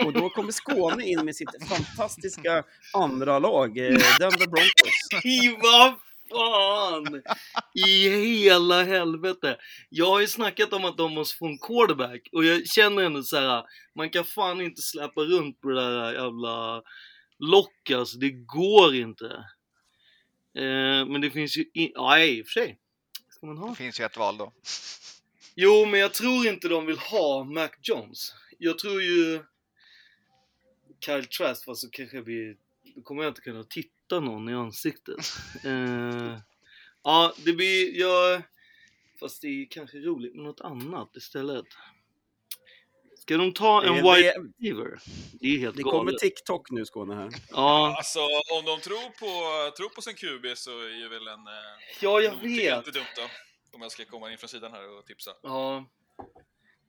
och 0.06 0.14
då 0.14 0.30
kommer 0.30 0.52
Skåne 0.52 1.06
in 1.06 1.26
med 1.26 1.36
sitt 1.36 1.68
fantastiska 1.70 2.64
andra 2.94 3.40
lag, 3.40 3.78
eh, 3.78 3.98
Denver 4.20 4.48
Broncos. 4.48 5.62
Vad 5.62 5.94
fan! 6.30 7.22
I 7.88 8.10
hela 8.10 8.84
helvete. 8.84 9.58
Jag 9.90 10.06
har 10.06 10.22
ju 10.22 10.28
snackat 10.28 10.74
om 10.74 10.86
att 10.86 10.98
de 10.98 11.14
måste 11.14 11.38
få 11.38 11.46
en 11.46 11.58
quarterback 11.58 12.30
och 12.32 12.46
jag 12.46 12.68
känner 12.68 13.04
ändå 13.04 13.24
så 13.24 13.38
här. 13.38 13.64
man 13.96 14.10
kan 14.10 14.26
fan 14.26 14.62
inte 14.62 14.82
släppa 14.82 15.22
runt 15.22 15.62
på 15.62 15.70
det 15.70 15.82
där 15.82 16.14
jävla 16.14 16.84
lock 17.40 17.92
alltså. 17.92 18.18
Det 18.18 18.32
går 18.32 18.96
inte. 18.96 19.26
Eh, 20.58 21.06
men 21.06 21.22
det 21.22 21.32
finns 21.32 21.58
ju, 21.58 21.66
in... 21.74 21.92
ja 21.94 22.20
i 22.20 22.42
och 22.42 22.46
för 22.46 22.52
sig. 22.52 22.80
Ska 23.30 23.46
man 23.46 23.58
ha? 23.58 23.70
Det 23.70 23.76
finns 23.76 24.00
ju 24.00 24.06
ett 24.06 24.18
val 24.18 24.38
då. 24.38 24.54
Jo, 25.56 25.86
men 25.86 26.00
jag 26.00 26.14
tror 26.14 26.48
inte 26.48 26.68
de 26.68 26.86
vill 26.86 26.98
ha 26.98 27.44
Mac 27.44 27.70
Jones. 27.82 28.34
Jag 28.58 28.80
tror 28.80 29.02
ju 29.02 29.44
Kyle 31.06 31.26
Trask, 31.26 31.66
fast 31.66 31.82
så 31.82 31.90
kanske 31.90 32.22
vi... 32.22 32.58
Då 32.96 33.02
kommer 33.02 33.24
jag 33.24 33.32
inte 33.32 33.42
kunna 33.42 33.64
titta 33.64 33.95
någon 34.12 34.50
i 34.50 34.54
ansiktet. 34.54 35.20
eh, 35.66 36.38
ja, 37.04 37.34
det 37.46 37.54
blir... 37.54 38.00
Jag, 38.00 38.42
fast 39.20 39.42
det 39.42 39.48
är 39.48 39.68
kanske 39.70 39.98
roligt 39.98 40.36
med 40.36 40.44
något 40.44 40.62
annat 40.62 41.16
istället. 41.16 41.66
Ska 43.18 43.38
de 43.38 43.54
ta 43.54 43.84
en 43.84 43.94
wide 43.96 44.06
det- 44.22 44.40
receiver? 44.40 45.00
Det 45.40 45.48
är 45.48 45.60
helt 45.60 45.78
Det 45.78 45.84
kommer 45.84 45.98
galet. 46.12 46.20
TikTok 46.20 46.72
nu 46.72 46.86
Skåne 46.86 47.16
här. 47.16 47.30
Ja, 47.52 47.96
Alltså, 47.98 48.20
om 48.60 48.66
de 48.66 48.80
tror 48.82 49.10
på, 49.20 49.72
tror 49.78 49.90
på 49.90 50.02
sin 50.02 50.14
QB 50.16 50.58
så 50.58 50.80
är 50.82 50.90
ju 51.00 51.10
väl 51.10 51.28
en... 51.28 51.48
Eh, 51.48 51.54
ja, 52.02 52.22
jag 52.22 52.32
vet. 52.42 52.78
inte 52.78 52.92
dumt 52.92 53.06
då. 53.16 53.22
Om 53.76 53.82
jag 53.82 53.92
ska 53.92 54.06
komma 54.06 54.32
in 54.32 54.38
från 54.38 54.50
sidan 54.50 54.72
här 54.72 54.98
och 55.00 55.06
tipsa. 55.06 55.32
Ja. 55.44 55.86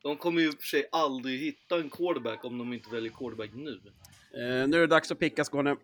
De 0.03 0.17
kommer 0.17 0.41
ju 0.41 0.53
för 0.53 0.63
sig 0.67 0.89
aldrig 0.93 1.41
hitta 1.41 1.77
en 1.77 1.91
quarterback 1.91 2.45
om 2.45 2.59
de 2.59 2.73
inte 2.73 2.91
väljer 2.91 3.13
quarterback 3.13 3.51
nu. 3.55 3.81
Eh, 4.35 4.69
nu 4.69 4.77
är 4.77 4.81
det 4.81 4.87
dags 4.87 5.11
att 5.11 5.19
picka 5.19 5.45
Skåne. 5.45 5.77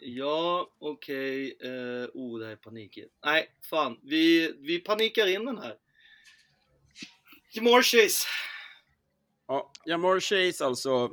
Ja, 0.00 0.70
okej. 0.78 1.56
Eh, 1.60 2.08
oh, 2.14 2.38
det 2.38 2.44
här 2.44 2.52
är 2.52 2.56
panikigt. 2.56 3.14
Nej, 3.24 3.48
fan. 3.70 3.98
Vi, 4.02 4.54
vi 4.60 4.78
panikar 4.78 5.26
in 5.26 5.44
den 5.44 5.58
här. 5.58 5.74
Jamar 7.52 7.82
Chase. 7.82 8.26
Ja, 9.48 9.72
Jamar 9.86 10.20
Chase 10.20 10.64
alltså. 10.64 11.10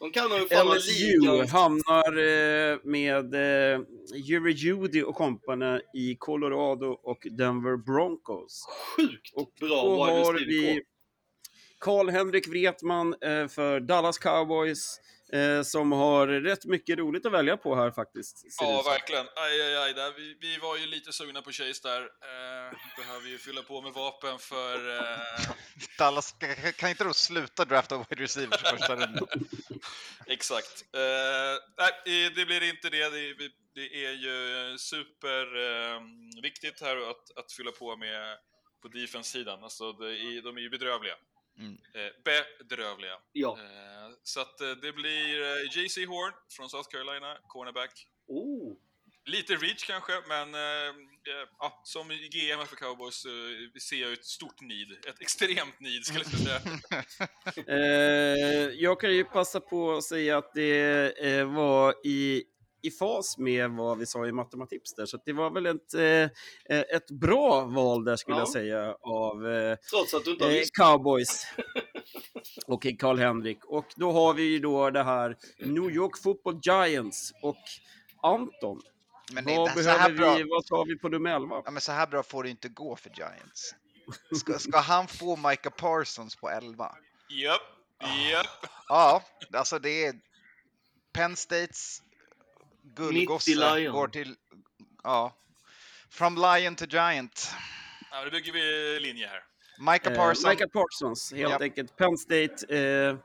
De 0.00 0.10
kan 0.12 0.30
nog 0.30 0.48
fan 0.48 0.76
LSU 0.76 1.46
hamnar 1.46 2.18
eh, 2.18 2.78
med 2.84 3.34
eh, 3.34 3.80
Jerry 4.14 4.52
Judy 4.52 5.02
och 5.02 5.14
kompani 5.14 5.80
i 5.94 6.16
Colorado 6.16 6.86
och 6.86 7.26
Denver 7.30 7.76
Broncos. 7.76 8.64
Sjukt 8.68 9.32
Och 9.34 9.52
bra 9.60 9.84
då 9.84 10.04
har 10.04 10.34
vi. 10.34 10.82
Karl-Henrik 11.80 12.48
Wretman 12.48 13.14
eh, 13.20 13.48
för 13.48 13.80
Dallas 13.80 14.18
Cowboys 14.18 15.00
eh, 15.32 15.62
som 15.62 15.92
har 15.92 16.26
rätt 16.26 16.64
mycket 16.64 16.98
roligt 16.98 17.26
att 17.26 17.32
välja 17.32 17.56
på 17.56 17.76
här 17.76 17.90
faktiskt. 17.90 18.44
Ja, 18.60 18.82
verkligen. 18.86 19.26
Aj, 19.36 19.62
aj, 19.62 19.76
aj. 19.76 19.94
Där. 19.94 20.12
Vi, 20.16 20.36
vi 20.40 20.58
var 20.58 20.76
ju 20.76 20.86
lite 20.86 21.12
sugna 21.12 21.42
på 21.42 21.52
Chase 21.52 21.80
där. 21.88 22.00
Eh, 22.02 22.76
behöver 22.96 23.28
ju 23.28 23.38
fylla 23.38 23.62
på 23.62 23.82
med 23.82 23.92
vapen 23.92 24.38
för... 24.38 24.98
Eh, 24.98 25.18
Dallas, 25.98 26.34
kan- 26.76 26.90
inte 26.90 27.04
då 27.04 27.12
sluta 27.12 27.64
drafta 27.64 27.98
wide 27.98 28.22
receivers 28.22 28.60
första 28.60 28.96
rundan? 28.96 29.28
exakt. 30.26 30.84
Eh, 30.94 31.00
nej, 31.78 32.30
det 32.30 32.46
blir 32.46 32.62
inte 32.62 32.90
det. 32.90 33.08
Det, 33.08 33.50
det 33.74 34.04
är 34.06 34.12
ju 34.12 34.78
superviktigt 34.78 36.36
eh, 36.36 36.42
viktigt 36.42 36.80
här 36.80 37.10
att, 37.10 37.38
att 37.38 37.52
fylla 37.52 37.70
på 37.72 37.96
med 37.96 38.38
på 38.82 38.88
defense-sidan. 38.88 39.64
Alltså, 39.64 39.92
de 39.92 40.56
är 40.56 40.60
ju 40.60 40.70
bedrövliga. 40.70 41.14
Mm. 41.60 41.78
Eh, 41.94 42.12
bedrövliga. 42.24 43.14
Ja. 43.32 43.58
Eh, 43.58 44.10
så 44.22 44.40
att 44.40 44.60
eh, 44.60 44.70
det 44.70 44.92
blir 44.92 45.38
JC 45.78 45.96
Horn 45.96 46.32
från 46.56 46.70
South 46.70 46.88
Carolina, 46.90 47.38
cornerback. 47.46 48.06
Oh. 48.26 48.76
Lite 49.24 49.52
reach 49.56 49.86
kanske, 49.86 50.12
men 50.28 50.54
ja, 51.58 51.80
som 51.84 52.08
GM 52.08 52.66
för 52.66 52.76
Cowboys 52.76 53.26
ser 53.88 53.96
jag 53.96 54.12
ett 54.12 54.24
stort 54.24 54.60
need. 54.60 54.92
Ett 55.06 55.20
extremt 55.20 55.80
need, 55.80 56.04
skulle 56.04 56.24
jag 56.24 56.62
säga. 57.64 58.72
Jag 58.72 59.00
kan 59.00 59.14
ju 59.14 59.24
passa 59.24 59.60
på 59.60 59.92
att 59.92 60.04
säga 60.04 60.38
att 60.38 60.54
det 60.54 61.44
var 61.44 62.06
i, 62.06 62.44
i 62.82 62.90
fas 62.90 63.38
med 63.38 63.70
vad 63.70 63.98
vi 63.98 64.06
sa 64.06 64.26
i 64.26 64.32
Matematips 64.32 64.94
där, 64.94 65.06
så 65.06 65.16
att 65.16 65.24
det 65.24 65.32
var 65.32 65.50
väl 65.50 65.66
ett, 65.66 65.94
eh, 65.94 66.80
ett 66.96 67.10
bra 67.10 67.64
val 67.64 68.04
där 68.04 68.16
skulle 68.16 68.36
Ja. 68.36 68.40
jag 68.40 68.48
säga 68.48 68.96
av 69.00 69.46
eh, 69.52 69.76
Trots 69.90 70.14
att 70.14 70.24
du 70.24 70.30
inte 70.30 70.44
har 70.44 70.52
eh. 70.52 70.62
Cowboys 70.72 71.46
och 72.66 72.86
Karl-Henrik. 72.98 73.64
Och 73.64 73.86
då 73.96 74.12
har 74.12 74.34
vi 74.34 74.42
ju 74.42 74.58
då 74.58 74.90
det 74.90 75.02
här 75.02 75.36
New 75.58 75.90
York 75.90 76.22
Football 76.22 76.60
Giants 76.62 77.32
och 77.42 77.56
Anton. 78.22 78.80
Men 79.32 79.44
det 79.44 79.56
vad 79.56 79.68
inte 79.70 79.82
så 79.84 79.90
här 79.90 80.10
behöver 80.10 80.38
vi, 80.38 80.44
bra. 80.44 80.56
vad 80.56 80.66
tar 80.66 80.86
vi 80.86 80.98
på 80.98 81.08
nummer 81.08 81.36
11? 81.36 81.62
Ja, 81.64 81.70
men 81.70 81.80
så 81.80 81.92
här 81.92 82.06
bra 82.06 82.22
får 82.22 82.42
det 82.42 82.50
inte 82.50 82.68
gå 82.68 82.96
för 82.96 83.10
Giants. 83.10 83.74
Ska, 84.36 84.58
ska 84.58 84.78
han 84.78 85.08
få 85.08 85.36
Micah 85.36 85.72
Parsons 85.72 86.36
på 86.36 86.50
11? 86.50 86.94
Japp, 87.30 87.60
japp. 88.32 88.70
Ja, 88.88 89.22
alltså 89.52 89.78
det 89.78 90.04
är 90.06 90.14
Penn 91.12 91.36
States 91.36 92.02
guldgosse 92.94 93.50
Lion. 93.54 93.92
går 93.92 94.08
till, 94.08 94.36
ja, 95.02 95.36
from 96.10 96.34
Lion 96.36 96.76
to 96.76 96.84
Giant. 96.84 97.50
Ja, 98.10 98.24
då 98.24 98.30
bygger 98.30 98.52
vi 98.52 99.00
linje 99.00 99.26
här. 99.26 99.44
Micah 99.92 100.12
Eh, 100.12 100.18
Parsons, 100.18 100.46
Micah 100.46 100.68
Parsons, 100.68 101.32
helt 101.32 101.50
Japp. 101.50 101.62
enkelt. 101.62 101.96
Penn 101.96 102.16
State 102.18 102.76
eh, 102.78 103.16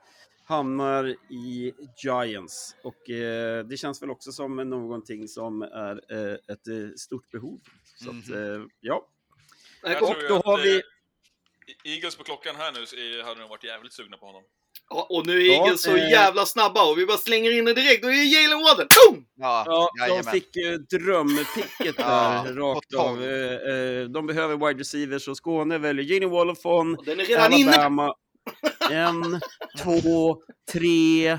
hamnar 0.45 1.05
i 1.29 1.73
Giants. 2.03 2.75
Och 2.83 3.09
eh, 3.09 3.65
det 3.65 3.77
känns 3.77 4.01
väl 4.01 4.09
också 4.09 4.31
som 4.31 4.55
någonting 4.55 5.27
som 5.27 5.61
är 5.61 6.01
eh, 6.11 6.33
ett 6.33 6.67
eh, 6.67 6.95
stort 6.97 7.31
behov. 7.31 7.59
Så 7.95 8.09
att, 8.09 8.27
Mhm. 8.27 8.61
eh, 8.61 8.67
ja. 8.79 9.07
Jag 9.83 10.03
Och 10.03 10.15
då 10.29 10.35
att, 10.37 10.45
har 10.45 10.57
vi... 10.57 10.75
eh, 10.75 10.81
Eagles 11.83 12.15
på 12.15 12.23
klockan 12.23 12.55
här 12.55 12.71
nu 12.71 13.23
hade 13.23 13.39
nog 13.39 13.49
varit 13.49 13.63
jävligt 13.63 13.93
sugna 13.93 14.17
på 14.17 14.25
honom. 14.25 14.43
Ja, 14.89 15.07
och 15.09 15.27
nu 15.27 15.41
är 15.47 15.51
Eagles 15.53 15.85
Ja, 15.85 15.91
så 15.91 15.97
eh, 15.97 16.09
jävla 16.11 16.45
snabba 16.45 16.91
och 16.91 16.97
vi 16.97 17.05
bara 17.05 17.17
slänger 17.17 17.51
in 17.57 17.65
det 17.65 17.73
direkt. 17.73 18.01
Då 18.01 18.07
är 18.07 18.11
det 18.11 18.23
Jalen 18.23 18.61
Waddle. 18.63 18.87
Boom! 19.09 19.25
ja, 19.35 19.63
Ja, 19.67 20.07
de 20.07 20.23
fick 20.31 20.55
ju 20.55 20.77
drömpicket 20.77 21.97
där, 21.97 22.53
rakt 22.53 22.93
av. 22.93 23.23
Eh, 23.23 23.51
eh, 23.53 24.03
De 24.09 24.27
behöver 24.27 24.67
wide 24.67 24.79
receivers 24.79 25.27
och 25.27 25.37
Skåne 25.37 25.77
väljer 25.77 26.05
Jenny 26.05 26.25
Wallafon, 26.25 26.95
Och 26.97 27.05
Den 27.05 27.19
är 27.19 27.25
redan 27.25 27.53
inne. 27.53 27.71
Alabama. 27.71 28.13
En, 28.91 29.41
två, 29.83 30.41
tre. 30.71 31.37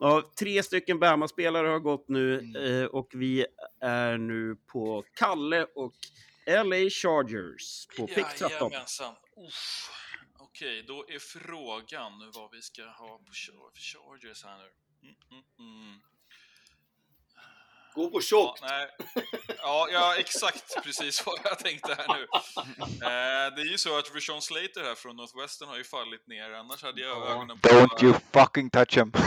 Ja, 0.00 0.22
tre 0.38 0.62
stycken 0.62 0.98
Bama-spelare 0.98 1.66
har 1.68 1.78
gått 1.78 2.08
nu 2.08 2.38
Mm. 2.38 2.86
och 2.86 3.08
vi 3.14 3.46
är 3.80 4.18
nu 4.18 4.56
på 4.72 5.04
Kalle 5.14 5.66
och 5.74 5.92
LA 6.46 6.90
Chargers 6.90 7.86
på 7.96 8.06
pick 8.06 8.26
13. 8.38 8.50
Jajamensan. 8.70 9.14
Uff. 9.48 9.90
Okej, 10.56 10.82
då 10.88 11.04
är 11.08 11.18
frågan 11.18 12.12
vad 12.34 12.50
vi 12.52 12.62
ska 12.62 12.82
ha 12.84 13.18
på 13.18 13.32
Chargers 13.32 14.44
här 14.44 14.58
nu. 14.58 14.70
Mm, 15.02 15.14
mm, 15.30 15.44
mm. 15.88 16.00
Gå 17.94 18.10
på 18.10 18.16
Ja, 18.18 18.22
tjockt. 18.22 18.62
nej. 18.62 18.88
Ja, 19.58 19.88
ja, 19.92 20.16
exakt 20.16 20.82
precis 20.84 21.26
vad 21.26 21.38
jag 21.44 21.58
tänkte 21.58 21.94
här 21.94 22.08
nu. 22.18 22.26
Eh, 23.06 23.54
det 23.54 23.60
är 23.62 23.70
ju 23.70 23.78
så 23.78 23.98
att 23.98 24.14
Rishon 24.14 24.42
Slater 24.42 24.82
här 24.82 24.94
från 24.94 25.16
Northwestern 25.16 25.68
har 25.68 25.76
ju 25.76 25.84
fallit 25.84 26.26
ner, 26.26 26.50
annars 26.50 26.82
hade 26.82 27.00
jag 27.00 27.18
Ja. 27.18 27.30
ögonen 27.32 27.58
på, 27.60 27.68
Don't 27.68 28.04
you 28.04 28.14
fucking 28.32 28.70
touch 28.70 28.96
him. 28.96 29.12
på, 29.12 29.18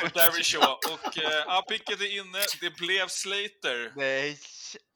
på 0.00 0.06
Darry 0.14 0.42
Shaw. 0.42 0.72
Och 0.92 1.18
eh, 1.18 1.44
ja, 1.46 1.64
picket 1.68 2.00
är 2.00 2.16
inne, 2.18 2.38
det 2.60 2.70
blev 2.76 3.08
Slater. 3.08 3.92
Nej. 3.96 4.38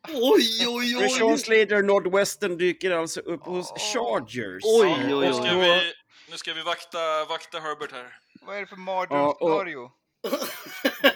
Oj, 0.09 0.67
oj, 0.69 0.97
oj. 1.23 1.39
Slater, 1.39 1.83
Northwestern 1.83 2.57
dyker 2.57 2.91
alltså 2.91 3.21
upp 3.21 3.43
hos 3.45 3.73
Chargers. 3.93 4.63
Oj, 4.65 4.89
oj, 4.91 5.05
Nu 5.07 5.15
oj. 5.15 5.29
och 5.29 5.35
ska 5.37 5.55
vi, 5.59 5.93
nu 6.31 6.37
ska 6.37 6.55
vi 6.55 6.63
vakta, 6.63 7.25
vakta 7.25 7.61
Herbert 7.61 7.93
här. 7.93 8.17
Vad 8.47 8.57
är 8.57 8.61
det 8.61 8.67
för 8.67 8.77
Ja, 8.77 8.81
och- 8.81 9.11
mardrömsscenario? 9.11 9.91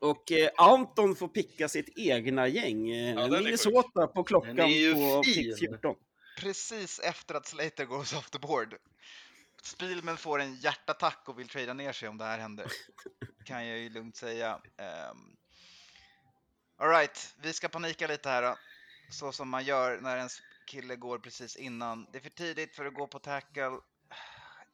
Och 0.00 0.32
eh, 0.32 0.50
Anton 0.56 1.16
får 1.16 1.28
picka 1.28 1.68
sitt 1.68 1.98
egna 1.98 2.48
gäng. 2.48 2.90
Eh, 2.90 3.18
är 3.18 3.28
Minnesota 3.28 4.06
på 4.06 4.24
klockan 4.24 4.56
på 4.56 4.62
fin. 4.62 5.22
pick 5.24 5.58
14. 5.58 5.94
Precis 6.40 6.98
efter 6.98 7.34
att 7.34 7.46
Slater 7.46 7.84
goes 7.84 8.12
off 8.12 8.30
the 8.30 8.38
board. 8.38 8.74
Spielman 9.62 10.16
får 10.16 10.40
en 10.40 10.54
hjärtattack 10.56 11.22
och 11.26 11.38
vill 11.38 11.48
trada 11.48 11.72
ner 11.74 11.92
sig 11.92 12.08
om 12.08 12.18
det 12.18 12.24
här 12.24 12.38
händer. 12.38 12.66
Kan 13.44 13.66
jag 13.66 13.78
ju 13.78 13.88
lugnt 13.90 14.16
säga. 14.16 14.54
Um, 15.12 15.36
Alright, 16.76 17.34
vi 17.42 17.52
ska 17.52 17.68
panika 17.68 18.06
lite 18.06 18.28
här 18.28 18.42
då. 18.42 18.58
Så 19.10 19.32
som 19.32 19.48
man 19.48 19.64
gör 19.64 20.00
när 20.00 20.16
ens 20.16 20.42
kille 20.66 20.96
går 20.96 21.18
precis 21.18 21.56
innan. 21.56 22.06
Det 22.12 22.18
är 22.18 22.22
för 22.22 22.30
tidigt 22.30 22.76
för 22.76 22.84
att 22.86 22.94
gå 22.94 23.06
på 23.06 23.18
tackle. 23.18 23.62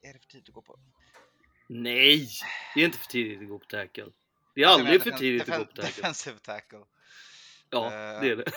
Är 0.02 0.12
det 0.12 0.18
för 0.18 0.26
tidigt 0.28 0.48
att 0.48 0.54
gå 0.54 0.62
på? 0.62 0.78
Nej, 1.66 2.28
det 2.74 2.80
är 2.80 2.84
inte 2.84 2.98
för 2.98 3.06
tidigt 3.06 3.42
att 3.42 3.48
gå 3.48 3.58
på 3.58 3.64
tackle. 3.64 4.06
Det 4.54 4.62
är 4.62 4.66
aldrig 4.66 5.02
för 5.02 5.10
tidigt 5.10 5.48
att 5.48 5.58
gå 5.58 5.64
på 5.64 5.72
tackle. 5.72 5.82
Defensive 6.02 6.38
tackle. 6.38 6.84
Ja, 7.70 7.86
Eh, 7.86 8.20
det 8.20 8.28
är 8.30 8.36
det. 8.36 8.52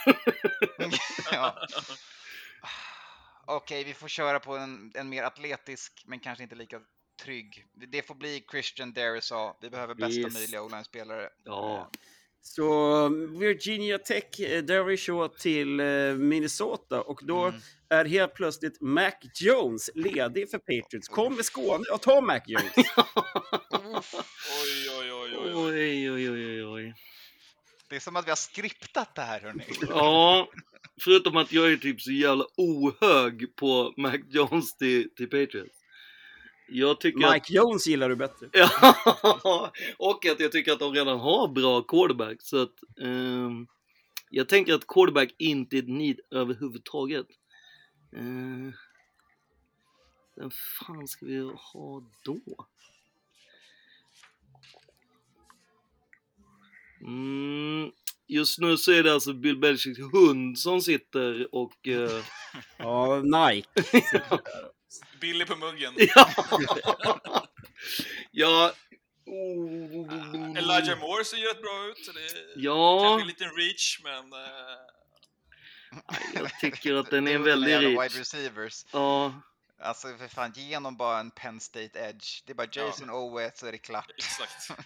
ja. 1.32 1.68
Okej, 3.46 3.84
vi 3.84 3.94
får 3.94 4.08
köra 4.08 4.39
på 4.39 4.58
en, 4.58 4.91
en 4.96 5.10
mer 5.10 5.24
atletisk, 5.24 6.04
men 6.06 6.20
kanske 6.20 6.44
inte 6.44 6.56
lika 6.56 6.82
trygg. 7.22 7.66
Det 7.74 8.02
får 8.02 8.16
bli 8.16 8.46
Christian 8.52 8.94
Darisaw. 8.94 9.58
Vi 9.62 9.70
behöver 9.70 9.96
bästa 9.96 10.20
Yes. 10.20 10.34
möjliga 10.34 10.62
o-line-spelare. 10.62 11.30
Ja. 11.44 11.91
Så 12.46 13.10
Virginia 13.39 13.98
Tech, 13.98 14.39
eh, 14.39 14.64
Derry 14.64 14.98
Shaw 14.98 15.28
till 15.39 15.80
eh, 15.80 15.86
Minnesota 16.16 17.02
och 17.02 17.20
då 17.24 17.44
Mm. 17.44 17.62
är 17.89 18.06
helt 18.06 18.34
plötsligt 18.34 18.82
Mac 18.82 19.12
Jones 19.41 19.89
ledig 19.96 20.50
för 20.52 20.58
Patriots. 20.58 21.08
Kommer 21.08 21.44
Skåne 21.44 21.84
och 21.94 22.02
tar 22.02 22.22
Mac 22.22 22.39
Jones. 22.48 22.74
Oj, 23.72 24.89
oj, 25.00 25.12
oj, 25.14 25.38
oj. 25.38 25.54
oj. 25.54 25.54
Oj, 25.56 26.12
oj, 26.12 26.30
oj, 26.32 26.46
oj, 26.46 26.66
oj. 26.66 26.94
Det 27.89 27.96
är 27.96 28.00
som 28.00 28.16
att 28.16 28.26
vi 28.26 28.30
har 28.32 28.36
skriptat 28.36 29.16
det 29.16 29.22
här, 29.22 29.39
hörni. 29.41 29.64
Ja, 29.89 30.48
förutom 31.02 31.38
att 31.38 31.52
jag 31.52 31.72
är 31.72 31.78
typ 31.78 32.02
så 32.02 32.12
jävla 32.12 32.46
ohög 32.58 33.56
på 33.56 33.94
Mac 33.98 34.18
Jones 34.30 34.78
till, 34.78 35.16
till 35.16 35.30
Patriots. 35.30 35.82
Tycker 36.99 37.28
att... 37.28 37.34
Mike 37.34 37.53
Jones 37.53 37.88
gillar 37.88 38.09
du 38.09 38.16
bättre. 38.16 38.49
Ja, 38.53 39.72
och 39.97 40.26
att 40.26 40.39
jag 40.39 40.51
tycker 40.51 40.72
att 40.72 40.80
de 40.80 40.93
redan 40.93 41.20
har 41.20 41.47
bra 41.47 41.82
quarterback. 41.82 42.41
Så 42.41 42.61
att 42.61 42.74
ehm, 43.01 43.68
jag 44.30 44.49
tänker 44.49 44.74
att 44.74 44.88
quarterback 44.88 45.36
inte 45.38 45.78
är 45.78 45.80
ett 45.80 45.88
need 45.88 46.20
överhuvudtaget. 46.32 47.28
Uh, 48.16 48.74
vem 50.36 50.51
fan 50.51 51.07
ska 51.07 51.26
vi 51.26 51.39
ha 51.74 52.03
då? 52.24 52.39
Mm, 57.01 57.91
just 58.28 58.59
nu 58.59 58.78
så 58.78 58.91
är 58.91 59.03
det 59.03 59.14
alltså 59.14 59.34
Bill 59.34 59.57
Belichicks 59.57 59.99
hund 59.99 60.59
som 60.59 60.82
sitter 60.82 61.55
och... 61.55 61.88
eh, 61.88 62.24
Ja, 62.78 63.22
Nike. 63.24 63.70
Billy 65.22 65.46
på 65.46 65.56
muggen. 65.56 65.94
ja. 66.16 66.30
ja. 68.32 68.74
Oh. 69.26 70.58
Elijah 70.58 71.00
Moore 71.00 71.26
ser 71.26 71.38
ju 71.38 71.46
rätt 71.48 71.62
bra 71.62 71.86
ut. 71.88 72.10
Det 72.14 72.20
är 72.39 72.54
Ja. 72.56 73.00
kanske 73.04 73.22
en 73.22 73.28
liten 73.28 73.56
reach, 73.58 74.00
men... 74.04 74.34
eh, 74.34 74.39
Jag 76.34 76.60
tycker 76.60 76.96
att 76.96 77.10
den 77.10 77.28
är 77.28 77.36
en 77.36 77.44
väldig 77.44 77.74
reach. 77.74 77.84
Wide 78.14 78.20
receivers. 78.22 78.86
Ja, 78.91 79.41
Alltså 79.82 80.18
för 80.18 80.28
fan, 80.28 80.54
ge 80.56 80.76
honom 80.76 80.98
bara 80.98 81.20
en 81.20 81.32
Penn 81.32 81.60
State 81.60 82.00
edge. 82.00 82.44
Det 82.46 82.52
är 82.52 82.56
bara 82.56 82.68
Jason 82.72 83.10
Owe 83.10 83.52
så 83.56 83.66
är 83.68 83.72
det 83.72 83.78
klart. 83.78 84.12
exakt. 84.18 84.68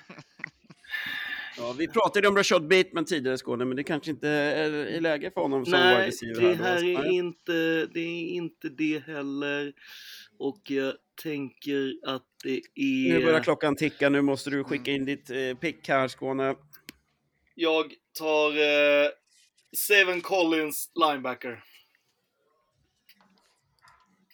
Ja, 1.58 1.76
vi 1.78 1.88
pratade 1.88 2.28
om 2.28 2.38
Rashad 2.38 2.68
Bateman 2.68 3.06
tidigare 3.06 3.36
i 3.36 3.38
Skåne, 3.38 3.66
men 3.66 3.78
det 3.78 3.84
kanske 3.84 4.12
inte 4.12 4.30
är 4.30 4.74
är 4.74 5.02
läge 5.02 5.32
för 5.32 5.42
honom 5.42 5.66
som 5.66 5.72
nej, 5.72 6.12
det 6.22 6.54
här 6.54 6.84
är 6.84 7.12
inte 7.12 7.86
det, 7.86 8.00
är 8.00 8.28
inte 8.28 8.70
det 8.70 9.04
heller. 9.08 9.74
Och 10.40 10.62
jag 10.72 10.94
tänker 11.24 11.94
att 12.06 12.24
det 12.44 12.62
Nu 12.76 13.20
börjar 13.26 13.40
är... 13.40 13.44
klockan 13.44 13.76
ticka, 13.76 14.10
nu 14.10 14.22
måste 14.22 14.50
du 14.50 14.64
skicka 14.64 14.92
in 14.92 15.06
ditt 15.06 15.30
eh, 15.30 15.54
pick 15.62 15.90
här 15.90 16.08
Skåne. 16.08 16.56
Jag 17.56 17.94
tar 18.20 18.52
eh, 18.52 19.10
Seven 19.78 20.22
Collins 20.22 20.92
linebacker. 20.96 21.64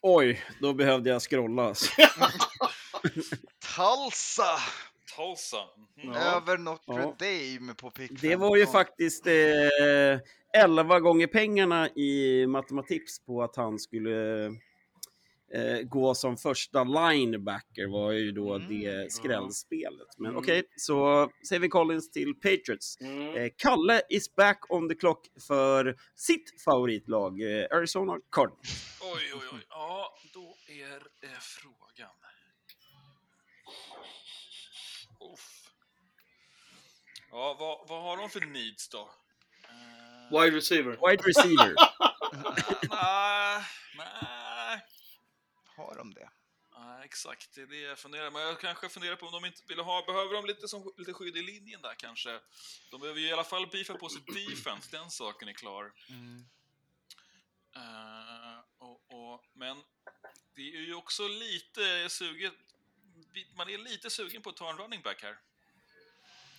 Oj, 0.01 0.43
då 0.61 0.73
behövde 0.73 1.09
jag 1.09 1.21
scrolla. 1.21 1.63
alltså. 1.63 1.91
Tulsa! 5.15 5.57
Tulsa. 5.57 5.57
Mhm. 6.03 6.13
Över 6.15 6.57
Notre 6.57 6.83
Ja. 7.01 7.15
Dame 7.19 7.73
på 7.73 7.91
pick 7.91 8.21
Det 8.21 8.35
var 8.35 8.55
ju 8.57 8.65
15. 8.65 8.73
faktiskt 8.81 9.27
eh, 9.27 10.19
11 10.63 10.99
gånger 10.99 11.27
pengarna 11.27 11.89
i 11.89 12.45
matematips 12.47 13.25
på 13.25 13.43
att 13.43 13.55
han 13.55 13.79
skulle 13.79 14.45
eh, 15.53 15.79
gå 15.83 16.15
som 16.15 16.37
första 16.37 16.83
linebacker 16.83 17.87
var 17.91 18.11
ju 18.11 18.31
då 18.31 18.53
Mm, 18.53 18.67
det 18.69 19.11
skrällspelet. 19.11 20.07
Men 20.17 20.31
Mm. 20.31 20.41
okej, 20.43 20.63
så 20.77 21.29
Savin 21.49 21.69
Collins 21.69 22.11
till 22.11 22.33
Patriots. 22.35 22.97
Mm. 23.01 23.35
Eh, 23.35 23.49
Kalle 23.57 24.01
is 24.09 24.35
back 24.35 24.59
on 24.69 24.89
the 24.89 24.95
clock 24.95 25.27
för 25.47 25.95
sitt 26.15 26.61
favoritlag, 26.65 27.41
eh, 27.41 27.67
Arizona 27.77 28.17
Cardinals. 28.31 28.99
Oj, 29.01 29.31
oj, 29.33 29.47
oj. 29.53 29.65
Ja, 29.69 30.13
då 30.33 30.55
är 30.67 30.95
eh, 31.29 31.39
frågan. 31.39 32.09
Uff. 35.33 35.69
Ja, 37.31 37.53
vad, 37.59 37.87
vad 37.87 38.03
har 38.03 38.17
de 38.17 38.29
för 38.29 38.41
needs 38.41 38.89
då? 38.89 39.09
Eh, 39.63 40.41
Wide 40.41 40.57
receiver. 40.57 41.09
Wide 41.09 41.23
receiver. 41.23 41.75
Nej, 42.89 43.63
nej. 43.97 44.81
Har 45.75 45.95
de 45.95 46.13
det? 46.13 46.29
Nej, 46.77 47.05
exakt. 47.05 47.55
Det 47.55 47.61
är 47.61 47.67
det 47.67 47.79
jag 47.79 47.99
funderar 47.99 48.31
Men 48.31 48.41
jag 48.41 48.59
kanske 48.59 48.89
funderar 48.89 49.15
på 49.15 49.25
om 49.25 49.31
de 49.31 49.45
inte 49.45 49.61
vill 49.67 49.79
ha... 49.79 50.05
Behöver 50.05 50.33
de 50.33 50.45
lite, 50.45 50.67
som, 50.67 50.93
lite 50.97 51.13
skydd 51.13 51.37
i 51.37 51.41
linjen 51.41 51.81
där 51.81 51.95
kanske? 51.95 52.39
De 52.91 53.01
behöver 53.01 53.19
ju 53.19 53.27
i 53.27 53.33
alla 53.33 53.43
fall 53.43 53.67
beefa 53.67 53.93
på 53.93 54.09
sitt 54.09 54.27
defense, 54.27 54.97
den 54.97 55.11
saken 55.11 55.47
är 55.47 55.53
klar. 55.53 55.93
Mm. 56.09 56.45
Eh, 57.75 58.59
och, 58.77 59.01
och, 59.07 59.45
men 59.53 59.83
det 60.55 60.61
är 60.61 60.81
ju 60.81 60.95
också 60.95 61.27
lite 61.27 62.09
suget... 62.09 62.53
Man 63.57 63.69
är 63.69 63.77
lite 63.77 64.09
sugen 64.09 64.41
på 64.41 64.49
att 64.49 64.57
ta 64.57 64.69
en 64.69 64.77
running 64.77 65.01
back 65.03 65.23
här. 65.23 65.35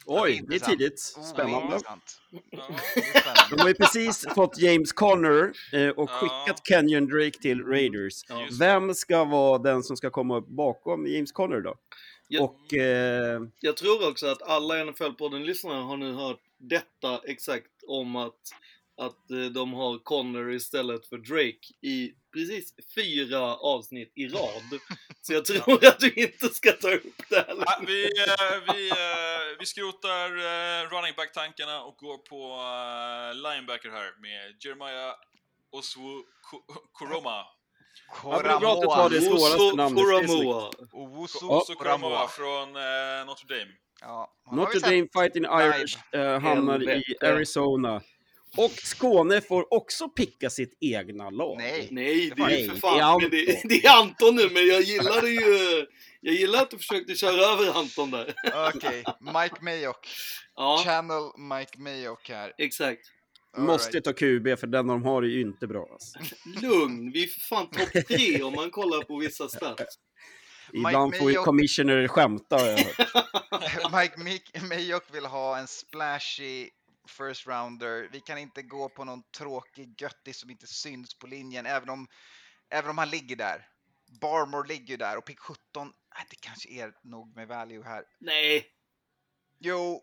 Oj, 0.06 0.42
det 0.48 0.54
är 0.54 0.58
tidigt. 0.58 1.00
Spännande. 1.00 1.64
intressant. 1.66 2.20
Ja, 2.30 2.68
Det 2.94 3.00
är 3.00 3.20
spännande. 3.20 3.56
De 3.56 3.60
har 3.62 3.68
ju 3.68 3.74
precis 3.74 4.26
fått 4.34 4.58
James 4.58 4.92
Conner 4.92 5.52
eh, 5.72 5.88
och 5.88 6.10
Ja. 6.10 6.18
skickat 6.46 6.66
Kenyon 6.68 7.06
Drake 7.06 7.38
till 7.42 7.62
Raiders. 7.64 8.14
Vem 8.58 8.94
ska 8.94 9.24
vara 9.24 9.58
den 9.58 9.82
som 9.82 9.96
ska 9.96 10.10
komma 10.10 10.36
upp 10.36 10.46
bakom 10.48 11.06
James 11.06 11.32
Conner 11.32 11.60
då? 11.60 11.74
Ja. 12.28 12.42
Och 12.42 12.74
eh, 12.74 13.42
Jag 13.60 13.76
tror 13.76 14.08
också 14.10 14.26
att 14.26 14.42
alla 14.42 14.74
NFL-podden-lyssnare 14.84 15.82
har 15.82 15.96
nu 15.96 16.12
hört 16.12 16.40
detta 16.58 17.20
exakt 17.24 17.70
om 17.86 18.16
att, 18.16 18.40
att 18.96 19.30
eh, 19.30 19.38
de 19.54 19.72
har 19.72 19.98
Connor 19.98 20.52
istället 20.52 21.06
för 21.06 21.16
Drake 21.18 21.66
i 21.82 22.12
precis 22.32 22.74
fyra 22.94 23.56
avsnitt 23.56 24.12
i 24.14 24.28
rad. 24.28 24.80
Så 25.22 25.32
jag 25.32 25.44
tror 25.44 25.86
att 25.86 26.00
du 26.00 26.12
inte 26.12 26.48
ska 26.48 26.72
ta 26.72 26.90
upp 26.94 27.02
det 27.28 27.36
här 27.36 27.56
Ja, 27.66 27.80
vi, 27.86 28.04
eh, 28.04 28.74
vi, 28.74 28.90
eh, 28.90 28.96
vi 29.58 29.66
skrotar 29.66 30.28
running 30.90 31.14
back-tankarna 31.16 31.82
och 31.82 31.96
går 31.96 32.18
på 32.18 32.38
linebacker 33.34 33.90
här 33.90 34.20
med 34.20 34.56
Jeremiah 34.64 35.14
Oswu 35.70 36.22
Ko- 36.50 36.64
Koroma. 36.92 37.44
Ja, 38.24 38.42
det 38.42 38.48
är 38.50 38.58
bra 38.60 38.72
att 38.72 38.80
du 38.80 38.86
tar 38.86 39.10
det 39.10 39.20
svåraste 39.20 39.76
namnet. 39.76 39.96
Det 39.96 40.14
är 40.14 40.26
snyggt. 40.26 40.42
Koromoa. 40.42 40.70
Owusu 40.92 41.46
Oso 41.46 41.74
Koroma 41.74 42.06
Oramoa. 42.06 42.28
från 42.28 42.72
Notre 43.26 43.58
Dame. 43.58 43.72
Ja, 44.00 44.32
Notre. 44.52 44.78
Dame 44.78 45.08
Fighting 45.12 45.44
Irish 45.44 45.98
eh, 46.14 46.40
hamnar 46.40 46.82
i. 46.82 47.02
Arizona. 47.22 48.02
Och 48.56 48.70
Skåne 48.72 49.40
får 49.40 49.74
också 49.74 50.08
picka 50.08 50.50
sitt 50.50 50.78
egna 50.80 51.30
lag. 51.30 51.56
Nej. 51.58 51.88
Nej, 51.90 52.32
det 52.36 52.42
är 52.42 52.46
Nej, 52.46 52.60
ju 52.62 52.66
för 52.68 52.74
det 52.74 52.80
fan. 52.80 52.98
är 52.98 53.02
Anton. 53.02 53.30
det, 53.30 53.60
det 53.64 53.84
är 53.86 54.00
Anton 54.00 54.34
nu, 54.36 54.50
men 54.52 54.66
jag 54.66 54.80
gillade 54.82 55.28
ju... 55.30 55.86
Jag 56.20 56.34
gillar 56.34 56.62
att 56.62 56.70
du 56.70 56.78
försökte 56.78 57.14
köra 57.14 57.52
över 57.52 57.78
Anton 57.78 58.10
där. 58.10 58.34
Okej, 58.74 59.04
Mike 59.20 59.56
Mayock. 59.64 60.08
Ja, 60.56 60.82
Channel 60.84 61.22
Mike 61.58 61.78
Mayock 61.80 62.28
här. 62.28 62.52
exakt. 62.58 63.00
All 63.56 63.62
Måste 63.64 63.90
right. 63.92 64.04
ta 64.04 64.12
QB 64.12 64.58
för 64.60 64.66
den 64.66 64.86
de 64.86 65.02
har 65.04 65.22
är 65.22 65.26
ju 65.26 65.40
inte 65.40 65.66
bra. 65.66 65.86
Alltså. 65.92 66.18
Lugn, 66.62 67.12
vi 67.12 67.22
är 67.24 67.26
för 67.28 67.40
fan 67.40 67.66
topp 67.70 68.06
tre 68.08 68.42
om 68.42 68.54
man 68.54 68.70
kollar 68.70 69.02
på 69.02 69.18
vissa 69.18 69.48
stats. 69.48 69.98
Ibland 70.72 71.16
får 71.16 71.30
ju 71.30 71.36
Mayock- 71.38 71.44
commissioner 71.44 72.08
skämta 72.08 72.56
har 72.58 72.66
jag 72.66 72.78
hört. 72.78 73.92
Mike 74.24 74.60
Mayock 74.68 75.04
vill 75.14 75.26
ha 75.26 75.58
en 75.58 75.66
splashy 75.66 76.68
first 77.08 77.46
rounder. 77.46 78.08
Vi 78.12 78.20
kan 78.20 78.38
inte 78.38 78.62
gå 78.62 78.88
på 78.88 79.04
någon 79.04 79.22
tråkig 79.22 80.00
göttis 80.02 80.40
som 80.40 80.50
inte 80.50 80.66
syns 80.66 81.18
på 81.18 81.26
linjen, 81.26 81.66
även 81.66 81.90
om, 81.90 82.06
även 82.70 82.90
om 82.90 82.98
han 82.98 83.10
ligger 83.10 83.36
där. 83.36 83.68
Barmore 84.20 84.68
ligger 84.68 84.86
ju 84.86 84.96
där 84.96 85.16
och 85.16 85.24
pick 85.24 85.38
17, 85.38 85.86
äh, 85.86 86.24
det 86.30 86.36
kanske 86.40 86.68
är 86.68 86.92
nog 87.02 87.36
med 87.36 87.48
value 87.48 87.84
här. 87.84 88.04
Nej, 88.18 88.70
Jo, 89.58 90.02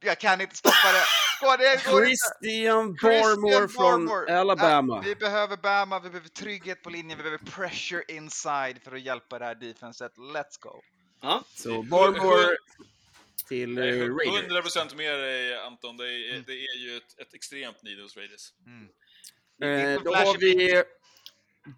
jag 0.00 0.18
kan 0.20 0.40
inte 0.40 0.56
stoppa 0.56 0.92
det. 0.92 1.04
Det 1.40 1.90
går 1.90 2.04
inte. 2.04 2.16
Christian 2.16 2.96
Barmore 3.02 3.68
från. 3.68 4.36
Alabama. 4.36 4.94
Ja, 4.96 5.00
vi 5.04 5.14
behöver 5.14 5.56
Bama, 5.56 6.00
vi 6.00 6.08
behöver 6.10 6.28
trygghet 6.28 6.82
på 6.82 6.90
linjen, 6.90 7.18
vi 7.18 7.24
behöver 7.24 7.44
pressure 7.44 8.02
inside 8.08 8.82
för 8.82 8.92
att 8.94 9.00
hjälpa 9.00 9.38
det 9.38 9.44
här 9.44 9.54
defenset. 9.54 10.12
Let's 10.16 10.60
go. 10.60 10.80
ja. 11.22 11.42
Så 11.54 11.82
Barmore 11.82 12.56
till 13.48 13.78
eh, 13.78 13.84
Nej, 13.84 13.98
Raiders. 14.08 14.76
100% 14.76 14.96
med 14.96 15.18
dig 15.20 15.58
Anton. 15.58 15.96
Det 15.96 16.04
är, 16.04 16.42
det 16.46 16.52
är 16.52 16.78
ju 16.78 16.96
ett, 16.96 17.20
ett 17.20 17.34
extremt 17.34 17.82
need 17.82 18.00
hos 18.02 18.16
Raiders. 18.16 18.52
Är 19.62 19.94
Eh, 19.94 20.02
då 20.04 20.14
har 20.14 20.38
vi 20.38 20.82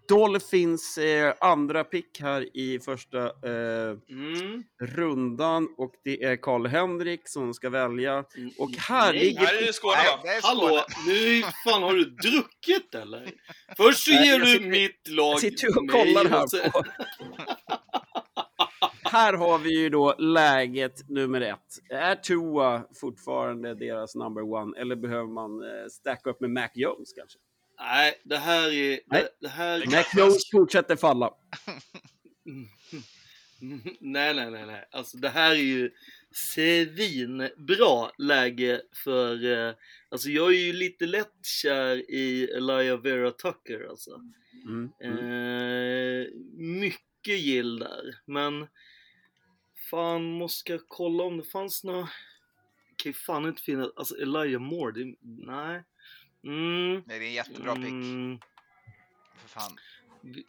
Dolphins 0.07 0.97
eh, 0.97 1.33
andra 1.39 1.83
pick 1.83 2.19
här 2.21 2.57
i 2.57 2.79
första 2.79 3.25
eh, 3.25 3.97
Mm. 4.09 4.63
rundan 4.81 5.67
och 5.77 5.93
det 6.03 6.23
är 6.23 6.35
Karl-Henrik 6.35 7.21
som 7.29 7.53
ska 7.53 7.69
välja. 7.69 8.23
Mm. 8.37 8.51
Och 8.57 8.71
här 8.77 9.13
Nej. 9.13 9.23
ligger... 9.23 9.39
Här 9.45 9.61
är 9.61 9.65
det 9.65 9.73
Skåne 9.73 9.95
Nej, 9.97 10.07
va? 10.15 10.19
det 10.23 10.29
är 10.29 10.41
Hallå, 10.41 10.85
nu 11.07 11.41
fan 11.63 11.83
har 11.83 11.93
du 11.93 12.03
druckit 12.05 12.95
eller? 12.95 13.31
Först 13.77 14.03
så 14.03 14.11
Nej, 14.11 14.27
ger 14.27 14.39
du 14.39 14.45
sitter- 14.45 14.65
mitt 14.69 15.07
lag 15.07 15.33
Jag 15.33 15.39
sitter 15.39 15.67
och 15.67 15.89
kollar 15.91 16.25
här 16.29 16.69
på... 16.69 16.83
här 19.03 19.33
har 19.33 19.59
vi 19.59 19.79
ju 19.79 19.89
då 19.89 20.15
läget 20.17 21.09
nummer 21.09 21.41
ett. 21.41 21.79
Är 21.89 22.15
Tua 22.15 22.83
fortfarande 23.01 23.75
deras 23.75 24.15
number 24.15 24.53
one 24.53 24.79
eller 24.79 24.95
behöver 24.95 25.27
man 25.27 25.63
eh, 25.63 25.87
stacka 25.91 26.29
upp 26.29 26.41
med 26.41 26.49
Mac 26.49 26.69
Jones 26.73 27.13
kanske? 27.13 27.39
Nej, 27.79 28.21
det 28.23 28.37
här 28.37 28.71
är... 28.73 28.99
Nej. 29.05 29.27
Det, 29.39 29.47
här... 29.47 29.85
Mac 29.85 30.03
Jones 30.17 30.51
fortsätter 30.51 30.95
falla. 30.95 31.31
Nej, 33.99 34.33
nej, 34.33 34.51
nej, 34.51 34.65
nej. 34.65 34.87
Alltså 34.91 35.17
det 35.17 35.29
här 35.29 35.51
är 35.51 35.55
ju 35.55 35.91
svinbra 36.31 38.11
läge 38.17 38.81
för... 39.03 39.51
Eh, 39.53 39.73
alltså 40.09 40.29
jag 40.29 40.53
är 40.53 40.59
ju 40.59 40.73
lite 40.73 41.05
lätt 41.05 41.45
kär 41.45 42.11
i 42.11 42.43
Elia 42.43 42.97
Vera 42.97 43.31
Tucker 43.31 43.89
alltså. 43.89 44.11
Mm. 44.65 44.89
Mm. 45.03 45.17
Eh, 45.17 46.27
mycket 46.57 47.10
gill 47.27 47.79
där, 47.79 48.19
men 48.25 48.67
fan 49.89 50.31
måste 50.31 50.71
jag 50.71 50.81
kolla 50.87 51.23
om 51.23 51.37
det 51.37 51.43
fanns 51.43 51.83
några... 51.83 52.09
Kan 52.95 53.09
ju 53.09 53.13
fan 53.13 53.45
inte 53.45 53.61
finnas, 53.61 53.89
alltså 53.95 54.15
Elijah 54.15 54.61
Moore, 54.61 54.91
det, 55.03 55.15
nej. 55.21 55.83
Mm, 56.43 56.93
Nej, 56.93 57.19
det 57.19 57.25
är 57.25 57.27
en 57.27 57.33
jättebra 57.33 57.75
pick. 57.75 57.83
mm, 57.83 58.39
För 59.41 59.49
fan. 59.49 59.79
vi, 60.21 60.45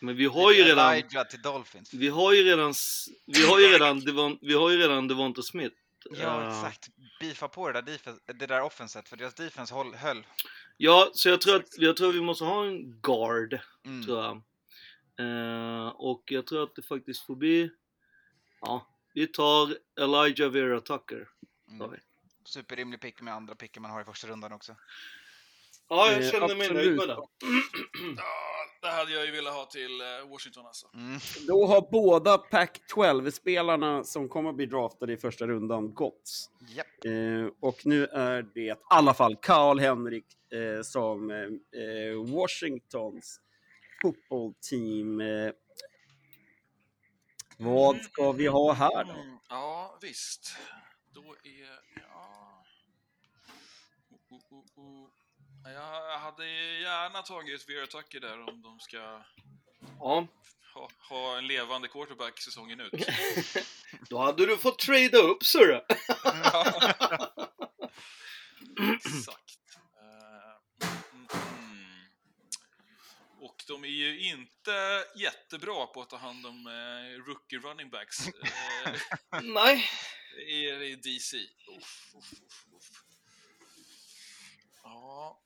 men 0.00 0.16
vi 0.16 0.24
har 0.26 0.52
ju 0.52 0.62
redan, 0.64 0.92
Elijah 0.94 1.24
till 1.28 1.42
Dolphins. 1.42 1.92
vi 1.94 2.08
har 2.08 2.32
ju 2.32 2.42
redan, 2.44 2.74
vi 3.26 3.42
har 3.46 3.60
ju 3.60 3.66
redan, 3.72 4.00
Devon, 4.00 4.38
vi 4.42 4.54
har 4.54 4.70
ju 4.70 4.76
redan 4.78 5.08
Devonta 5.08 5.42
Smith. 5.42 5.76
Ja, 6.10 6.42
Eh, 6.42 6.48
exakt. 6.48 6.88
Beefa 7.20 7.48
på 7.48 7.66
det 7.66 7.72
där, 7.72 7.92
defense, 7.92 8.20
det 8.32 8.46
där 8.46 8.62
offenset, 8.62 9.08
för 9.08 9.16
deras 9.16 9.34
defense 9.34 9.74
håll, 9.74 9.94
höll. 9.94 10.26
Ja, 10.76 11.10
så 11.14 11.28
jag 11.28 11.40
tror 11.40 11.56
att, 11.56 11.78
jag 11.78 11.96
tror 11.96 12.08
att 12.08 12.14
vi 12.14 12.20
måste 12.20 12.44
ha 12.44 12.66
en 12.66 13.00
guard, 13.00 13.58
Mm. 13.86 14.04
tror 14.04 14.18
jag. 14.24 14.42
Eh, 15.18 15.88
och 15.88 16.22
jag 16.26 16.46
tror 16.46 16.62
att 16.62 16.74
det 16.76 16.82
faktiskt 16.82 17.26
får 17.26 17.36
bli, 17.36 17.70
ja, 18.60 18.86
vi 19.14 19.26
tar 19.26 19.76
Elijah 20.00 20.50
Vera 20.50 20.80
Tucker. 20.80 21.28
Mm. 21.70 21.90
Superrimlig 22.44 23.00
pick 23.00 23.20
med 23.20 23.34
andra 23.34 23.54
picken 23.54 23.82
man 23.82 23.90
har 23.90 24.00
i 24.00 24.04
första 24.04 24.26
rundan 24.28 24.52
också. 24.52 24.76
Ja, 25.88 26.10
jag 26.12 26.22
Eh, 26.22 26.30
känner 26.30 26.46
mig 26.54 26.66
absolut. 26.66 26.74
nöjd 26.86 26.96
med 26.96 27.08
det. 27.08 27.16
Det 28.82 28.88
hade 28.88 29.12
jag 29.12 29.26
ju 29.26 29.32
velat 29.32 29.54
ha 29.54 29.64
till 29.64 30.00
eh, 30.00 30.30
Washington 30.30 30.66
alltså. 30.66 30.86
Mm. 30.94 31.18
Då 31.46 31.66
har 31.66 31.90
båda 31.90 32.38
Pac-12-spelarna 32.38 34.04
som 34.04 34.28
kommer 34.28 34.50
att 34.50 34.56
bli 34.56 34.66
draftade 34.66 35.12
i 35.12 35.16
första 35.16 35.46
rundan 35.46 35.94
gått. 35.94 36.50
Japp. 36.68 36.86
Eh, 37.04 37.52
och 37.60 37.86
nu 37.86 38.04
är 38.06 38.42
det 38.42 38.60
i 38.60 38.74
alla 38.90 39.14
fall 39.14 39.36
Karl-Henrik 39.36 40.24
eh, 40.52 40.82
som 40.82 41.30
eh, 41.30 42.34
Washingtons 42.34 43.40
fotbollteam. 44.02 45.20
Eh, 45.20 45.52
vad 47.56 48.02
ska 48.02 48.32
vi 48.32 48.46
ha 48.46 48.72
här 48.72 49.04
då? 49.04 49.12
Mm, 49.12 49.38
ja, 49.48 49.98
visst. 50.02 50.56
Då 51.10 51.36
är... 51.42 51.80
Ja... 51.94 52.64
Oh, 54.10 54.36
oh, 54.36 54.42
oh, 54.50 54.64
oh. 54.76 55.10
Jag 55.64 56.18
hade 56.18 56.46
gärna 56.80 57.22
tagit 57.22 57.68
Vera 57.68 57.86
Tucker 57.86 58.20
där 58.20 58.48
om 58.48 58.62
de 58.62 58.80
ska 58.80 59.22
Ja, 59.98 60.26
ha, 60.74 60.90
ha 61.08 61.38
en 61.38 61.46
levande 61.46 61.88
quarterback 61.88 62.40
säsongen 62.40 62.80
ut. 62.80 62.92
då 64.08 64.18
hade 64.18 64.46
du 64.46 64.56
fått 64.56 64.78
trada 64.78 65.18
upp, 65.18 65.44
sir. 65.44 65.72
Exakt. 68.94 69.58
Eh, 70.00 70.54
mm, 70.82 71.26
mm. 71.32 72.06
Och 73.40 73.57
de 73.68 73.84
är 73.84 73.88
ju 73.88 74.20
inte 74.20 75.04
jättebra 75.16 75.86
på 75.86 76.02
att 76.02 76.10
ta 76.10 76.16
hand 76.16 76.46
om 76.46 76.66
eh, 76.66 77.24
rookie 77.24 77.58
running 77.58 77.90
backs. 77.90 78.16
Eh, 79.32 79.40
Nej. 79.42 79.84
I, 80.36 80.68
i 80.68 80.96
DC. 80.96 81.36
Uff, 81.76 82.14
uff, 82.14 82.32
uff, 82.32 82.66
uff. 82.76 83.04
Ja. 84.82 85.40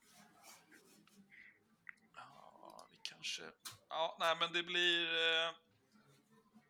Ja, 2.14 2.88
vi 2.92 2.98
kanske... 3.02 3.42
Ja, 3.88 4.16
nej, 4.20 4.36
men 4.40 4.52
det 4.52 4.62
blir... 4.62 5.06
Eh... 5.06 5.48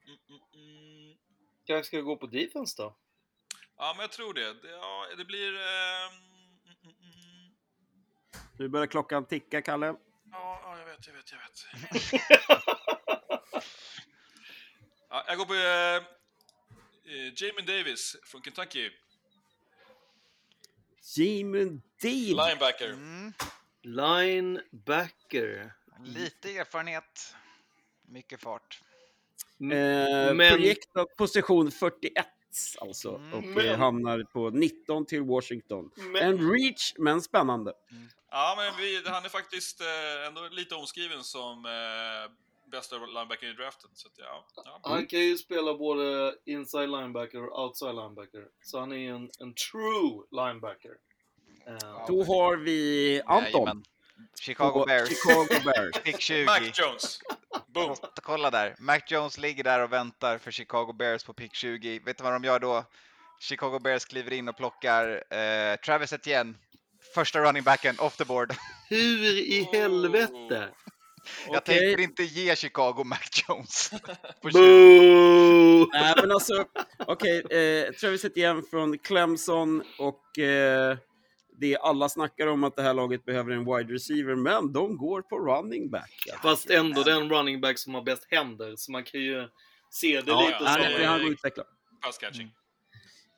Mm, 0.07 0.19
mm, 0.29 0.41
mm. 0.55 1.19
Kanske 1.65 1.87
ska 1.87 2.01
gå 2.01 2.17
på 2.17 2.27
defense 2.27 2.83
då? 2.83 2.97
Ja, 3.77 3.95
men 3.97 4.01
jag 4.03 4.13
tror 4.13 4.35
det. 4.35 4.55
Det, 4.63 4.71
ja, 4.71 5.07
det 5.17 5.25
blir... 5.25 5.55
Eh... 5.57 6.13
mm, 6.13 6.77
mm, 6.83 6.97
mm. 7.01 7.55
Nu 8.59 8.69
börjar 8.69 8.87
klockan 8.87 9.27
ticka, 9.27 9.63
Kalle. 9.63 9.95
Ja, 10.33 10.61
ja, 10.65 10.79
jag 10.79 10.85
vet, 10.87 11.07
jag 11.07 11.15
vet, 11.15 11.33
jag 11.33 11.39
vet. 11.39 11.67
ja, 15.11 15.25
jag 15.29 15.39
går 15.39 15.45
på 15.45 15.55
eh, 15.55 15.97
eh, 17.15 17.33
Jamin 17.37 17.67
Davis 17.67 18.17
från 18.25 18.43
Kentucky. 18.43 18.91
Jamin 21.17 21.83
Davis. 22.03 22.29
Linebacker. 22.29 22.89
Mm. 22.91 23.33
Linebacker. 23.83 25.73
Lite 26.05 26.57
erfarenhet, 26.59 27.35
mycket 28.03 28.41
fart. 28.41 28.81
Eh, 29.61 29.67
Men- 30.35 30.37
Projektad 30.57 31.17
position 31.17 31.71
41 31.71 32.27
alltså. 32.81 33.15
Mm. 33.17 33.33
Och 33.35 33.45
Men- 33.45 33.67
eh, 33.67 33.79
hamnar 33.79 34.25
på 34.25 34.51
19 34.51 35.07
till 35.07 35.23
Washington. 35.23 35.91
Men- 35.97 36.23
En 36.23 36.51
reach, 36.53 36.95
men 36.99 37.23
spännande. 37.23 37.73
Ja, 38.31 38.55
men 38.59 38.77
vi, 38.85 39.03
han 39.07 39.25
är 39.25 39.29
faktiskt 39.29 39.81
eh, 39.81 40.27
ändå 40.27 40.49
lite 40.51 40.75
omskriven 40.75 41.23
som 41.25 41.65
eh, 41.67 42.33
bästa 42.71 42.97
linebacker 42.99 43.47
i 43.51 43.53
draften. 43.53 43.91
Så 43.95 44.09
att, 44.09 44.15
ja, 44.19 44.47
ja. 44.65 44.81
Han 44.83 45.07
kan 45.07 45.21
ju 45.21 45.37
spela 45.39 45.75
både 45.75 46.35
inside 46.45 46.91
linebacker 46.91 47.45
och 47.49 47.65
outside 47.65 47.95
linebacker. 47.95 48.47
Så 48.63 48.79
han 48.81 48.93
är 48.93 49.13
en, 49.13 49.31
en 49.41 49.55
true 49.55 50.23
linebacker. 50.31 50.91
Eh, 51.67 52.07
Då 52.09 52.25
har 52.25 52.57
vi 52.57 53.23
Anton. 53.27 53.45
Jajamän. 53.53 53.85
Chicago 54.41 54.85
Bears. 54.87 55.09
Chicago 55.09 55.47
Bears. 55.65 55.93
Pick 56.05 56.21
20. 56.21 56.45
Mac 56.45 56.61
Jones. 56.75 57.19
Boom. 57.75 57.97
Kolla 58.23 58.51
där. 58.51 58.75
Mac 58.79 58.99
Jones 59.07 59.39
ligger 59.39 59.65
där 59.65 59.81
och 59.81 59.93
väntar 59.93 60.39
för 60.39 60.51
Chicago 60.51 60.93
Bears 60.93 61.25
på 61.25 61.33
pick 61.33 61.55
20. 61.55 61.99
Vet 61.99 62.19
du 62.19 62.25
vad 62.25 62.33
de 62.33 62.45
gör 62.45 62.59
då? 62.59 62.85
Chicago 63.41 63.79
Bears 63.79 64.05
kliver 64.05 64.33
in 64.33 64.49
och 64.49 64.57
plockar 64.57 65.25
eh, 65.35 65.77
Travis 65.77 66.13
Etienne. 66.13 66.55
Första 67.15 67.39
running 67.41 67.63
backen 67.63 67.99
off 67.99 68.17
the 68.17 68.25
board. 68.25 68.53
Hur 68.89 69.39
i 69.39 69.69
helvete? 69.73 70.69
Jag 71.47 71.57
Okej. 71.57 71.79
tänker 71.79 72.01
inte 72.03 72.23
ge 72.23 72.57
Chicago 72.57 73.05
Mac 73.05 73.19
Jones. 73.49 73.91
på 74.43 74.51
20. 74.51 74.59
Boo! 74.59 75.89
Nej, 75.93 76.15
men 76.17 76.31
alltså, 76.31 76.65
okej. 76.99 77.39
eh, 77.51 77.93
Travis 77.93 78.25
Etienne 78.25 78.63
från 78.71 78.99
Clemson 78.99 79.83
och 79.99 80.39
eh, 80.39 80.97
det 81.63 81.77
alla 81.77 82.09
snackar 82.09 82.47
om 82.47 82.65
att 82.65 82.77
det 82.77 82.83
här 82.83 82.95
laget 82.95 83.25
behöver 83.25 83.53
en 83.53 83.65
wide 83.65 83.95
receiver, 83.95 84.35
men 84.35 84.73
de 84.73 84.97
går 84.97 85.23
på 85.23 85.39
running 85.39 85.91
back. 85.91 86.13
Fast 86.43 86.71
ändå 86.71 87.03
den 87.03 87.31
running 87.31 87.61
back 87.61 87.79
som 87.79 87.95
har 87.95 88.03
bäst 88.03 88.27
händer. 88.31 88.77
Så 88.77 88.93
man 88.93 89.05
kan 89.05 89.21
ju 89.21 89.49
se 89.91 90.21
det 90.21 90.31
Ja, 90.31 90.41
lite 90.41 90.59
ja, 90.61 90.73
som... 90.73 90.83
Är- 90.83 91.07
han 91.07 91.23
går 91.23 91.33
utveckla. 91.33 91.65
Pass 92.01 92.19
catching. 92.19 92.51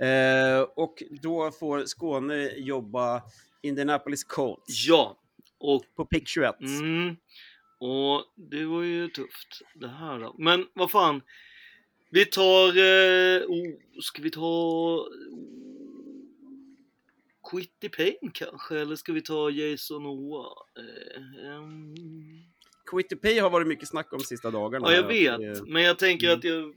Eh, 0.08 0.60
och 0.60 1.02
då 1.22 1.50
får 1.50 1.84
Skåne 1.84 2.50
jobba 2.56 3.22
Indianapolis 3.62 4.24
Colts 4.24 4.86
Ja. 4.86 5.18
Och 5.58 5.84
på 5.96 6.06
pick 6.06 6.28
21. 6.28 6.60
Mm. 6.60 7.16
Och 7.80 8.24
det 8.50 8.64
var 8.64 8.82
ju 8.82 9.08
tufft 9.08 9.62
det 9.74 9.88
här 9.88 10.18
då. 10.18 10.34
Men 10.38 10.66
vad 10.74 10.90
fan. 10.90 11.22
Vi 12.10 12.26
tar... 12.26 12.68
Eh, 12.68 13.42
oh, 13.42 13.74
ska 14.00 14.22
vi 14.22 14.30
ta... 14.30 15.06
Quitty 17.50 17.88
Payne 17.88 18.30
kanske? 18.34 18.78
Eller 18.78 18.96
ska 18.96 19.12
vi 19.12 19.20
ta 19.22 19.50
Jason 19.50 20.06
Owa? 20.06 20.46
Eh, 20.78 21.46
ehm, 21.56 21.94
Quitty 22.90 23.16
Pay 23.16 23.38
har 23.38 23.50
varit 23.50 23.66
mycket 23.66 23.88
snack 23.88 24.12
om 24.12 24.20
sista 24.20 24.50
dagarna. 24.50 24.92
ja, 24.92 24.96
jag 24.96 25.06
vet. 25.06 25.56
eh, 25.58 25.64
Men 25.66 25.82
jag 25.82 25.98
tänker 25.98 26.30
att 26.30 26.44
jag... 26.44 26.74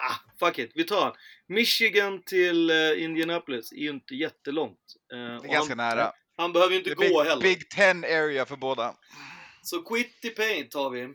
Ah, 0.00 0.46
fuck 0.46 0.58
it. 0.58 0.70
Vi 0.74 0.84
tar 0.84 1.04
han. 1.04 1.12
Michigan 1.46 2.22
till 2.22 2.70
eh, 2.70 3.02
Indianapolis 3.02 3.72
är 3.72 3.76
ju 3.76 3.90
inte 3.90 4.14
jättelångt. 4.14 4.78
Eh, 5.12 5.18
Det 5.18 5.24
är 5.24 5.38
och 5.38 5.44
ganska 5.44 5.70
han, 5.76 5.96
nära. 5.96 6.12
Han 6.36 6.52
behöver 6.52 6.72
ju 6.72 6.78
inte 6.78 6.94
gå 6.94 7.00
big, 7.02 7.14
heller. 7.28 7.42
Big 7.42 7.70
Ten 7.70 8.04
area 8.04 8.46
för 8.46 8.56
båda. 8.56 8.94
Så 9.62 9.82
Quitty 9.82 10.30
Payne 10.30 10.64
tar 10.68 10.90
vi. 10.90 11.14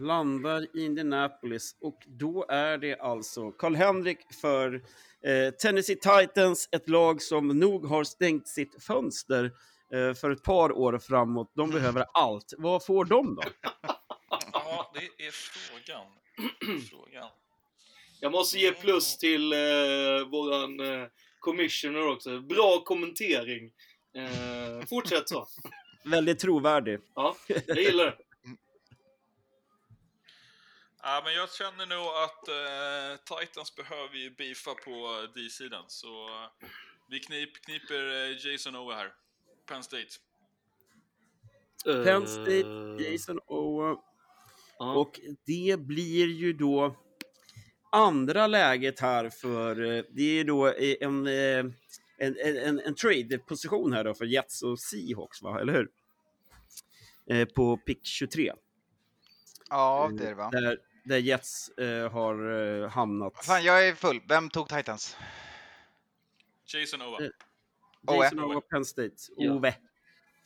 Landar 0.00 0.76
i 0.76 0.84
Indianapolis 0.84 1.76
och 1.80 1.98
då 2.06 2.46
är 2.48 2.78
det 2.78 2.96
alltså 3.00 3.50
Karl-Henrik 3.50 4.18
för 4.40 4.74
eh, 5.24 5.50
Tennessee 5.54 5.96
Titans, 5.96 6.68
ett 6.72 6.88
lag 6.88 7.22
som 7.22 7.48
nog 7.48 7.86
har 7.86 8.04
stängt 8.04 8.48
sitt 8.48 8.84
fönster 8.84 9.44
eh, 9.94 10.14
för 10.14 10.30
ett 10.30 10.42
par 10.42 10.72
år 10.72 10.98
framåt. 10.98 11.52
De 11.54 11.70
behöver 11.70 12.04
allt. 12.12 12.54
Vad 12.58 12.84
får 12.84 13.04
de 13.04 13.34
då? 13.34 13.42
Ja, 14.52 14.92
det 14.94 15.26
är 15.26 15.30
frågan. 15.30 16.06
frågan. 16.90 17.30
Jag 18.20 18.32
måste 18.32 18.58
ge 18.58 18.72
plus 18.72 19.18
till 19.18 19.52
eh, 19.52 19.58
våran 20.30 20.80
eh, 20.80 21.06
commissioner 21.40 22.08
också. 22.08 22.40
Bra 22.40 22.82
kommentering. 22.84 23.70
Eh, 24.16 24.86
fortsätt 24.86 25.28
så. 25.28 25.46
Väldigt 26.04 26.38
trovärdig. 26.38 26.98
Ja, 27.14 27.36
jag 27.66 27.78
gillar 27.78 28.04
det. 28.04 28.16
Ja, 31.02 31.22
men 31.24 31.34
jag 31.34 31.52
känner 31.52 31.86
nog 31.86 32.06
att 32.06 32.48
eh, 32.48 33.38
Titans 33.38 33.76
behöver 33.76 34.16
ju 34.16 34.30
beefa 34.30 34.74
på 34.74 35.26
D-sidan, 35.34 35.84
så 35.88 36.28
eh, 36.28 36.68
vi 37.10 37.20
knip, 37.20 37.64
kniper 37.64 38.30
eh, 38.30 38.46
Jason 38.46 38.76
Owe 38.76 38.94
här. 38.94 39.12
Penn 39.68 39.82
State. 39.82 40.08
Eh, 41.86 42.04
Penn 42.04 42.26
State, 42.26 43.04
Jason 43.04 43.38
Owe. 43.46 43.96
Och 44.78 45.20
det 45.46 45.80
blir 45.80 46.26
ju 46.26 46.52
då 46.52 46.96
andra 47.92 48.46
läget 48.46 49.00
här 49.00 49.30
för, 49.30 49.82
eh, 49.82 50.04
det 50.10 50.40
är 50.40 50.44
då 50.44 50.68
eh, 50.68 50.96
en, 51.00 51.26
eh, 51.26 51.58
en, 52.18 52.36
en, 52.38 52.56
en, 52.56 52.80
en 52.80 52.94
trade-position 52.94 53.92
här 53.92 54.04
då 54.04 54.14
för 54.14 54.24
Jets 54.24 54.62
och 54.62 54.80
Seahawks, 54.80 55.42
va? 55.42 55.60
eller 55.60 55.72
hur? 55.72 55.90
Eh, 57.30 57.48
På 57.48 57.76
pick 57.76 58.06
23. 58.06 58.52
Ja, 59.70 60.10
det 60.12 60.24
är 60.24 60.28
det 60.28 60.34
va? 60.34 60.50
Där, 60.50 60.78
där 61.04 61.18
Jets 61.18 61.68
eh, 61.68 62.12
har 62.12 62.52
eh, 62.82 62.90
hamnat. 62.90 63.44
Fan, 63.44 63.64
jag 63.64 63.88
är 63.88 63.94
full. 63.94 64.20
Vem 64.28 64.50
tog 64.50 64.68
Titans? 64.68 65.16
Jason 66.66 67.02
Owe. 67.02 67.24
Eh. 67.24 67.30
Jason 68.16 68.44
Owe, 68.44 68.60
Penn 68.60 68.84
State. 68.84 69.14
Ja. 69.36 69.52
Ove. 69.52 69.74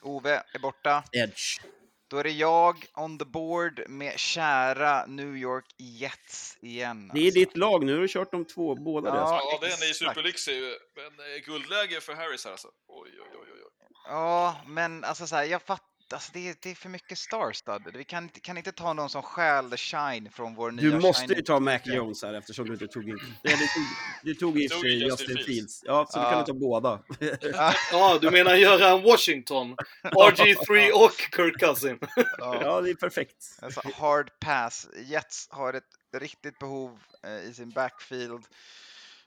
Ove 0.03 0.43
är 0.55 0.59
borta. 0.59 1.05
Edge. 1.13 1.61
Då 2.09 2.17
är 2.19 2.25
det 2.25 2.31
jag 2.31 2.87
on 2.95 3.19
the 3.19 3.25
board 3.25 3.83
med 3.89 4.19
kära 4.19 5.07
New 5.07 5.37
York 5.37 5.65
Jets 5.79 6.59
igen. 6.61 7.11
Det 7.15 7.21
är 7.21 7.25
alltså. 7.25 7.39
ditt 7.39 7.57
lag, 7.57 7.85
nu 7.85 7.95
har 7.95 8.01
du 8.01 8.09
kört 8.09 8.33
de 8.33 8.45
två, 8.45 8.75
båda 8.75 9.09
Ja. 9.09 9.15
där. 9.15 9.21
Ja, 9.23 9.59
den 9.61 9.71
är 9.71 9.91
exakt. 9.91 9.99
superlyxig. 9.99 10.63
Men 10.97 11.07
eh, 11.07 11.45
guldläge 11.45 12.01
för 12.01 12.15
Harris 12.15 12.45
här 12.45 12.53
alltså. 12.53 12.69
Oj, 12.89 13.11
oj, 13.13 13.29
oj, 13.33 13.49
oj. 13.55 13.61
oj. 13.65 13.71
Ja, 14.09 14.57
men 14.67 15.05
alltså 15.05 15.27
så 15.27 15.37
här, 15.37 15.45
jag 15.45 15.63
fattar. 15.63 15.94
Alltså 16.13 16.31
det, 16.35 16.49
är, 16.49 16.57
det 16.63 16.71
är 16.71 16.75
för 16.75 16.89
mycket 16.89 17.19
star-studded. 17.19 17.97
Vi 17.97 18.05
kan, 18.05 18.23
inte- 18.25 18.41
kan 18.41 18.57
inte 18.59 18.73
ta 18.73 18.93
någon 18.93 19.11
som 19.11 19.23
stjäl 19.23 19.71
the 19.71 19.77
shine 19.77 20.31
från 20.31 20.55
vår 20.55 20.71
nya 20.71 20.91
Du 20.91 21.01
måste 21.01 21.35
ju 21.35 21.43
ta 21.43 21.61
Mac 21.61 21.79
Jones 21.85 22.23
här 22.23 22.35
eftersom 22.35 22.67
du 22.67 22.73
inte 22.73 22.87
tog 22.89 23.09
in... 23.09 23.19
Nej, 23.45 23.57
du 23.57 23.67
tog, 23.67 23.85
du 24.23 24.35
tog 24.35 24.59
i 24.63 24.69
sig 24.69 25.03
Justin 25.03 25.29
Justin 25.29 25.45
Fields. 25.47 25.81
Ja, 25.85 26.07
så 26.11 26.19
du 26.19 26.25
Ja. 26.25 26.31
kan 26.31 26.39
du 26.41 26.47
ta 26.47 26.53
båda. 26.53 27.03
ja, 27.93 28.19
du 28.21 28.31
menar 28.31 28.55
Göran 28.55 29.03
Washington, 29.03 29.77
RG3 30.03 30.91
och 31.05 31.13
Kirk 31.37 31.61
Cousin. 31.61 31.99
Ja, 32.39 32.81
det 32.81 32.91
är 32.91 32.95
perfekt. 32.95 33.59
Alltså 33.63 33.81
hard 33.95 34.31
pass. 34.41 34.89
Jets 34.97 35.49
har 35.51 35.73
ett 35.75 35.85
riktigt 36.17 36.59
behov 36.59 36.99
eh, 37.25 37.51
i 37.51 37.55
sin 37.55 37.71
backfield. 37.71 38.45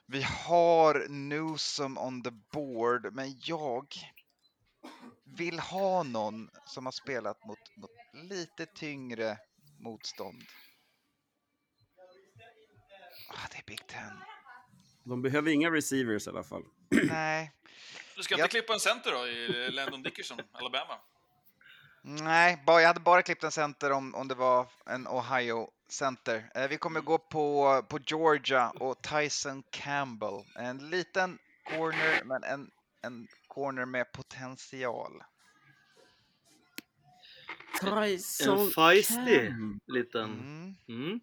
Vi 0.06 0.22
har 0.22 1.06
Newsom 1.08 1.98
on 1.98 2.22
the 2.22 2.30
board, 2.52 3.14
men 3.14 3.34
jag 3.44 3.86
vill 5.38 5.58
ha 5.60 6.02
någon 6.02 6.50
som 6.66 6.84
har 6.86 6.92
spelat 6.92 7.44
mot, 7.44 7.58
mot 7.76 7.90
lite 8.30 8.66
tyngre 8.66 9.38
motstånd. 9.80 10.42
Ah, 13.30 13.46
det 13.50 13.58
är 13.58 13.64
Big 13.66 13.86
Ten. 13.86 14.12
De 15.04 15.22
behöver 15.22 15.50
inga 15.50 15.70
receivers 15.70 16.26
i 16.26 16.30
alla 16.30 16.44
fall. 16.44 16.62
Nej, 17.08 17.52
Du 18.16 18.22
ska 18.22 18.34
inte 18.34 18.42
Jag- 18.42 18.50
klippa 18.50 18.72
en 18.72 18.80
center 18.80 19.12
då 19.12 19.26
i 19.26 19.70
Landon 19.70 20.02
Dickerson, 20.02 20.38
Alabama? 20.52 20.94
nej, 22.02 22.62
bara, 22.66 22.80
jag 22.80 22.88
hade 22.88 23.00
bara 23.00 23.22
klippt 23.22 23.44
en 23.44 23.50
center 23.52 23.92
om, 23.92 24.14
om 24.14 24.28
det 24.28 24.34
var 24.34 24.66
en 24.86 25.06
Ohio 25.08 25.70
center. 25.88 26.50
Eh, 26.54 26.68
vi 26.68 26.76
kommer 26.78 27.00
gå 27.00 27.18
på, 27.18 27.82
på 27.88 27.98
Georgia 28.06 28.70
och 28.70 29.02
Tyson 29.02 29.62
Campbell. 29.70 30.44
En 30.56 30.90
liten 30.90 31.38
corner, 31.64 32.22
men 32.24 32.44
en, 32.44 32.70
en 33.02 33.28
corner 33.48 33.84
med 33.84 34.12
potential. 34.12 35.12
En 37.82 38.70
feisty 38.70 39.50
liten. 39.86 40.24
Mm. 40.24 40.74
Mm. 40.88 41.20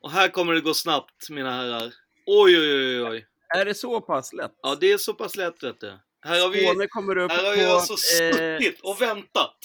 Och 0.00 0.10
här 0.10 0.28
kommer 0.28 0.54
det 0.54 0.60
gå 0.60 0.74
snabbt, 0.74 1.30
mina 1.30 1.50
herrar. 1.50 1.92
Oj, 2.26 2.58
oj, 2.58 2.74
oj, 2.74 3.02
oj. 3.02 3.26
Är 3.56 3.64
det 3.64 3.74
så 3.74 4.00
pass 4.00 4.32
lätt? 4.32 4.52
Ja, 4.62 4.76
det 4.80 4.92
är 4.92 4.98
så 4.98 5.14
pass 5.14 5.36
lätt, 5.36 5.62
vet 5.62 5.80
du. 5.80 5.98
Här 6.22 6.40
har 6.40 6.48
vi, 6.48 6.66
Skåne 6.66 6.86
kommer 6.86 7.18
upp 7.18 7.32
här 7.32 7.44
har 7.44 7.66
på 7.66 7.72
alltså 7.72 7.92
eh, 7.92 8.32
suttit 8.32 8.80
och 8.80 9.02
väntat. 9.02 9.56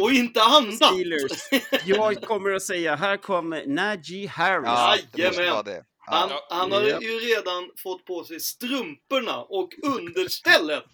Och 0.00 0.12
inte 0.12 0.42
andat. 0.42 0.74
Steelers. 0.74 1.32
Jag 1.84 2.22
kommer 2.22 2.50
att 2.50 2.62
säga, 2.62 2.96
här 2.96 3.16
kommer 3.16 3.66
Najee 3.66 4.28
Harris. 4.28 4.66
Ja, 4.66 4.96
det 5.12 5.26
måste 5.26 5.50
vara 5.50 5.62
det. 5.62 5.84
Han, 6.10 6.28
Ja. 6.30 6.46
han 6.50 6.72
har 6.72 6.80
ju 6.82 7.18
redan 7.18 7.70
fått 7.76 8.04
på 8.04 8.24
sig 8.24 8.40
strumporna 8.40 9.42
och 9.42 9.68
understället 9.82 10.84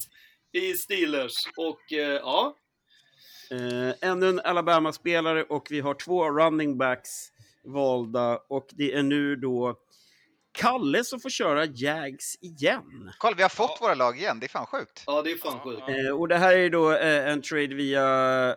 i 0.53 0.75
Steelers. 0.75 1.35
Och 1.57 1.93
eh, 1.93 1.99
ja, 2.23 2.57
Eh, 3.51 3.95
ännu 4.11 4.29
en 4.29 4.41
Alabama-spelare 4.41 5.43
och 5.45 5.67
vi 5.71 5.81
har 5.81 5.95
två 5.95 6.31
running 6.31 6.79
backs 6.79 7.11
valda 7.65 8.37
och 8.49 8.67
det 8.73 8.93
är 8.93 9.03
nu 9.03 9.37
då 9.37 9.77
Kalle 10.53 11.05
som 11.05 11.21
får 11.21 11.31
köra 11.31 11.65
Jags 11.65 12.37
igen. 12.41 13.12
Kolla, 13.19 13.37
vi 13.37 13.43
har 13.43 13.49
fått 13.49 13.79
våra 13.81 13.95
lag 13.95 14.19
igen. 14.19 14.41
Det 14.41 14.47
är 14.47 14.49
fan 14.49 14.67
sjukt. 14.67 15.03
ja 15.07 15.23
det 15.23 15.31
är 15.31 15.37
fan 15.37 15.61
sjukt. 15.61 15.83
Eh, 15.89 16.21
och 16.21 16.29
det 16.29 16.37
här 16.37 16.57
är 16.57 16.71
då 16.71 16.93
eh, 16.93 17.29
en 17.29 17.43
trade 17.43 17.75
via 17.75 18.03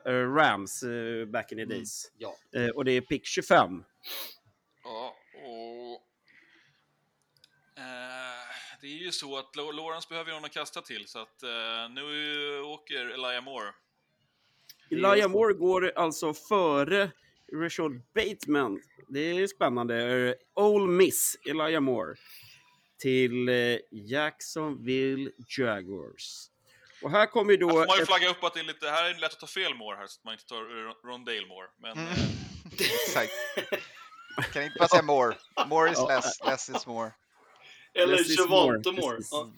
eh, 0.05 0.11
Rams 0.35 0.83
eh, 0.83 1.25
back 1.25 1.51
in 1.51 1.57
the 1.57 1.65
days. 1.65 2.11
Ja. 2.17 2.35
Eh, 2.55 2.67
och 2.69 2.85
det 2.85 2.91
är 2.91 3.01
pick 3.01 3.25
25. 3.25 3.83
Ja, 4.83 5.15
och... 5.33 6.01
Eh, 7.81 8.66
det 8.81 8.87
är 8.87 8.91
ju 8.97 9.11
så 9.11 9.37
att 9.37 9.55
Lawrence 9.55 10.07
behöver 10.09 10.29
ju 10.31 10.35
någon 10.35 10.45
att 10.45 10.51
kasta 10.53 10.81
till, 10.81 11.07
så 11.07 11.19
att 11.19 11.43
eh, 11.43 11.89
nu 11.89 12.61
åker 12.61 13.05
Elijah 13.09 13.43
Moore. 13.43 13.73
Elijah 14.91 15.29
Moore 15.29 15.53
går 15.53 15.93
alltså 15.95 16.33
före 16.33 17.11
Rashad 17.53 18.01
Bateman. 18.15 18.81
Det 19.09 19.19
är 19.19 19.47
spännande. 19.47 19.95
Eh, 20.29 20.33
Ole 20.53 20.87
Miss, 20.91 21.37
Elijah 21.45 21.81
Moore. 21.81 22.15
Till 22.99 23.49
eh, 23.49 23.77
Jacksonville 23.91 25.31
Jaguars. 25.57 26.49
Och 27.01 27.11
här 27.11 27.25
kommer 27.25 27.53
ju 27.53 27.57
Här 27.57 27.61
då... 27.67 27.69
får 27.69 27.87
man 27.87 27.95
ju 27.97 28.01
ett- 28.01 28.07
flagga 28.07 28.29
upp 28.29 28.43
att 28.43 28.53
det 28.53 28.59
är 28.59 28.63
lite, 28.63 28.89
här 28.89 29.09
är 29.09 29.13
det 29.13 29.19
lätt 29.19 29.33
att 29.33 29.39
ta 29.39 29.47
fel 29.47 29.75
Moore 29.75 29.97
här, 29.97 30.07
så 30.07 30.19
att 30.19 30.23
man 30.25 30.33
inte 30.33 30.45
tar 30.45 30.55
Ron- 30.61 30.95
Rondale 31.11 31.45
Moore. 31.47 31.67
Men 31.77 31.91
Mm. 31.91 32.07
eh, 32.07 32.17
Exakt. 33.07 33.31
Kan 34.53 34.63
inte 34.63 34.79
bara 34.79 34.87
säga 34.87 35.01
more. 35.01 35.35
More 35.67 35.91
is 35.91 35.97
less, 36.07 36.39
less 36.45 36.69
is 36.69 36.87
more. 36.87 37.11
Eller 37.97 38.39
Javante. 38.39 38.91
Moore. 38.91 39.19
Ja. 39.31 39.51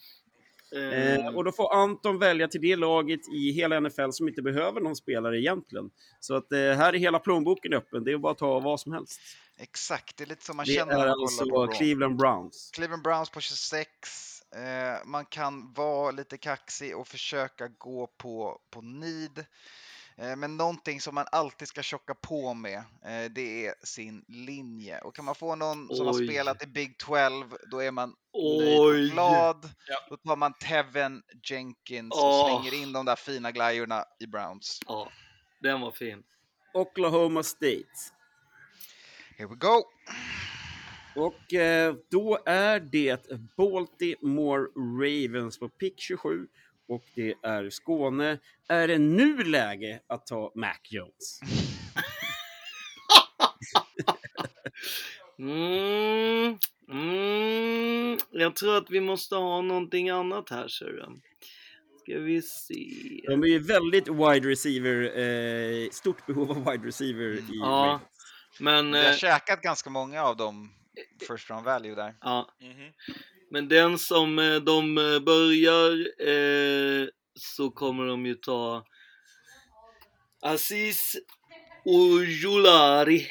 Eh, 0.72 1.28
och 1.36 1.44
då 1.44 1.52
får 1.52 1.74
Anton 1.74 2.20
välja 2.20 2.48
till 2.48 2.62
det 2.62 2.76
laget 2.76 3.28
i 3.34 3.52
hela 3.52 3.80
NFL 3.80 4.10
som 4.12 4.28
inte 4.28 4.42
behöver 4.42 4.82
någon 4.82 4.96
spelare 4.96 5.40
egentligen. 5.40 5.90
Så 6.20 6.36
att 6.36 6.52
eh, 6.52 6.60
här 6.60 6.94
är 6.94 6.98
hela 6.98 7.20
plånboken 7.20 7.74
öppen. 7.74 8.04
Det 8.04 8.12
är 8.12 8.18
bara 8.18 8.32
att 8.32 8.38
ta 8.38 8.60
vad 8.60 8.80
som 8.80 8.94
helst. 8.94 9.20
Exakt, 9.60 10.18
det 10.18 10.24
är 10.24 10.28
lite 10.28 10.46
som 10.46 10.58
man 10.58 10.66
det 10.66 10.72
känner 10.72 10.94
är 10.94 10.98
när 10.98 11.06
man 11.06 11.14
kollar 11.14 11.24
alltså 11.24 11.46
på. 11.46 11.68
Cleveland 11.68 12.18
Browns. 12.18 12.72
Cleveland 12.74 13.04
Browns 13.04 13.30
på 13.30 13.40
26. 13.40 13.90
Eh, 14.56 15.06
man 15.06 15.26
kan 15.26 15.74
vara 15.74 16.12
lite 16.12 16.38
kaxig 16.38 16.98
och 16.98 17.08
försöka 17.08 17.68
gå 17.68 18.08
på, 18.08 18.60
på 18.70 18.82
need. 18.82 19.46
Eh, 20.22 20.36
men 20.36 20.57
någonting 20.57 21.01
som 21.01 21.15
man 21.15 21.26
alltid 21.32 21.67
ska 21.67 21.82
tjocka 21.82 22.13
på 22.15 22.53
med, 22.53 22.78
eh, 22.78 23.32
det 23.32 23.65
är 23.65 23.74
sin 23.84 24.26
linje. 24.28 24.99
Och 24.99 25.15
kan 25.15 25.26
man 25.26 25.36
få 25.36 25.55
någon 25.55 25.95
som 25.95 26.05
har 26.05 26.13
Oj. 26.13 26.28
spelat 26.28 26.63
i 26.63 26.67
Big 26.67 26.97
12, 26.97 27.57
då 27.72 27.80
är 27.80 27.91
man 27.91 28.15
Oj. 28.32 28.80
och 28.80 28.95
glad. 29.11 29.70
Ja. 29.88 30.07
Då 30.09 30.17
tar 30.17 30.36
man 30.36 30.53
Tevin 30.53 31.22
Jenkins 31.43 32.11
och 32.11 32.49
slänger 32.49 32.84
in 32.84 32.93
de 32.93 33.05
där 33.05 33.15
fina 33.15 33.51
glajjorna 33.51 34.05
i 34.20 34.28
Browns. 34.28 34.80
Ja, 34.88 35.11
den 35.61 35.82
var 35.82 35.91
fin. 35.91 36.24
Oklahoma 36.74 37.43
State. 37.43 37.88
Here 39.38 39.47
we 39.47 39.55
go! 39.55 39.84
Och 41.15 41.53
eh, 41.53 41.95
då 42.11 42.39
är 42.45 42.80
det 42.80 43.28
Baltimore 43.57 44.61
Ravens 44.76 45.59
på 45.59 45.70
pick 45.70 45.99
27. 45.99 46.47
Och 46.90 47.04
det 47.16 47.34
är 47.44 47.70
Skåne. 47.70 48.40
Är 48.68 48.88
det 48.88 48.98
nu 48.98 49.44
läge 49.44 50.00
att 50.08 50.28
ta 50.28 50.52
Mac 50.56 50.78
Jones? 50.90 51.40
Mm, 55.40 56.58
mm, 56.90 58.18
jag 58.32 58.56
tror 58.56 58.78
att 58.78 58.90
vi 58.90 59.02
måste 59.02 59.36
ha 59.36 59.62
någonting 59.62 60.10
annat 60.10 60.50
här, 60.50 60.68
ser 60.68 60.86
du. 60.86 61.20
Ska 62.02 62.20
vi 62.20 62.42
se. 62.42 62.90
De 63.28 63.44
är 63.44 63.48
ju 63.48 63.60
väldigt 63.60 64.08
wide 64.08 64.50
receiver, 64.50 65.20
eh, 65.20 65.90
stort 65.90 66.26
behov 66.26 66.52
av 66.52 66.72
wide 66.72 66.88
receiver 66.88 67.32
i 67.32 67.44
Ja, 67.50 68.00
men... 68.60 68.92
Vi 68.92 68.98
har 68.98 69.12
eh, 69.12 69.16
käkat 69.18 69.62
ganska 69.62 69.90
många 69.90 70.24
av 70.24 70.38
dem 70.38 70.70
first 71.28 71.50
round 71.50 71.66
value 71.66 71.96
där. 71.96 72.16
Ja, 72.22 72.50
mhm. 72.62 72.94
Men 73.52 73.68
den 73.68 74.00
som 74.00 74.39
eh, 74.39 74.56
de 74.56 74.97
eh, 74.97 75.20
börjar 75.20 75.91
eh, 76.28 77.08
så 77.39 77.70
kommer 77.72 78.06
de 78.06 78.26
ju 78.26 78.36
ta 78.36 78.86
Aziz 80.41 81.16
Ojulari. 81.86 83.28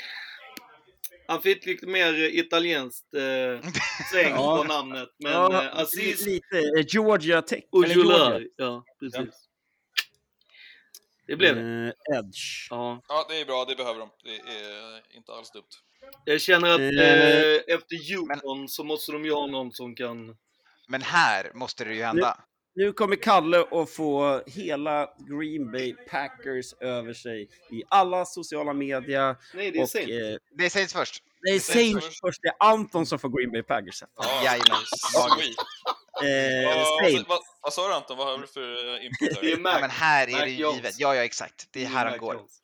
Han 1.29 1.43
fick 1.43 1.67
lite 1.67 1.87
mer 1.87 2.15
italienskt 2.15 3.15
eh, 3.15 3.71
sväng 4.13 4.31
Ja. 4.35 4.57
på 4.57 4.65
namnet. 4.65 5.09
Men 5.19 5.33
ja, 5.33 5.65
eh, 5.65 5.79
Aziz 5.79 6.27
li- 6.27 6.33
lite 6.33 6.85
Georgia 6.97 7.43
Tech. 7.43 7.65
Ojulari. 7.73 8.49
Ja, 8.57 8.85
precis. 9.01 9.35
Det 11.27 11.37
blev 11.37 11.55
det. 11.57 11.61
Eh, 12.11 12.19
Edge. 12.19 12.67
Ja. 12.71 13.03
ja, 13.09 13.27
det 13.29 13.41
är 13.41 13.45
bra, 13.45 13.65
det 13.65 13.77
behöver 13.77 14.01
de. 14.01 14.11
Det 14.25 14.37
är 14.37 15.17
inte 15.17 15.33
alls 15.33 15.51
dumt. 15.51 15.65
Jag 16.25 16.41
känner 16.41 16.69
att 16.69 16.81
Eh, 16.81 17.75
efter 17.75 18.11
Yukon 18.13 18.69
så 18.69 18.85
måste 18.85 19.13
de 19.13 19.25
ju 19.25 19.33
ha 19.33 19.47
någon 19.47 19.73
som 19.73 19.95
kan... 19.97 20.37
Men 20.89 21.03
här 21.03 21.51
måste 21.55 21.85
det 21.85 21.95
ju 21.95 22.03
hända. 22.03 22.39
Nu 22.75 22.93
kommer 22.93 23.17
Kalle 23.17 23.65
att 23.71 23.91
få 23.91 24.43
hela 24.47 25.09
Green 25.19 25.71
Bay 25.73 25.95
Packers 26.11 26.73
över 26.81 27.13
sig 27.13 27.43
i 27.71 27.83
alla 27.89 28.25
sociala 28.25 28.73
media. 28.73 29.37
Nej, 29.55 29.71
det 29.71 29.79
är 29.79 29.83
och, 29.83 29.89
Saints. 29.89 30.11
eh, 30.11 30.37
Det 30.59 30.71
sägs 30.71 30.93
först. 30.93 31.23
det 31.43 31.51
är 31.51 31.59
Saints 31.61 31.73
Saints 31.93 32.07
först. 32.07 32.21
först. 32.21 32.43
Det 32.43 32.49
är 32.49 32.55
Anton 32.59 33.07
som 33.07 33.19
får 33.19 33.29
Green 33.29 33.51
Bay 33.53 33.63
Packers. 33.63 34.03
Ja, 34.17 34.43
Jajamän. 34.45 34.83
Eh, 36.23 36.77
Vad- 36.77 36.87
Saints. 37.05 37.29
vad, 37.29 37.39
vad 37.63 37.73
sa 37.73 37.89
du 37.89 37.95
Anton? 37.95 38.17
Vad 38.17 38.27
har 38.27 38.39
du 38.39 38.47
för 38.47 38.97
input 39.05 39.41
Det 39.41 39.47
är 39.53 39.57
här? 39.57 39.63
Mac. 39.63 39.73
Ja, 39.73 39.81
men 39.81 39.91
här 39.91 40.27
är 40.29 40.33
Mac 40.33 40.41
det 40.41 40.51
givet. 40.51 40.95
Ja, 40.99 41.15
ja, 41.15 41.25
exakt. 41.25 41.69
Det 41.71 41.83
är 41.85 41.87
här 41.87 42.07
han 42.07 42.19
går. 42.19 42.35
Jones. 42.35 42.63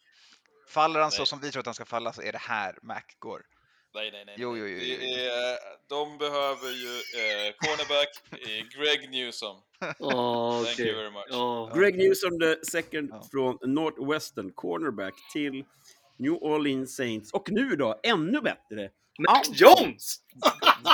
Faller 0.74 1.00
han 1.00 1.10
så 1.10 1.20
Nej. 1.20 1.26
som 1.26 1.40
vi 1.40 1.50
tror 1.50 1.60
att 1.60 1.66
han 1.66 1.74
ska 1.74 1.84
falla 1.84 2.12
så 2.12 2.22
är 2.22 2.32
det 2.32 2.38
här 2.38 2.78
Mac 2.82 3.00
går. 3.18 3.42
Nej, 3.94 4.10
nej, 4.10 4.24
nej. 4.24 4.34
Jo, 4.38 4.56
jo, 4.56 4.66
jo, 4.66 4.78
jo. 4.78 4.96
Det 5.00 5.26
är, 5.26 5.58
de 5.88 6.18
behöver 6.18 6.70
ju 6.70 6.92
eh, 7.20 7.54
cornerback, 7.58 8.08
eh, 8.32 8.66
Greg 8.78 9.10
Newsom. 9.10 9.56
Ja, 9.98 10.62
Thank 10.64 10.72
okej. 10.74 10.86
you 10.88 10.96
very 10.96 11.10
much. 11.10 11.24
Ja. 11.28 11.72
Greg 11.74 11.96
Newsom, 11.98 12.40
the 12.40 12.56
second 12.64 13.08
Ja. 13.12 13.22
från 13.30 13.58
Northwestern, 13.74 14.52
cornerback 14.52 15.14
till 15.32 15.64
New 16.18 16.32
Orleans 16.32 16.96
Saints. 16.96 17.32
Och 17.32 17.50
nu 17.50 17.76
då, 17.76 18.00
ännu 18.02 18.40
bättre, 18.40 18.90
Mac 19.18 19.42
Jones! 19.52 20.16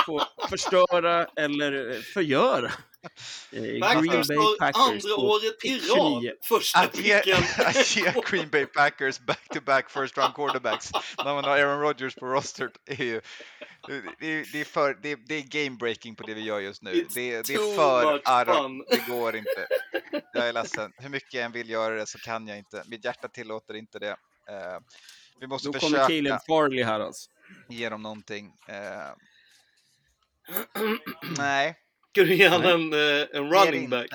får 0.05 0.47
förstöra 0.49 1.25
eller 1.35 2.01
förgöra 2.01 2.71
Green 3.51 3.81
Packers 3.81 4.27
Bay 4.27 4.37
Packers 4.59 5.05
andra 5.05 5.15
året 5.15 5.65
i 5.65 5.79
rad. 5.79 6.21
29. 6.21 6.33
Första 6.43 6.87
picken. 6.87 7.43
att 7.65 7.95
ge 7.95 8.13
Green 8.29 8.49
Bay 8.49 8.65
Packers 8.65 9.19
back-to-back 9.19 9.89
first 9.89 10.17
round 10.17 10.33
quarterbacks 10.35 10.91
när 11.17 11.33
man 11.33 11.43
har 11.43 11.57
Aaron 11.57 11.79
Rodgers 11.79 12.15
på 12.15 12.25
roster 12.25 12.69
är 12.85 13.03
ju... 13.03 13.21
Det 13.87 13.93
är, 14.27 14.51
det 14.51 14.61
är, 14.61 14.65
för, 14.65 14.97
det 15.01 15.11
är, 15.11 15.17
det 15.27 15.35
är 15.35 15.65
game 15.65 15.77
breaking 15.77 16.15
på 16.15 16.23
det 16.23 16.33
vi 16.33 16.41
gör 16.41 16.59
just 16.59 16.81
nu. 16.81 16.91
It's 16.93 17.11
Det, 17.15 17.33
är- 17.33 17.43
det 17.43 17.53
är 17.53 17.75
för 17.75 18.21
argt. 18.25 18.89
Det 18.89 19.11
går 19.11 19.35
inte. 19.35 19.67
Jag 20.33 20.47
är 20.47 20.53
ledsen. 20.53 20.91
Hur 20.97 21.09
mycket 21.09 21.33
jag 21.33 21.43
än 21.43 21.51
vill 21.51 21.69
göra 21.69 21.95
det 21.95 22.05
så 22.07 22.17
kan 22.17 22.47
jag 22.47 22.57
inte. 22.57 22.83
Mitt 22.87 23.05
hjärta 23.05 23.27
tillåter 23.27 23.73
inte 23.73 23.99
det. 23.99 24.09
Eh, 24.49 24.79
vi 25.39 25.47
måste 25.47 25.67
Då 25.67 25.79
kommer 25.79 25.97
försöka 25.97 26.07
Caleb 26.07 26.39
Farley 26.47 26.83
här 26.83 26.99
alltså. 26.99 27.29
ge 27.69 27.89
dem 27.89 28.01
någonting. 28.01 28.51
Eh, 28.67 29.13
nej. 31.37 31.75
Ska 32.11 32.23
du 32.23 32.49
han 32.49 32.65
en, 32.65 32.93
eh, 32.93 33.27
en 33.33 33.51
running 33.53 33.89
back? 33.89 34.09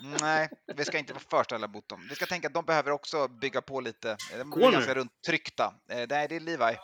Nej, 0.20 0.48
vi 0.74 0.84
ska 0.84 0.98
inte 0.98 1.12
vara 1.12 1.22
för 1.30 1.44
ställa 1.44 1.68
mot 1.68 1.88
dem. 1.88 2.06
Vi 2.08 2.14
ska 2.14 2.26
tänka 2.26 2.48
att 2.48 2.54
de 2.54 2.64
behöver 2.64 2.90
också 2.90 3.28
bygga 3.28 3.62
på 3.62 3.80
lite. 3.80 4.16
De 4.38 4.52
är 4.52 4.72
ganska 4.72 4.94
runt 4.94 5.22
tryckta. 5.26 5.74
Eh, 5.90 6.06
nej, 6.08 6.28
det 6.28 6.36
är 6.36 6.40
Levi. 6.40 6.76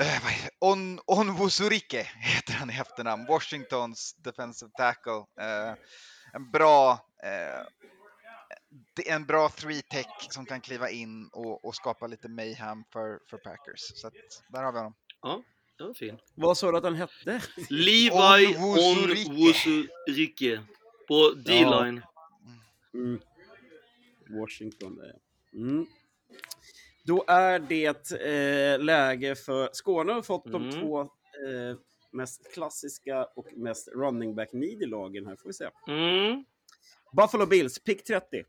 Eh? 0.00 0.22
On, 0.58 1.00
Onwuzurike 1.06 2.08
heter 2.14 2.52
han 2.52 2.70
i 2.70 2.74
efternamn. 2.74 3.26
Washingtons 3.26 4.14
defensive 4.14 4.70
tackle. 4.76 5.24
Eh, 5.40 5.74
en 6.32 6.50
bra 6.50 6.92
eh, 7.22 7.66
en 9.06 9.26
bra 9.26 9.48
three 9.48 9.82
tech 9.82 10.06
som 10.30 10.46
kan 10.46 10.60
kliva 10.60 10.90
in 10.90 11.28
och, 11.32 11.64
och 11.64 11.74
skapa 11.74 12.06
lite 12.06 12.28
mayhem 12.28 12.84
för, 12.92 13.20
för 13.30 13.36
Packers. 13.36 14.00
Så 14.00 14.06
att, 14.06 14.14
där 14.48 14.62
har 14.62 14.72
vi 14.72 14.78
honom. 14.78 14.94
Ja, 15.22 15.42
det 15.82 15.86
var 15.88 15.94
fin. 15.94 16.18
Vad 16.34 16.58
sa 16.58 16.70
du 16.70 16.76
att 16.76 16.84
han 16.84 16.94
hette? 16.94 17.42
Levi 17.70 18.10
Onwuzurike. 18.10 19.30
Onwuzurike 19.30 20.60
på 21.08 21.30
D-line. 21.30 22.02
Mm. 22.94 23.20
Washington. 24.40 25.00
eh. 25.04 25.60
Mm. 25.60 25.86
Då 27.04 27.24
är 27.28 27.58
det 27.58 28.12
eh, 28.12 28.84
läge 28.84 29.34
för 29.34 29.70
Skåne 29.72 30.12
har 30.12 30.22
fått 30.22 30.44
de 30.52 30.62
Mm. 30.62 30.80
två 30.80 31.00
eh, 31.00 31.76
mest 32.10 32.54
klassiska 32.54 33.24
och 33.24 33.46
mest 33.56 33.88
running 33.88 34.34
back 34.34 34.52
needy 34.52 34.86
lagen 34.86 35.26
här 35.26 35.36
får 35.36 35.48
vi 35.48 35.52
se. 35.52 35.68
Mm. 35.88 36.44
Buffalo 37.16 37.46
Bills, 37.46 37.78
pick 37.78 38.04
30. 38.04 38.44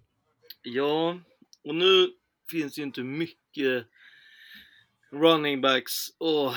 Ja, 0.62 1.20
och 1.64 1.76
nu 1.76 2.10
finns 2.52 2.78
ju 2.80 2.84
inte 2.84 3.02
mycket 3.04 3.86
running 5.12 5.62
backs 5.62 6.08
att 6.10 6.56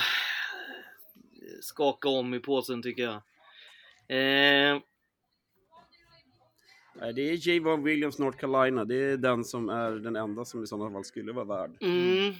skaka 1.61 2.09
om 2.09 2.33
i 2.33 2.39
påsen 2.39 2.81
tycker 2.81 3.03
jag. 3.03 3.15
Eh, 4.09 4.81
det 7.15 7.21
är 7.21 7.47
Javon 7.47 7.83
Williams, 7.83 8.19
North 8.19 8.37
Carolina. 8.37 8.85
Det 8.85 8.95
är 8.95 9.17
den 9.17 9.43
som 9.43 9.69
är 9.69 9.91
den 9.91 10.15
enda 10.15 10.45
som 10.45 10.63
i 10.63 10.67
sådana 10.67 10.91
fall 10.91 11.05
skulle 11.05 11.31
vara 11.31 11.45
värd. 11.45 11.77
mm. 11.81 12.33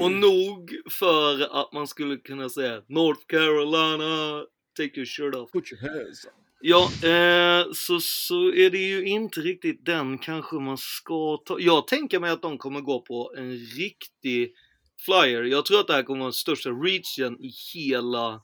Och 0.00 0.12
nog 0.12 0.76
för 0.90 1.60
att 1.60 1.72
man 1.72 1.86
skulle 1.86 2.16
kunna 2.16 2.48
säga 2.48 2.82
North 2.86 3.20
Carolina, 3.26 4.46
take 4.76 4.96
your 4.96 5.06
shirt 5.06 5.34
off. 5.34 5.52
Put 5.52 5.72
your 5.72 5.88
hands. 5.88 6.26
Ja, 6.60 6.84
eh, 6.84 7.66
så, 7.72 8.00
så 8.00 8.52
är 8.52 8.70
det 8.70 8.78
ju 8.78 9.06
inte 9.06 9.40
riktigt 9.40 9.84
den 9.84 10.18
kanske 10.18 10.56
man 10.56 10.78
ska 10.78 11.36
ta. 11.36 11.60
Jag 11.60 11.88
tänker 11.88 12.20
mig 12.20 12.30
att 12.30 12.42
de 12.42 12.58
kommer 12.58 12.80
gå 12.80 13.00
på 13.00 13.34
en 13.36 13.56
riktig 13.56 14.54
flyer. 14.98 15.42
Jag 15.42 15.66
tror 15.66 15.80
att 15.80 15.86
det 15.86 15.92
här 15.92 16.02
kommer 16.02 16.18
vara 16.18 16.26
den 16.26 16.32
största 16.32 16.70
reachen 16.70 17.40
i 17.40 17.52
hela... 17.74 18.42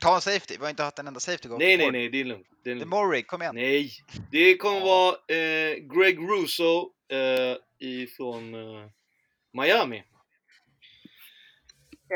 Ta 0.00 0.14
en 0.14 0.20
safety. 0.20 0.56
Vi 0.58 0.62
har 0.62 0.70
inte 0.70 0.82
haft 0.82 0.98
en 0.98 1.06
enda 1.06 1.20
safety 1.20 1.48
gå 1.48 1.58
Nej, 1.58 1.76
nej, 1.76 1.90
nej, 1.90 2.08
det 2.08 2.20
är 2.20 2.24
lugnt. 2.24 2.46
Det 2.64 2.70
är 2.70 2.74
lugnt. 2.74 2.90
Murray, 2.90 3.22
kom 3.22 3.42
igen. 3.42 3.54
Nej, 3.54 3.90
det 4.30 4.56
kommer 4.56 4.80
vara 4.80 5.12
eh, 5.12 5.74
Greg 5.74 6.18
Russo 6.18 6.92
eh, 7.08 7.56
ifrån 7.88 8.54
eh, 8.54 8.90
Miami. 9.52 10.02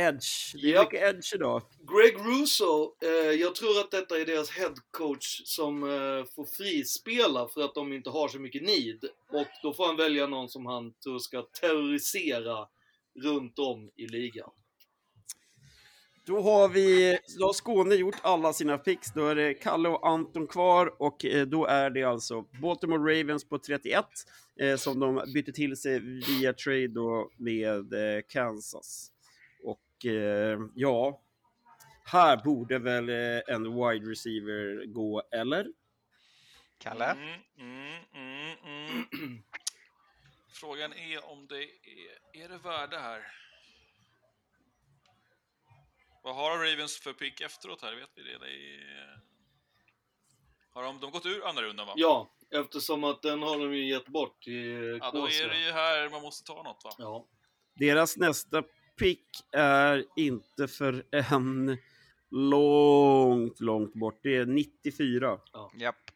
Edge. 0.00 0.54
Det 0.54 0.68
är 0.68 0.72
Japp. 0.72 0.92
mycket 0.92 1.08
edge 1.14 1.34
idag. 1.34 1.62
Greg 1.80 2.14
Russo, 2.14 2.94
eh, 3.02 3.10
jag 3.40 3.54
tror 3.54 3.80
att 3.80 3.90
detta 3.90 4.20
är 4.20 4.26
deras 4.26 4.50
head 4.50 4.74
coach 4.90 5.42
som 5.44 5.82
eh, 5.82 6.24
får 6.34 6.56
frispela 6.56 7.48
för 7.48 7.64
att 7.64 7.74
de 7.74 7.92
inte 7.92 8.10
har 8.10 8.28
så 8.28 8.38
mycket 8.38 8.62
need. 8.62 9.04
Och 9.28 9.46
då 9.62 9.74
får 9.74 9.86
han 9.86 9.96
välja 9.96 10.26
någon 10.26 10.48
som 10.48 10.66
han 10.66 10.92
tror 10.92 11.18
ska 11.18 11.42
terrorisera 11.42 12.68
runt 13.14 13.58
om 13.58 13.90
i 13.96 14.06
ligan. 14.06 14.50
Då 16.24 16.40
har 16.40 16.68
vi, 16.68 17.18
då 17.38 17.46
har 17.46 17.52
Skåne 17.52 17.94
gjort 17.94 18.16
alla 18.22 18.52
sina 18.52 18.78
picks. 18.78 19.12
Då 19.12 19.26
är 19.28 19.34
det 19.34 19.54
Kalle 19.54 19.88
och 19.88 20.08
Anton 20.08 20.46
kvar 20.46 21.02
och 21.02 21.24
eh, 21.24 21.46
då 21.46 21.66
är 21.66 21.90
det 21.90 22.02
alltså 22.02 22.42
Baltimore 22.62 23.20
Ravens 23.20 23.48
på 23.48 23.58
31 23.58 24.04
eh, 24.60 24.76
som 24.76 25.00
de 25.00 25.32
bytte 25.34 25.52
till 25.52 25.76
sig 25.76 26.00
via 26.00 26.52
trade 26.52 26.88
då 26.88 27.30
med 27.36 27.92
eh, 27.92 28.22
Kansas. 28.28 29.12
Och 29.64 30.06
eh, 30.06 30.58
ja, 30.74 31.20
här 32.04 32.36
borde 32.44 32.78
väl 32.78 33.08
eh, 33.08 33.54
en 33.54 33.62
wide 33.74 34.10
receiver 34.10 34.86
gå, 34.86 35.22
eller? 35.32 35.66
Kalle? 36.78 37.10
Mm, 37.10 37.40
mm, 38.14 38.56
mm, 38.64 39.04
mm. 39.12 39.42
Frågan 40.62 40.92
är 40.92 41.30
om 41.30 41.46
det 41.46 41.62
är, 41.62 42.44
är 42.44 42.48
det 42.48 42.58
värde 42.58 42.98
här? 42.98 43.22
Vad 46.22 46.34
har 46.34 46.58
Ravens 46.58 46.98
för 46.98 47.12
pick 47.12 47.40
efteråt 47.40 47.82
här? 47.82 47.94
Vet 47.94 48.10
vi 48.14 48.22
det? 48.22 48.38
det 48.38 48.74
är... 48.74 49.20
Har 50.70 50.82
de, 50.82 51.00
de 51.00 51.10
gått 51.10 51.26
ur 51.26 51.46
andra 51.46 51.62
rundan 51.62 51.86
va? 51.86 51.92
Ja, 51.96 52.30
eftersom 52.50 53.04
att 53.04 53.22
den 53.22 53.42
har 53.42 53.58
de 53.58 53.74
ju 53.74 53.88
gett 53.88 54.08
bort 54.08 54.46
i 54.46 54.98
Ja, 55.00 55.10
då 55.10 55.26
är 55.26 55.48
det 55.48 55.66
ju 55.66 55.72
här 55.72 56.10
man 56.10 56.22
måste 56.22 56.46
ta 56.46 56.62
något 56.62 56.84
va? 56.84 56.90
Ja. 56.98 57.26
Deras 57.74 58.16
nästa 58.16 58.62
pick 58.98 59.28
är 59.52 60.04
inte 60.16 60.68
för 60.68 61.04
en 61.10 61.78
långt, 62.30 63.60
långt 63.60 63.94
bort. 63.94 64.20
Det 64.22 64.36
är 64.36 64.46
94. 64.46 65.38
Japp. 65.80 66.11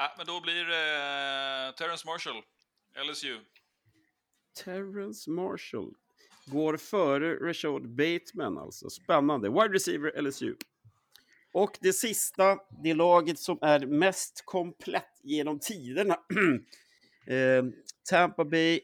Ja, 0.00 0.14
men 0.16 0.26
då 0.26 0.40
blir 0.40 0.64
det 0.64 0.94
eh, 1.68 1.74
Terrence 1.74 2.06
Marshall, 2.06 2.42
LSU. 3.10 3.38
Terrence 4.64 5.30
Marshall 5.30 5.94
går 6.46 6.76
före 6.76 7.34
Rashad 7.34 7.88
Bateman 7.88 8.58
alltså. 8.58 8.90
Spännande. 8.90 9.48
Wide 9.48 9.74
receiver 9.74 10.22
LSU. 10.22 10.54
Och 11.52 11.78
det 11.80 11.92
sista, 11.92 12.58
det 12.82 12.94
laget 12.94 13.38
som 13.38 13.58
är 13.62 13.86
mest 13.86 14.42
komplett 14.44 15.20
genom 15.22 15.58
tiderna. 15.60 16.14
eh, 17.26 17.64
Tampa 18.10 18.44
Bay 18.44 18.80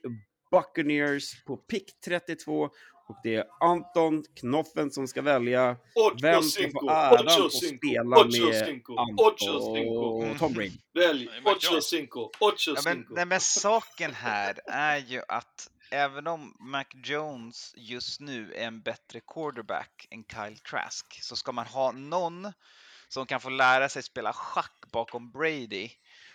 Buccaneers 0.50 1.44
på 1.44 1.56
pick 1.56 2.00
32. 2.04 2.70
Och 3.08 3.16
det 3.22 3.34
är 3.34 3.44
Anton 3.60 4.24
Knoffen 4.40 4.90
som 4.90 5.08
ska 5.08 5.22
välja 5.22 5.76
Ocho 5.94 6.16
vem 6.22 6.42
som 6.42 6.70
får 6.70 6.90
äran 6.90 7.28
att 7.28 7.52
spela 7.52 8.16
ocho 8.16 8.46
med 8.46 8.66
cinco, 8.66 8.96
Anton 8.96 10.32
och 10.32 10.38
Tom 10.38 10.52
Brady. 10.52 10.72
Välj 10.94 11.28
ocho 11.44 11.80
cinco, 11.80 12.30
ocho 12.40 12.74
Ja, 12.76 12.82
men, 12.84 13.06
nej, 13.10 13.26
men 13.26 13.40
saken 13.40 14.14
här 14.14 14.60
är 14.66 14.96
ju 14.96 15.22
att 15.28 15.70
även 15.90 16.26
om 16.26 16.56
Mac 16.60 16.84
Jones 17.04 17.74
just 17.76 18.20
nu 18.20 18.52
är 18.52 18.66
en 18.66 18.82
bättre 18.82 19.20
quarterback 19.20 20.06
än 20.10 20.24
Kyle 20.24 20.58
Trask 20.58 21.18
så 21.22 21.36
ska 21.36 21.52
man 21.52 21.66
ha 21.66 21.92
någon 21.92 22.52
som 23.08 23.26
kan 23.26 23.40
få 23.40 23.50
lära 23.50 23.88
sig 23.88 24.02
spela 24.02 24.32
schack 24.32 24.84
bakom 24.92 25.30
Brady 25.30 25.90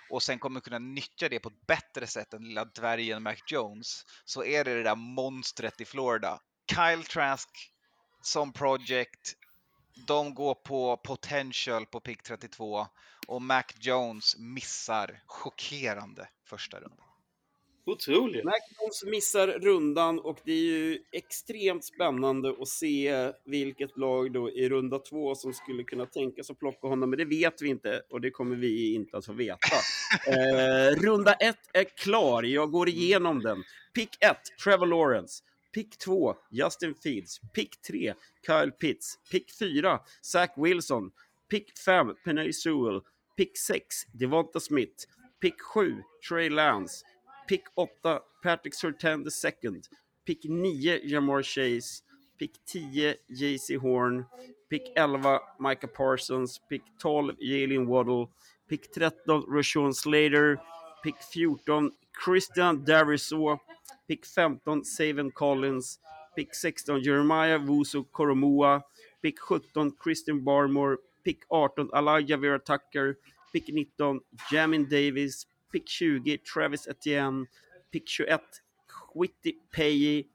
och 0.10 0.24
sen 0.24 0.40
kommer 0.40 0.60
kunna 0.60 0.80
nyttja 0.80 1.30
det 1.30 1.40
på 1.40 1.50
ett 1.50 1.68
bättre 1.68 2.08
sätt 2.08 2.34
än 2.34 2.44
lilla 2.44 2.66
dvärgen 2.66 3.24
Mac 3.24 3.36
Jones 3.48 4.06
så 4.26 4.44
är 4.44 4.64
det 4.64 4.76
det 4.76 4.84
där 4.84 4.96
monstret 4.96 5.82
i 5.82 5.86
Florida. 5.86 6.40
Kyle 6.70 7.04
Trask 7.04 7.50
som 8.22 8.54
project. 8.54 9.36
De 10.08 10.34
går 10.34 10.56
på 10.56 10.98
potential 10.98 11.86
på 11.86 12.00
pick 12.00 12.24
32 12.24 12.88
och 13.28 13.42
Mac 13.42 13.64
Jones 13.80 14.38
missar 14.38 15.22
chockerande 15.26 16.28
första 16.46 16.78
rundan. 16.78 17.06
Otroligt. 17.86 18.44
Mac 18.44 18.60
Jones 18.80 19.04
missar 19.06 19.48
rundan 19.48 20.20
och 20.20 20.40
det 20.46 20.52
är 20.52 20.64
ju 20.64 21.04
extremt 21.12 21.86
spännande 21.86 22.56
att 22.62 22.68
se 22.68 23.32
vilket 23.46 23.98
lag 23.98 24.34
då 24.34 24.50
i 24.50 24.70
runda 24.70 25.00
två 25.00 25.36
som 25.36 25.54
skulle 25.54 25.84
kunna 25.84 26.06
tänka 26.06 26.44
sig 26.44 26.54
att 26.54 26.60
plocka 26.60 26.88
honom, 26.88 27.10
men 27.10 27.20
det 27.20 27.26
vet 27.26 27.62
vi 27.62 27.70
inte 27.70 28.02
och 28.10 28.22
det 28.22 28.32
kommer 28.32 28.56
vi 28.56 28.94
inte 28.94 29.18
att 29.18 29.26
få 29.26 29.34
veta. 29.34 29.76
eh, 30.28 31.02
runda 31.02 31.34
ett 31.34 31.70
är 31.74 31.84
klar, 31.84 32.44
jag 32.44 32.72
går 32.72 32.90
igenom 32.90 33.40
den. 33.40 33.64
Pick 33.94 34.24
1, 34.24 34.38
Trevor 34.64 34.86
Lawrence. 34.86 35.44
Pick 35.72 35.98
2, 36.00 36.36
Justin 36.52 36.94
Fields. 36.94 37.40
Pick 37.54 37.78
3, 37.84 38.14
Kyle 38.44 38.72
Pitts. 38.72 39.18
Pick 39.30 39.52
4, 39.52 40.02
Zach 40.24 40.58
Wilson. 40.58 41.12
Pick 41.48 41.78
5, 41.78 42.16
Penny 42.26 42.52
Sewell. 42.52 43.02
Pick 43.38 43.56
6, 43.56 44.06
Devonta 44.18 44.60
Smith. 44.60 45.06
Pick 45.40 45.56
7, 45.74 46.04
Trey 46.22 46.50
Lance. 46.50 47.04
Pick 47.48 47.68
8, 47.78 47.90
Patrick 48.44 48.74
Surtain 48.74 49.24
II. 49.26 49.82
Pick 50.26 50.46
9, 50.46 51.08
Jamar 51.08 51.44
Chase. 51.44 52.02
Pick 52.38 52.58
10, 52.66 53.16
JC 53.32 53.78
Horn. 53.78 54.26
Pick 54.70 54.92
11, 54.96 55.40
Micah 55.60 55.88
Parsons. 55.88 56.60
Pick 56.70 56.82
12, 57.00 57.38
Jalen 57.44 57.86
Waddle. 57.86 58.30
Pick 58.68 58.86
13, 58.94 59.44
Rashawn 59.50 59.94
Slater. 59.94 60.60
Pick 61.04 61.16
14, 61.22 61.92
Christian 62.14 62.84
Darisaw. 62.86 63.60
Pick 64.08 64.26
15, 64.26 64.84
Saven 64.84 65.34
Collins. 65.34 66.00
Pick 66.36 66.54
16, 66.54 67.04
Jeremiah 67.04 67.60
Wusu 67.60 68.06
Koromoa. 68.14 68.84
Pick 69.22 69.38
17, 69.40 69.92
Christian 69.98 70.42
Barmore. 70.42 70.98
Pick 71.24 71.44
18, 71.52 71.90
Elijah 71.96 72.38
Vera 72.38 72.60
Tucker. 72.60 73.18
Pick 73.52 73.70
19, 73.70 74.22
Jamin 74.52 74.90
Davis. 74.90 75.46
Pick 75.72 75.86
20, 75.88 76.38
Travis 76.38 76.88
Etienne. 76.88 77.48
Pick 77.92 78.06
21, 78.06 78.40
Quitty 78.88 79.58
Paye, 79.72 80.28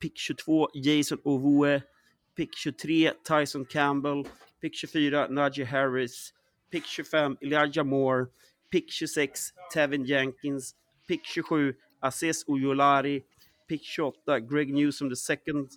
Pick 0.00 0.16
22, 0.16 0.68
Jason 0.80 1.18
Ovue. 1.24 1.80
Pick 2.34 2.52
23, 2.52 3.10
Tyson 3.24 3.64
Campbell. 3.64 4.26
Pick 4.60 4.74
24, 4.78 5.28
Najee 5.28 5.66
Harris. 5.66 6.32
Pick 6.70 6.84
25, 6.84 7.36
Elijah 7.42 7.84
Moore. 7.84 8.30
Pick 8.70 8.88
26, 8.88 9.52
Tevin 9.72 10.04
Jenkins. 10.04 10.74
Pick 11.06 11.24
27, 11.24 11.74
Aziz 12.06 12.44
Ujolari. 12.46 13.24
Pick 13.68 13.82
28, 13.84 14.40
Greg 14.40 14.72
Newsom 14.72 15.08
II. 15.08 15.68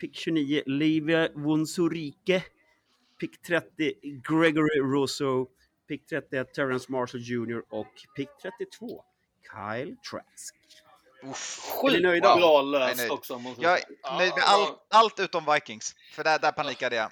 Pick 0.00 0.14
29, 0.14 0.62
Levi 0.66 1.28
Wunsurike. 1.34 2.44
Pick 3.20 3.42
30, 3.42 3.94
Gregory 4.22 4.80
Rosso. 4.80 5.48
Pick 5.88 6.06
31, 6.06 6.52
Terrence 6.54 6.86
Marshall 6.92 7.20
Jr. 7.20 7.62
och 7.68 7.92
pick 8.16 8.28
32, 8.42 9.04
Kyle 9.52 9.96
Trask. 10.10 10.54
Ni 11.82 12.00
nöjda? 12.00 12.36
Bra 12.36 12.62
nöjd. 12.62 13.10
också 13.10 13.40
Jag 13.58 13.78
är 13.78 14.18
nöjd 14.18 14.32
med 14.34 14.44
all, 14.46 14.66
allt 14.90 15.20
utom 15.20 15.44
Vikings, 15.54 15.94
för 16.12 16.24
där, 16.24 16.38
där 16.38 16.52
panikade 16.52 16.96
jag. 16.96 17.10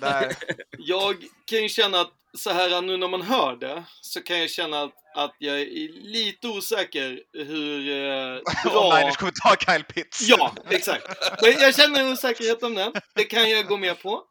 Där. 0.00 0.36
Jag 0.78 1.16
kan 1.44 1.62
ju 1.62 1.68
känna 1.68 2.00
att 2.00 2.12
så 2.38 2.50
här 2.50 2.82
nu 2.82 2.96
när 2.96 3.08
man 3.08 3.22
hör 3.22 3.56
det 3.56 3.84
så 4.00 4.22
kan 4.22 4.40
jag 4.40 4.50
känna 4.50 4.82
att, 4.82 4.94
att 5.16 5.36
jag 5.38 5.60
är 5.60 5.66
lite 6.02 6.48
osäker 6.48 7.20
hur 7.32 7.88
eh, 7.88 8.36
Om 8.64 8.72
bra... 8.72 8.98
Niners 8.98 9.16
kommer 9.16 9.32
ta 9.32 9.56
Kyle 9.56 9.84
Pitts. 9.84 10.28
Ja, 10.28 10.54
exakt. 10.70 11.06
Men 11.42 11.52
jag 11.52 11.74
känner 11.74 12.00
en 12.00 12.12
osäkerhet 12.12 12.62
om 12.62 12.74
det. 12.74 12.92
Det 13.14 13.24
kan 13.24 13.50
jag 13.50 13.66
gå 13.66 13.76
med 13.76 14.02
på. 14.02 14.22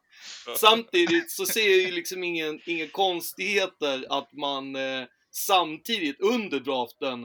Samtidigt 0.58 1.32
så 1.32 1.46
ser 1.46 1.70
jag 1.70 1.80
ju 1.80 1.92
liksom 1.92 2.24
ingen, 2.24 2.60
inga 2.66 2.88
konstigheter 2.88 4.06
att 4.10 4.34
man 4.34 4.76
eh, 4.76 5.06
samtidigt 5.32 6.22
under 6.22 6.60
draften 6.60 7.24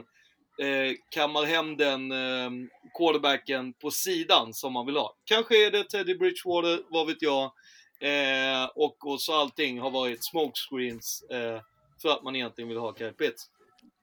eh, 0.61 0.95
kammar 1.11 1.45
hem 1.45 1.77
den 1.77 2.11
eh, 2.11 2.49
quarterbacken 2.97 3.73
på 3.73 3.91
sidan 3.91 4.53
som 4.53 4.73
man 4.73 4.85
vill 4.85 4.97
ha. 4.97 5.15
Kanske 5.25 5.65
är 5.65 5.71
det 5.71 5.83
Teddy 5.83 6.15
Bridgewater, 6.15 6.79
vad 6.89 7.07
vet 7.07 7.21
jag. 7.21 7.51
Eh, 7.99 8.69
och, 8.75 9.07
och 9.07 9.21
så 9.21 9.33
allting 9.33 9.79
har 9.79 9.91
varit 9.91 10.23
smokescreens 10.23 11.23
eh, 11.31 11.61
för 12.01 12.09
att 12.09 12.23
man 12.23 12.35
egentligen 12.35 12.67
vill 12.67 12.77
ha 12.77 12.95
Kyle 12.95 13.13
Pitts. 13.13 13.49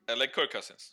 Eller 0.07 0.26
Kirk 0.26 0.53
Cousins. 0.53 0.93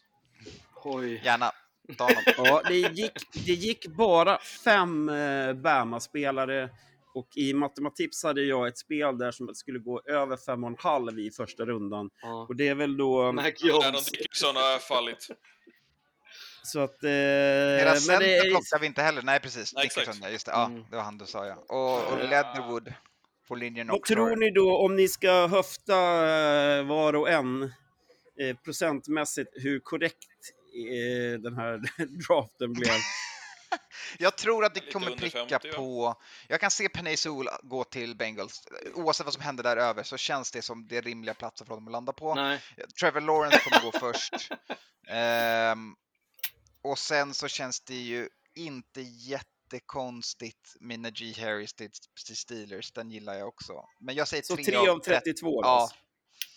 Oj. 0.84 1.22
Gärna. 1.26 1.52
Ja, 2.38 2.62
det 2.68 2.78
gick, 2.78 3.12
det 3.46 3.52
gick 3.52 3.88
bara 3.88 4.40
fem 4.40 5.10
eh, 5.10 5.54
Bama-spelare 5.54 6.70
och 7.14 7.38
i 7.38 7.54
Matematips 7.54 8.24
hade 8.24 8.42
jag 8.42 8.68
ett 8.68 8.78
spel 8.78 9.18
där 9.18 9.32
som 9.32 9.56
skulle 9.56 9.80
gå 9.80 10.02
över 10.06 10.38
fem 10.38 10.64
och 10.64 10.70
en 10.70 10.76
halv 10.80 11.20
i 11.20 11.32
första 11.32 11.66
rundan. 11.66 12.10
Ja. 12.22 12.46
Och 12.50 12.56
det 12.56 12.68
är 12.68 12.76
väl 12.76 12.98
då... 12.98 13.32
Mac 13.32 13.52
Jones. 13.58 14.12
Dickinson 14.12 14.56
har 14.56 14.80
fallit. 14.80 15.28
Så 16.70 16.80
att... 16.80 17.04
Eh, 17.04 17.12
Era 17.12 17.86
men 17.90 18.00
center 18.00 18.20
det 18.28 18.38
är, 18.38 18.50
plockar 18.50 18.80
vi 18.80 18.86
inte 18.88 19.02
heller. 19.02 19.22
Nej, 19.22 19.40
precis. 19.40 19.74
Nej, 19.74 19.86
exakt. 19.86 20.06
Dickerson, 20.08 20.24
ja, 20.24 20.30
just 20.30 20.46
det. 20.46 20.52
Ja, 20.52 20.66
Mm. 20.66 20.86
det 20.90 20.96
var 20.96 21.04
han 21.04 21.18
du 21.18 21.26
sa, 21.26 21.46
ja. 21.46 21.56
Och, 21.56 22.14
och 22.14 22.30
Leatherwood 22.30 22.94
på 23.48 23.56
linjen 23.56 23.88
vad 23.88 23.98
också. 24.00 24.14
tror 24.14 24.36
ni 24.36 24.52
då 24.52 24.78
om 24.78 24.96
ni 24.96 25.08
ska 25.08 25.48
höfta 25.48 25.94
eh, 26.30 26.84
var 26.86 27.16
och 27.16 27.30
en 27.30 27.64
eh, 28.40 28.56
procentmässigt 28.64 29.50
hur 29.54 29.80
korrekt 29.80 30.28
eh, 30.94 31.40
den 31.40 31.56
här 31.56 31.78
draften 32.28 32.74
blev? 32.74 32.90
Jag 34.20 34.38
tror 34.38 34.66
att 34.66 34.74
det 34.76 34.94
kommer 34.94 35.12
pricka 35.18 35.46
50, 35.50 35.68
ja. 35.68 35.74
på... 35.76 36.16
Jag 36.48 36.60
kan 36.60 36.72
se 36.72 36.90
Penay 36.90 37.18
Sewell 37.18 37.50
gå 37.64 37.84
till 37.84 38.16
Bengals. 38.16 38.64
Oavsett 38.94 39.26
vad 39.26 39.34
som 39.34 39.44
händer 39.44 39.64
där 39.64 39.78
över 39.78 40.04
så 40.04 40.18
känns 40.18 40.52
det 40.52 40.62
som 40.62 40.88
det 40.88 41.02
rimliga 41.02 41.34
platser 41.34 41.66
för 41.66 41.70
honom 41.74 41.88
att 41.88 41.92
landa 41.92 42.14
på. 42.14 42.36
Nej. 42.36 42.60
Trevor 43.00 43.22
Lawrence 43.22 43.60
kommer 43.60 43.92
gå 43.92 44.00
först. 44.00 44.34
Ehm, 45.08 45.96
och 46.82 47.00
sen 47.00 47.34
så 47.34 47.48
känns 47.48 47.82
det 47.82 47.96
ju 47.96 48.30
inte 48.56 49.02
jättekonstigt 49.02 50.76
med 50.80 51.00
Najee 51.00 51.42
Harris 51.42 51.74
till, 51.74 51.90
Steelers. 52.36 52.92
Den 52.92 53.12
gillar 53.12 53.34
jag 53.34 53.48
också. 53.48 53.86
Men 54.00 54.16
jag 54.16 54.28
säger 54.28 54.44
Så 54.44 54.56
3 54.56 54.64
3 54.64 54.76
av 54.78 55.00
32 55.00 55.62
Ja, 55.64 55.70
alltså. 55.82 55.96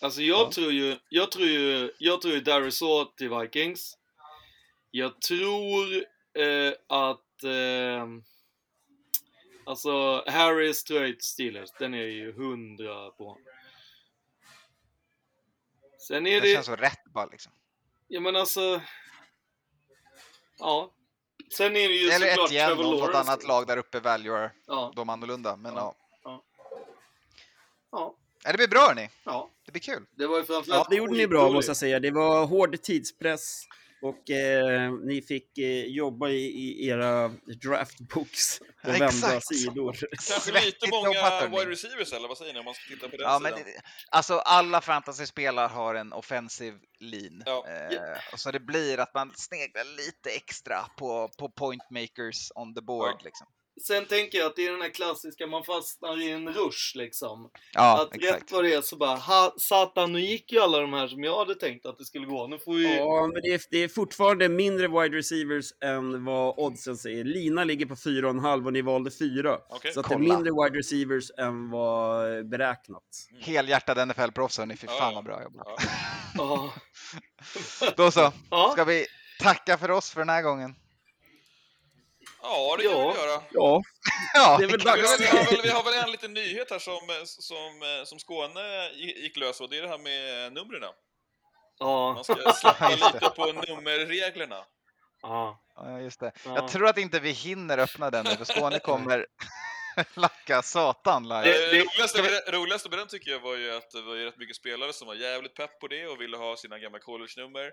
Alltså 0.01 0.21
jag 0.21 0.39
Ja. 0.47 0.51
tror 0.51 0.71
ju, 0.71 0.97
jag 1.09 1.31
tror 1.31 1.47
ju, 1.47 1.91
jag 1.97 2.21
tror 2.21 2.33
ju 2.33 2.41
Darius 2.41 2.77
Saw 2.77 3.11
till 3.17 3.29
Vikings. 3.29 3.97
Jag 4.91 5.21
tror 5.21 5.93
eh, 6.33 6.73
att, 6.89 7.43
eh, 7.43 8.07
alltså 9.65 10.23
Harris 10.29 10.83
tror 10.83 11.01
jag 11.01 11.09
till 11.11 11.21
Steelers. 11.27 11.69
Den 11.79 11.93
är 11.93 12.03
ju 12.05 12.33
hundra 12.33 13.09
på. 13.11 13.37
Sen 16.07 16.27
är 16.27 16.31
det 16.41 16.47
det, 16.47 16.53
känns 16.53 16.65
så 16.65 16.75
rätt 16.75 17.03
bara 17.13 17.25
liksom. 17.25 17.51
ja 18.07 18.19
men 18.19 18.35
alltså, 18.35 18.81
ja. 20.59 20.89
Sen 21.57 21.65
är 21.75 21.87
det 21.89 21.95
ju 21.95 22.09
Eller 22.09 22.27
såklart 22.29 22.45
ett 22.47 22.51
igen, 22.51 22.67
Trevor 22.67 22.85
om 22.85 22.91
något 22.91 22.99
Lawrence. 22.99 23.31
annat 23.31 23.47
lag 23.47 23.67
där 23.67 23.77
uppe 23.77 23.99
väljer 23.99 24.51
Ja, 24.67 24.93
dem 24.95 25.09
annorlunda. 25.09 25.55
Men 25.55 25.75
ja. 25.75 25.95
Ja. 26.23 26.43
ja, 27.91 28.15
Ja, 28.43 28.51
det 28.51 28.57
blir 28.57 28.67
bra 28.67 28.79
hörni. 28.87 29.09
ja. 29.23 29.49
Det 29.65 29.71
blir 29.71 29.81
kul. 29.81 30.05
Det 30.11 30.27
var 30.27 30.37
ju 30.37 30.43
framförallt 30.43 30.67
Ja, 30.67 30.87
det 30.89 30.95
gjorde 30.95 31.13
ni 31.13 31.27
bra 31.27 31.49
måste 31.51 31.69
jag 31.69 31.77
säga. 31.77 31.99
Det 31.99 32.11
var 32.11 32.45
hård 32.45 32.81
tidspress 32.81 33.63
och 34.03 34.29
eh, 34.29 34.91
ni 34.91 35.21
fick 35.21 35.57
eh, 35.57 35.85
jobba 35.85 36.29
i, 36.29 36.45
i 36.45 36.87
era 36.87 37.31
draftbooks 37.61 38.59
på 38.59 38.65
Ja, 38.81 38.91
vända 38.91 39.05
exakt. 39.05 39.47
sidor. 39.47 39.97
Kanske 40.29 40.65
lite 40.65 40.89
många 40.89 41.47
wide 41.47 41.71
receivers 41.71 42.13
eller 42.13 42.27
vad 42.27 42.37
säger 42.37 42.53
ni 42.53 42.59
om 42.59 42.65
man 42.65 42.73
ska 42.73 42.83
titta 42.93 43.09
på 43.09 43.17
den 43.17 43.25
Ja, 43.25 43.37
sidan? 43.39 43.59
men, 43.65 43.73
alltså 44.11 44.33
alla 44.39 44.81
fantasyspelare 44.81 45.67
har 45.67 45.95
en 45.95 46.13
offensive 46.13 46.77
lean. 46.99 47.43
Ja. 47.45 47.65
Eh, 47.67 48.33
och 48.33 48.39
så 48.39 48.51
det 48.51 48.59
blir 48.59 48.99
att 48.99 49.13
man 49.13 49.31
sneglar 49.35 49.83
lite 49.97 50.29
extra 50.29 50.85
på, 50.97 51.29
på 51.37 51.49
point 51.49 51.89
makers 51.89 52.51
on 52.55 52.75
the 52.75 52.81
board. 52.81 53.15
Ja. 53.19 53.21
Liksom. 53.23 53.47
Sen 53.81 54.05
tänker 54.05 54.37
jag 54.37 54.47
att 54.47 54.55
det 54.55 54.67
är 54.67 54.71
den 54.71 54.81
här 54.81 54.89
klassiska, 54.89 55.47
man 55.47 55.63
fastnar 55.63 56.21
i 56.21 56.31
en 56.31 56.49
rush 56.49 56.95
liksom. 56.97 57.49
Ja, 57.73 58.01
att 58.01 58.15
exakt. 58.15 58.41
rätt 58.41 58.51
vad 58.51 58.63
det 58.63 58.73
är 58.73 58.81
så 58.81 58.95
bara, 58.95 59.15
ha, 59.15 59.53
satan 59.57 60.13
nu 60.13 60.21
gick 60.21 60.51
ju 60.51 60.59
alla 60.59 60.79
de 60.79 60.93
här 60.93 61.07
som 61.07 61.23
jag 61.23 61.37
hade 61.37 61.55
tänkt 61.55 61.85
att 61.85 61.97
det 61.97 62.05
skulle 62.05 62.25
gå. 62.25 62.47
Nu 62.47 62.59
får 62.59 62.73
vi... 62.73 62.97
Ja, 62.97 63.29
men 63.33 63.41
det 63.41 63.53
är, 63.53 63.61
det 63.71 63.77
är 63.77 63.87
fortfarande 63.87 64.49
mindre 64.49 64.87
wide 64.87 65.17
receivers 65.17 65.65
än 65.83 66.25
vad 66.25 66.59
oddsen 66.59 66.97
säger. 66.97 67.23
Lina 67.23 67.63
ligger 67.63 67.85
på 67.85 67.95
4,5 67.95 68.65
och 68.65 68.73
ni 68.73 68.81
valde 68.81 69.11
4. 69.11 69.57
Okej. 69.69 69.93
Så 69.93 69.99
att 69.99 70.09
det 70.09 70.15
är 70.15 70.19
mindre 70.19 70.51
wide 70.51 70.79
receivers 70.79 71.31
än 71.37 71.69
vad 71.69 72.37
eh, 72.37 72.43
beräknat. 72.43 73.03
Helhjärtad 73.39 73.97
NFL-proffs 73.97 74.57
hörni, 74.59 74.75
fy 74.77 74.87
fan 74.87 74.97
ja. 74.99 75.11
vad 75.15 75.23
bra 75.23 75.43
jobbat. 75.43 75.67
Ja. 75.67 75.83
Ja. 76.35 76.73
Då 77.95 78.11
så, 78.11 78.31
Ja. 78.51 78.69
ska 78.73 78.83
vi 78.83 79.05
tacka 79.39 79.77
för 79.77 79.91
oss 79.91 80.11
för 80.11 80.21
den 80.21 80.29
här 80.29 80.41
gången? 80.41 80.75
Ja, 82.43 82.75
det 82.77 82.83
kan 82.83 82.91
Ja. 82.91 83.11
vi 83.11 83.19
göra. 83.19 83.41
Ja, 83.51 83.81
Ja, 84.33 84.57
det 84.57 84.63
är 84.63 84.67
väl 84.67 84.79
Vi 84.79 84.89
har, 84.89 84.97
väl, 84.97 85.17
vi, 85.19 85.27
har 85.37 85.45
väl, 85.45 85.61
vi 85.63 85.69
har 85.69 85.83
väl 85.83 85.93
en 86.03 86.11
liten 86.11 86.33
nyhet 86.33 86.71
här 86.71 86.79
som, 86.79 86.99
som, 87.25 88.05
som 88.05 88.19
Skåne 88.19 88.89
gick 88.95 89.37
lös 89.37 89.61
och 89.61 89.69
det 89.69 89.77
är 89.77 89.81
det 89.81 89.87
här 89.87 89.97
med 89.97 90.53
numren. 90.53 90.89
Ja. 91.79 92.13
Man 92.13 92.23
ska 92.23 92.35
släppa 92.53 92.89
lite 93.13 93.29
på 93.35 93.45
nummerreglerna. 93.45 94.65
Ja. 95.21 95.59
ja, 95.75 95.99
just 95.99 96.19
det. 96.19 96.31
Ja. 96.45 96.55
Jag 96.55 96.67
tror 96.67 96.87
att 96.87 96.97
inte 96.97 97.19
vi 97.19 97.31
hinner 97.31 97.77
öppna 97.77 98.11
den 98.11 98.25
nu, 98.25 98.31
för 98.35 98.45
Skåne 98.45 98.79
kommer 98.79 99.25
lacka 100.13 100.61
satan 100.61 101.23
live. 101.23 101.43
Det- 101.43 101.71
Det, 101.71 101.79
roligaste, 101.83 102.21
med 102.21 102.31
det, 102.31 102.51
roligaste 102.51 102.89
med 102.89 102.99
den 102.99 103.07
tycker 103.07 103.31
jag 103.31 103.39
var 103.39 103.55
ju 103.55 103.71
att 103.75 103.91
det 103.91 104.01
var 104.01 104.15
ju 104.15 104.25
rätt 104.25 104.37
mycket 104.37 104.55
spelare 104.55 104.93
som 104.93 105.07
var 105.07 105.15
jävligt 105.15 105.55
pepp 105.55 105.79
på 105.79 105.87
det 105.87 106.07
och 106.07 106.21
ville 106.21 106.37
ha 106.37 106.57
sina 106.57 106.79
gamla 106.79 106.99
college-nummer. 106.99 107.71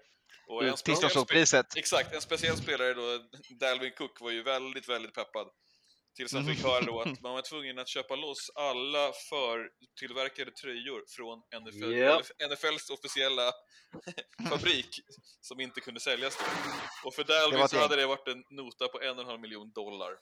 Spe- 0.51 0.85
Pistonssolpriset. 0.85 1.77
exakt, 1.77 2.15
en 2.15 2.21
speciell 2.21 2.57
spelare 2.57 2.95
då, 2.95 3.19
Dalvin 3.61 3.93
Cook, 3.93 4.21
var 4.21 4.31
ju 4.31 4.43
väldigt, 4.43 4.89
väldigt 4.89 5.15
peppad. 5.15 5.49
Tills 6.17 6.33
han 6.33 6.43
Mm. 6.43 6.55
fick 6.55 6.65
höra 6.65 6.81
då 6.81 7.01
att 7.01 7.21
man 7.23 7.33
var 7.33 7.43
tvungen 7.43 7.79
att 7.79 7.89
köpa 7.89 8.17
loss 8.17 8.51
alla 8.55 9.13
förtillverkade 9.29 10.51
tröjor 10.51 11.05
från 11.09 11.39
NFL, 11.63 11.93
Japp. 11.99 12.27
NFLs 12.51 12.91
officiella 12.91 13.53
fabrik 14.51 14.89
som 15.41 15.61
inte 15.61 15.81
kunde 15.81 16.01
säljas 16.01 16.37
då. 16.39 16.45
Och 17.09 17.15
för 17.15 17.25
Dalvin 17.25 17.69
så 17.69 17.79
hade 17.79 17.97
det 17.97 18.07
varit 18.07 18.29
en 18.29 18.45
nota 18.51 18.89
på 18.89 19.01
en 19.01 19.11
och 19.11 19.21
en 19.21 19.27
halv 19.27 19.41
miljon 19.41 19.73
dollar. 19.73 20.13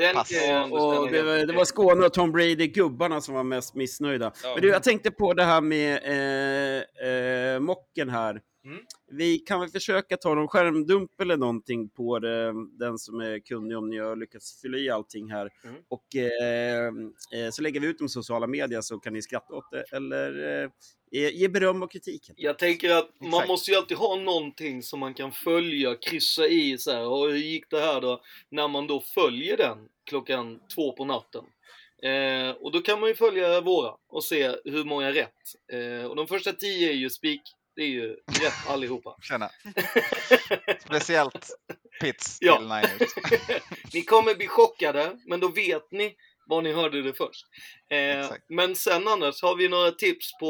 Den 0.00 0.14
Pass. 0.14 0.32
ändå 0.32 0.76
Och 0.76 1.10
det, 1.10 1.22
var, 1.22 1.46
det 1.46 1.52
var 1.52 1.64
Skåne 1.64 2.06
och 2.06 2.12
Tom 2.12 2.32
Brady, 2.32 2.66
gubbarna, 2.66 3.20
som 3.20 3.34
var 3.34 3.44
mest 3.44 3.74
missnöjda. 3.74 4.32
Ja. 4.42 4.52
Men 4.54 4.62
du, 4.62 4.68
jag 4.68 4.82
tänkte 4.82 5.10
på 5.10 5.34
det 5.34 5.44
här 5.44 5.60
med 5.60 6.00
eh, 6.04 7.08
eh, 7.08 7.60
mocken 7.60 8.08
här. 8.08 8.40
Mm. 8.64 8.78
Vi 9.10 9.38
kan 9.38 9.60
väl 9.60 9.68
försöka 9.68 10.16
ta 10.16 10.34
någon 10.34 10.48
skärmdump 10.48 11.20
eller 11.20 11.36
någonting 11.36 11.88
på 11.88 12.18
det, 12.18 12.52
den 12.78 12.98
som 12.98 13.20
är 13.20 13.38
kunnig 13.38 13.78
om 13.78 13.90
ni 13.90 13.98
har 13.98 14.16
lyckats 14.16 14.60
fylla 14.60 14.78
i 14.78 14.90
allting 14.90 15.30
här. 15.30 15.50
Mm. 15.64 15.76
Och 15.88 16.16
eh, 16.16 16.86
eh, 17.34 17.50
så 17.50 17.62
lägger 17.62 17.80
vi 17.80 17.86
ut 17.86 17.98
dem 17.98 18.06
i 18.06 18.08
sociala 18.08 18.46
medier 18.46 18.80
så 18.80 18.98
kan 18.98 19.12
ni 19.12 19.22
skratta 19.22 19.54
åt 19.54 19.70
det 19.70 19.84
eller 19.96 20.62
eh, 20.62 20.70
ge, 21.10 21.48
beröm 21.48 21.82
och 21.82 21.92
kritik. 21.92 22.30
Jag 22.36 22.58
tänker 22.58 22.90
att 22.90 23.10
man 23.20 23.28
Exakt. 23.28 23.48
måste 23.48 23.70
ju 23.70 23.76
alltid 23.76 23.96
ha 23.96 24.16
någonting 24.16 24.82
som 24.82 25.00
man 25.00 25.14
kan 25.14 25.32
följa, 25.32 25.94
kryssa 25.94 26.46
i 26.46 26.78
så 26.78 26.92
här. 26.92 27.06
Och 27.06 27.28
hur 27.30 27.36
gick 27.38 27.70
det 27.70 27.80
här 27.80 28.00
då? 28.00 28.22
När 28.50 28.68
man 28.68 28.86
då 28.86 29.00
följer 29.00 29.56
den 29.56 29.78
klockan 30.06 30.60
två 30.74 30.92
på 30.92 31.04
natten. 31.04 31.44
Eh, 32.02 32.50
och 32.50 32.72
då 32.72 32.80
kan 32.80 33.00
man 33.00 33.08
ju 33.08 33.14
följa 33.14 33.60
våra 33.60 33.94
och 34.08 34.24
se 34.24 34.56
hur 34.64 34.84
många 34.84 35.12
rätt. 35.12 35.34
Eh, 35.72 36.04
och 36.04 36.16
de 36.16 36.26
första 36.26 36.52
tio 36.52 36.90
är 36.90 36.94
ju 36.94 37.10
spik. 37.10 37.42
Det 37.76 37.82
är 37.82 37.88
ju 37.88 38.08
rätt 38.12 38.66
allihopa. 38.68 39.16
Tjena. 39.22 39.50
Speciellt 40.84 41.50
Pits 42.00 42.38
Ja. 42.40 42.56
till 42.56 42.66
Niners. 42.66 43.14
ni 43.94 44.02
kommer 44.02 44.34
bli 44.34 44.46
chockade, 44.46 45.16
men 45.26 45.40
då 45.40 45.48
vet 45.48 45.92
ni 45.92 46.14
var 46.50 46.62
ni 46.62 46.72
hörde 46.72 47.02
det 47.02 47.12
först. 47.14 47.46
Eh, 47.90 48.30
men 48.48 48.76
sen 48.76 49.08
annars, 49.08 49.42
har 49.42 49.56
vi 49.56 49.68
några 49.68 49.90
tips 49.90 50.32
på 50.40 50.46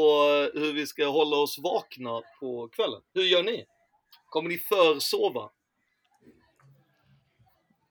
eh, 0.55 0.61
hur 0.61 0.73
vi 0.73 0.87
ska 0.87 1.05
hålla 1.07 1.35
oss 1.37 1.59
vakna 1.59 2.21
på 2.39 2.67
kvällen? 2.67 3.01
Hur 3.13 3.23
gör 3.23 3.43
ni? 3.43 3.65
Kommer 4.25 4.49
ni 4.49 4.57
försova? 4.57 5.49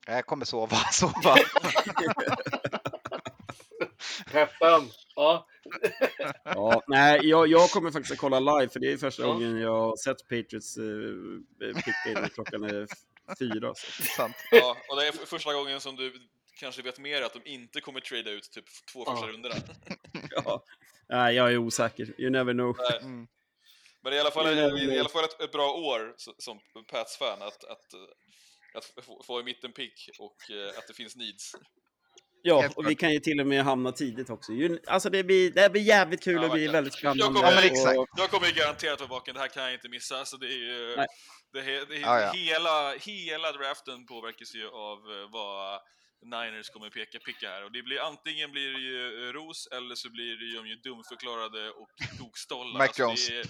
Jag 0.06 0.26
kommer 0.26 0.44
sova, 0.44 0.76
sova. 0.92 1.36
Peppen! 4.32 4.90
Ja. 5.14 5.46
Ja, 6.44 6.82
nej, 6.86 7.20
jag, 7.22 7.46
jag 7.48 7.70
kommer 7.70 7.90
faktiskt 7.90 8.12
att 8.12 8.18
kolla 8.18 8.40
live 8.40 8.68
för 8.72 8.80
det 8.80 8.92
är 8.92 8.96
första 8.96 9.22
Ja. 9.22 9.28
gången 9.28 9.56
jag 9.60 9.80
har 9.80 9.96
sett 9.96 10.28
Patriots 10.28 10.76
eh, 10.76 11.74
picka 11.74 12.20
in 12.22 12.28
klockan 12.34 12.64
är 12.64 12.86
fyra. 13.38 13.74
Så. 13.74 14.02
Sant. 14.02 14.36
Ja, 14.50 14.76
och 14.88 14.96
det 14.96 15.06
är 15.08 15.12
första 15.12 15.52
gången 15.54 15.80
som 15.80 15.96
du 15.96 16.12
kanske 16.60 16.82
vet 16.82 16.98
mer 16.98 17.22
att 17.22 17.32
de 17.32 17.40
inte 17.44 17.80
kommer 17.80 18.00
trada 18.00 18.30
ut 18.30 18.50
typ 18.52 18.64
två 18.92 19.04
första 19.04 19.26
Ja. 19.26 19.32
rundorna. 19.32 19.54
Ja. 20.30 20.64
Nej, 21.08 21.34
jag 21.34 21.52
är 21.52 21.56
osäker. 21.56 22.20
You 22.20 22.30
never 22.30 22.52
know. 22.52 22.76
Mm. 23.00 23.26
Men 24.02 24.10
det 24.12 24.16
är 24.16 24.16
i 24.16 24.20
alla 24.20 24.30
fall, 24.30 24.58
i, 24.58 24.98
alla 25.00 25.08
fall 25.08 25.24
ett, 25.24 25.40
ett 25.40 25.52
bra 25.52 25.72
år 25.74 26.14
som 26.38 26.60
Pats-fan 26.90 27.42
att, 27.42 27.64
att, 27.64 27.84
att 28.74 29.04
få, 29.04 29.22
få 29.26 29.40
i 29.40 29.44
mitten 29.44 29.72
pick 29.72 30.10
och 30.18 30.50
eh, 30.50 30.78
att 30.78 30.86
det 30.88 30.94
finns 30.94 31.16
needs. 31.16 31.52
Ja, 32.42 32.68
och 32.76 32.90
vi 32.90 32.94
kan 32.94 33.12
ju 33.12 33.20
till 33.20 33.40
och 33.40 33.46
med 33.46 33.64
hamna 33.64 33.92
tidigt 33.92 34.30
också. 34.30 34.52
Alltså 34.86 35.10
det 35.10 35.24
blir, 35.24 35.50
det 35.50 35.70
blir 35.72 35.82
jävligt 35.82 36.22
kul 36.22 36.34
Ja, 36.34 36.44
och 36.44 36.50
blir 36.52 36.72
väldigt 36.72 36.94
spännande. 36.94 37.24
Jag 37.24 37.34
kommer, 37.34 37.48
Ja, 37.48 37.54
men 37.54 37.64
exakt. 37.64 37.98
och- 37.98 38.08
jag 38.16 38.30
kommer 38.30 38.46
ju 38.46 38.52
garanterat 38.52 39.00
vara 39.00 39.08
vaken, 39.10 39.34
det 39.34 39.40
här 39.40 39.48
kan 39.48 39.62
jag 39.62 39.74
inte 39.74 39.88
missa. 39.88 40.24
Så 40.24 40.36
det 40.36 40.46
är 40.46 40.58
ju, 40.58 40.96
det, 41.52 41.60
he- 41.60 41.86
det, 41.88 41.96
Ja, 41.96 42.20
ja. 42.20 42.32
Hela, 42.32 42.92
hela 42.94 43.52
draften 43.52 44.06
påverkas 44.06 44.54
ju 44.54 44.68
av 44.68 44.98
eh, 44.98 45.30
vad 45.32 45.80
Niners 46.22 46.70
kommer 46.70 46.90
peka 46.90 47.18
picka 47.18 47.48
här. 47.48 47.64
Och 47.64 47.72
det 47.72 47.82
blir 47.82 48.00
antingen 48.00 48.52
blir 48.52 48.72
det 48.72 48.80
ju 48.80 49.28
eh, 49.28 49.32
ros 49.32 49.68
eller 49.72 49.94
så 49.94 50.10
blir 50.10 50.36
det 50.36 50.44
ju 50.44 50.52
de 50.56 50.66
ju 50.68 50.76
dumförklarade 50.76 51.70
och 51.70 51.90
tokstollar. 52.18 52.78
Mac 52.78 52.84
Alltså, 52.86 53.02
Jones. 53.02 53.28
det, 53.28 53.42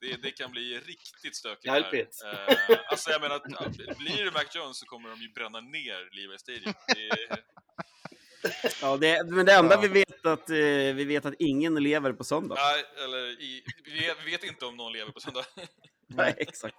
det, 0.00 0.22
det 0.22 0.30
kan 0.30 0.50
bli 0.50 0.78
riktigt 0.80 1.36
stökigt 1.36 1.68
här. 1.72 1.94
Eh, 1.94 2.78
alltså 2.90 3.10
jag 3.10 3.20
menar, 3.20 3.36
att, 3.36 3.76
blir 3.98 4.24
det 4.24 4.30
Mac 4.30 4.44
Jones 4.54 4.78
så 4.78 4.86
kommer 4.86 5.08
de 5.08 5.20
ju 5.22 5.28
bränna 5.32 5.60
ner 5.60 6.08
Levi 6.16 6.38
Stadium. 6.38 6.72
Det 6.94 7.38
Ja, 8.82 8.96
det, 8.96 9.26
men 9.30 9.46
det 9.46 9.52
enda 9.52 9.74
Ja. 9.74 9.80
vi 9.80 9.88
vet 9.88 10.26
att 10.26 10.50
eh, 10.50 10.56
vi 10.94 11.04
vet 11.04 11.26
att 11.26 11.34
ingen 11.38 11.74
lever 11.74 12.12
på 12.12 12.24
söndag. 12.24 12.54
nej, 12.54 12.84
eller 13.04 13.18
i, 13.42 13.64
vi, 13.84 14.00
vet, 14.00 14.16
vi 14.24 14.30
vet 14.30 14.44
inte 14.44 14.66
om 14.66 14.76
någon 14.76 14.92
lever 14.92 15.12
på 15.12 15.20
söndag. 15.20 15.44
Nej, 16.06 16.34
exakt. 16.38 16.76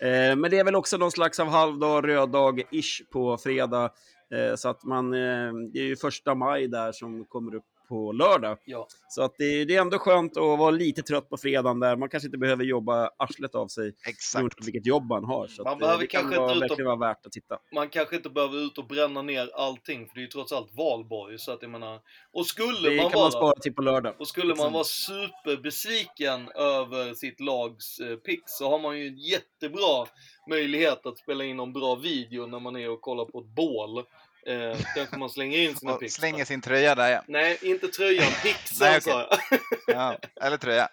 Eh, 0.00 0.36
men 0.36 0.50
det 0.50 0.58
är 0.58 0.64
väl 0.64 0.76
också 0.76 0.96
någon 0.96 1.10
slags 1.12 1.40
av 1.40 1.48
halvdag, 1.48 2.08
röd 2.08 2.28
dag-ish 2.28 3.04
på 3.10 3.38
fredag. 3.38 3.90
Eh, 4.30 4.54
så 4.54 4.68
att 4.68 4.84
man, 4.84 5.14
eh, 5.14 5.52
det 5.72 5.78
är 5.78 5.86
ju 5.86 5.96
första 5.96 6.34
maj 6.34 6.68
där 6.68 6.92
som 6.92 7.24
kommer 7.24 7.54
upp 7.54 7.64
på 7.90 8.12
lördag. 8.12 8.58
Ja. 8.64 8.86
Så 9.08 9.22
att 9.22 9.34
det, 9.38 9.64
det 9.64 9.76
är 9.76 9.80
ändå 9.80 9.98
skönt 9.98 10.36
att 10.36 10.58
vara 10.58 10.70
lite 10.70 11.02
trött 11.02 11.28
på 11.28 11.36
fredagen 11.36 11.80
där. 11.80 11.96
Man 11.96 12.08
kanske 12.08 12.26
inte 12.26 12.38
behöver 12.38 12.64
jobba 12.64 13.10
arslet 13.16 13.54
av 13.54 13.68
sig 13.68 13.88
Exakt. 14.08 14.32
beroende 14.34 14.56
på 14.56 14.64
vilket 14.64 14.86
jobb 14.86 15.04
man 15.08 15.24
har. 15.24 15.46
Så 15.46 15.62
Man 15.62 15.72
att, 15.72 15.76
eh, 15.76 15.78
behöver 15.86 16.00
det 16.00 16.06
kan 16.06 16.20
kanske 16.22 16.40
vara, 16.40 16.52
inte 16.54 16.64
ut 16.64 16.70
och- 16.70 16.80
vara 16.84 16.96
värt 16.96 17.26
att 17.26 17.32
titta. 17.32 17.58
Man 17.74 17.88
kanske 17.88 18.16
inte 18.16 18.30
behöver 18.30 18.58
ut 18.66 18.78
och 18.78 18.86
bränna 18.86 19.22
ner 19.22 19.50
allting, 19.54 20.06
för 20.06 20.14
det 20.14 20.20
är 20.20 20.22
ju 20.22 20.26
trots 20.28 20.52
allt 20.52 20.74
valborg. 20.76 21.38
Så 21.38 21.52
att 21.52 21.62
jag 21.62 21.70
menar, 21.70 22.00
och 22.32 22.46
skulle 22.46 22.90
Det 22.90 22.96
man 22.96 23.10
kan 23.10 23.18
vara... 23.18 23.24
man 23.24 23.32
spara 23.32 23.60
till 23.60 23.74
på 23.74 23.82
lördag. 23.82 24.14
Och 24.18 24.28
skulle 24.28 24.46
man 24.46 24.56
Liksom. 24.56 24.72
vara 24.72 24.84
superbesviken 24.84 26.48
över 26.54 27.14
sitt 27.14 27.40
lags 27.40 28.00
eh, 28.00 28.16
pick 28.16 28.42
så 28.46 28.70
har 28.70 28.78
man 28.78 28.98
ju 28.98 29.06
en 29.06 29.18
jättebra 29.18 30.06
möjlighet 30.50 31.06
att 31.06 31.18
spela 31.18 31.44
in 31.44 31.60
en 31.60 31.72
bra 31.72 31.94
video 31.94 32.46
när 32.46 32.60
man 32.60 32.76
är 32.76 32.90
och 32.90 33.00
kollar 33.00 33.24
på 33.24 33.38
ett 33.40 33.46
bål. 33.56 34.04
Eh, 34.46 34.78
kanske 34.94 35.16
man 35.18 35.30
slänger 35.30 35.58
in 35.58 35.76
sina 35.76 35.94
picks. 35.94 36.14
slänger 36.14 36.44
sin 36.44 36.60
tröja 36.60 36.94
där 36.94 37.10
ja. 37.10 37.22
Nej, 37.28 37.58
inte 37.62 37.88
tröjan. 37.88 38.24
Nej, 38.44 38.54
Pixen 38.54 38.88
okej. 38.88 39.00
sa 39.00 39.28
jag. 39.50 39.60
ja. 39.96 40.18
Eller 40.40 40.56
tröja. 40.56 40.88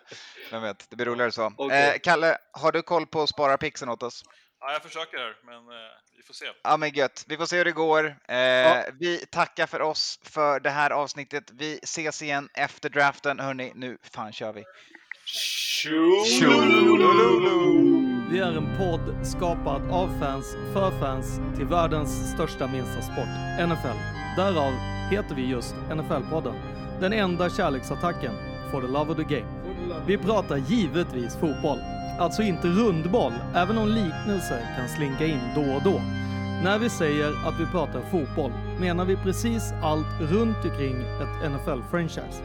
Vem 0.51 0.61
vet, 0.61 0.89
det 0.89 0.95
blir 0.95 1.05
roligare 1.05 1.31
så. 1.31 1.53
Okej. 1.57 1.89
Eh, 1.89 1.99
Kalle, 2.03 2.37
har 2.51 2.71
du 2.71 2.81
koll 2.81 3.05
på 3.07 3.27
spararpixen 3.27 3.89
åt 3.89 4.03
oss? 4.03 4.23
Ja, 4.59 4.71
jag 4.73 4.83
försöker 4.83 5.17
här, 5.17 5.35
men 5.45 5.55
eh, 5.55 5.89
vi 6.17 6.23
får 6.23 6.33
se. 6.33 6.45
Ja 6.63 6.77
men 6.77 6.89
gött, 6.89 7.23
vi 7.27 7.37
får 7.37 7.45
se 7.45 7.57
hur 7.57 7.65
det 7.65 7.71
går. 7.71 8.05
Eh, 8.27 8.83
Vi 8.99 9.25
tackar 9.31 9.67
för 9.67 9.81
oss 9.81 10.19
för 10.23 10.59
det 10.59 10.69
här 10.69 10.89
avsnittet. 10.91 11.43
Vi 11.53 11.79
ses 11.83 12.21
igen 12.21 12.49
efter 12.53 12.89
draften. 12.89 13.39
Hörni, 13.39 13.71
nu 13.75 13.97
fan 14.13 14.33
kör 14.33 14.53
vi. 14.53 14.63
Vi 18.29 18.39
är 18.39 18.57
en 18.57 18.77
podd 18.77 19.15
skapad 19.25 19.81
av 19.91 20.09
fans, 20.19 20.55
för 20.73 20.91
fans, 20.91 21.41
till 21.55 21.65
världens 21.65 22.31
största 22.31 22.67
minsta 22.67 23.01
sport, 23.01 23.67
NFL. 23.67 23.97
Därav 24.37 24.71
heter 25.11 25.35
vi 25.35 25.49
just 25.49 25.75
NFL-podden. 25.75 26.53
Den 26.99 27.13
enda 27.13 27.49
kärleksattacken, 27.49 28.33
for 28.71 28.81
the 28.81 28.87
love 28.87 29.11
of 29.11 29.17
the 29.17 29.35
game. 29.35 29.47
Vi 30.05 30.17
pratar 30.17 30.57
givetvis 30.57 31.35
fotboll. 31.35 31.79
Alltså 32.19 32.41
inte 32.41 32.67
rundboll, 32.67 33.33
även 33.55 33.77
om 33.77 33.87
liknelser 33.87 34.75
kan 34.77 34.89
slinka 34.89 35.25
in 35.25 35.41
då 35.55 35.61
och 35.61 35.83
då. 35.83 36.01
När 36.63 36.79
vi 36.79 36.89
säger 36.89 37.47
att 37.47 37.59
vi 37.59 37.65
pratar 37.65 38.01
fotboll 38.11 38.51
menar 38.79 39.05
vi 39.05 39.15
precis 39.15 39.73
allt 39.83 40.21
runt 40.31 40.65
omkring 40.65 40.95
ett 41.01 41.51
NFL-franchise. 41.51 42.41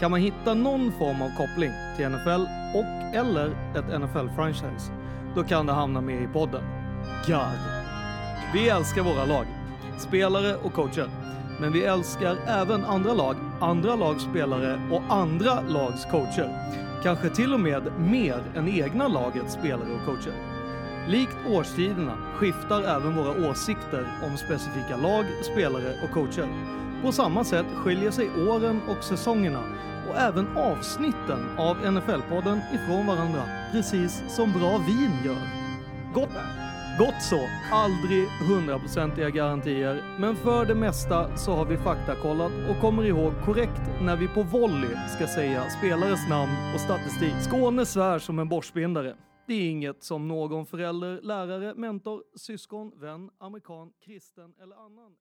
Kan 0.00 0.10
man 0.10 0.20
hitta 0.20 0.54
någon 0.54 0.92
form 0.92 1.22
av 1.22 1.30
koppling 1.36 1.70
till 1.96 2.08
NFL 2.08 2.46
och 2.74 2.84
eller 3.14 3.46
ett 3.74 4.00
NFL-franchise, 4.00 5.01
då 5.34 5.44
kan 5.44 5.66
det 5.66 5.72
hamna 5.72 6.00
med 6.00 6.22
i 6.22 6.26
podden. 6.26 6.62
God. 7.26 7.58
Vi 8.54 8.68
älskar 8.68 9.02
våra 9.02 9.24
lag, 9.24 9.46
spelare 9.98 10.56
och 10.56 10.72
coacher. 10.72 11.10
Men 11.60 11.72
vi 11.72 11.84
älskar 11.84 12.36
även 12.46 12.84
andra 12.84 13.14
lag, 13.14 13.36
andra 13.60 13.96
lags 13.96 14.22
spelare 14.22 14.80
och 14.90 15.02
andra 15.08 15.60
lags 15.60 16.04
coacher. 16.04 16.50
Kanske 17.02 17.28
till 17.28 17.54
och 17.54 17.60
med 17.60 17.82
mer 17.98 18.42
än 18.56 18.68
egna 18.68 19.08
lagets 19.08 19.54
spelare 19.54 19.92
och 19.92 20.06
coacher. 20.06 20.34
Likt 21.08 21.36
årstiderna 21.48 22.16
skiftar 22.36 22.82
även 22.82 23.16
våra 23.16 23.50
åsikter 23.50 24.06
om 24.26 24.36
specifika 24.36 24.96
lag, 24.96 25.24
spelare 25.52 25.94
och 26.04 26.10
coacher. 26.10 26.48
På 27.02 27.12
samma 27.12 27.44
sätt 27.44 27.66
skiljer 27.76 28.10
sig 28.10 28.30
åren 28.48 28.80
och 28.88 29.04
säsongerna 29.04 29.62
och 30.12 30.18
även 30.18 30.56
avsnitten 30.56 31.58
av 31.58 31.76
NFL-podden 31.76 32.60
ifrån 32.74 33.06
varandra, 33.06 33.42
precis 33.72 34.22
som 34.28 34.52
bra 34.52 34.78
vin 34.78 35.12
gör. 35.24 35.42
Gott, 36.14 36.36
gott 36.98 37.22
så, 37.22 37.40
aldrig 37.72 38.26
hundraprocentiga 38.48 39.30
garantier, 39.30 40.16
men 40.18 40.36
för 40.36 40.64
det 40.64 40.74
mesta 40.74 41.36
så 41.36 41.52
har 41.52 41.64
vi 41.64 41.76
faktakollat 41.76 42.52
och 42.70 42.80
kommer 42.80 43.04
ihåg 43.04 43.32
korrekt 43.44 43.82
när 44.02 44.16
vi 44.16 44.28
på 44.28 44.42
volley 44.42 44.96
ska 45.16 45.26
säga 45.26 45.70
spelares 45.78 46.28
namn 46.28 46.52
och 46.74 46.80
statistik. 46.80 47.34
Skåne 47.40 47.86
svär 47.86 48.18
som 48.18 48.38
en 48.38 48.48
borstbindare. 48.48 49.16
Det 49.46 49.54
är 49.54 49.70
inget 49.70 50.02
som 50.02 50.28
någon 50.28 50.66
förälder, 50.66 51.20
lärare, 51.22 51.74
mentor, 51.74 52.22
syskon, 52.36 52.92
vän, 53.00 53.30
amerikan, 53.38 53.92
kristen 54.04 54.54
eller 54.62 54.76
annan 54.76 55.12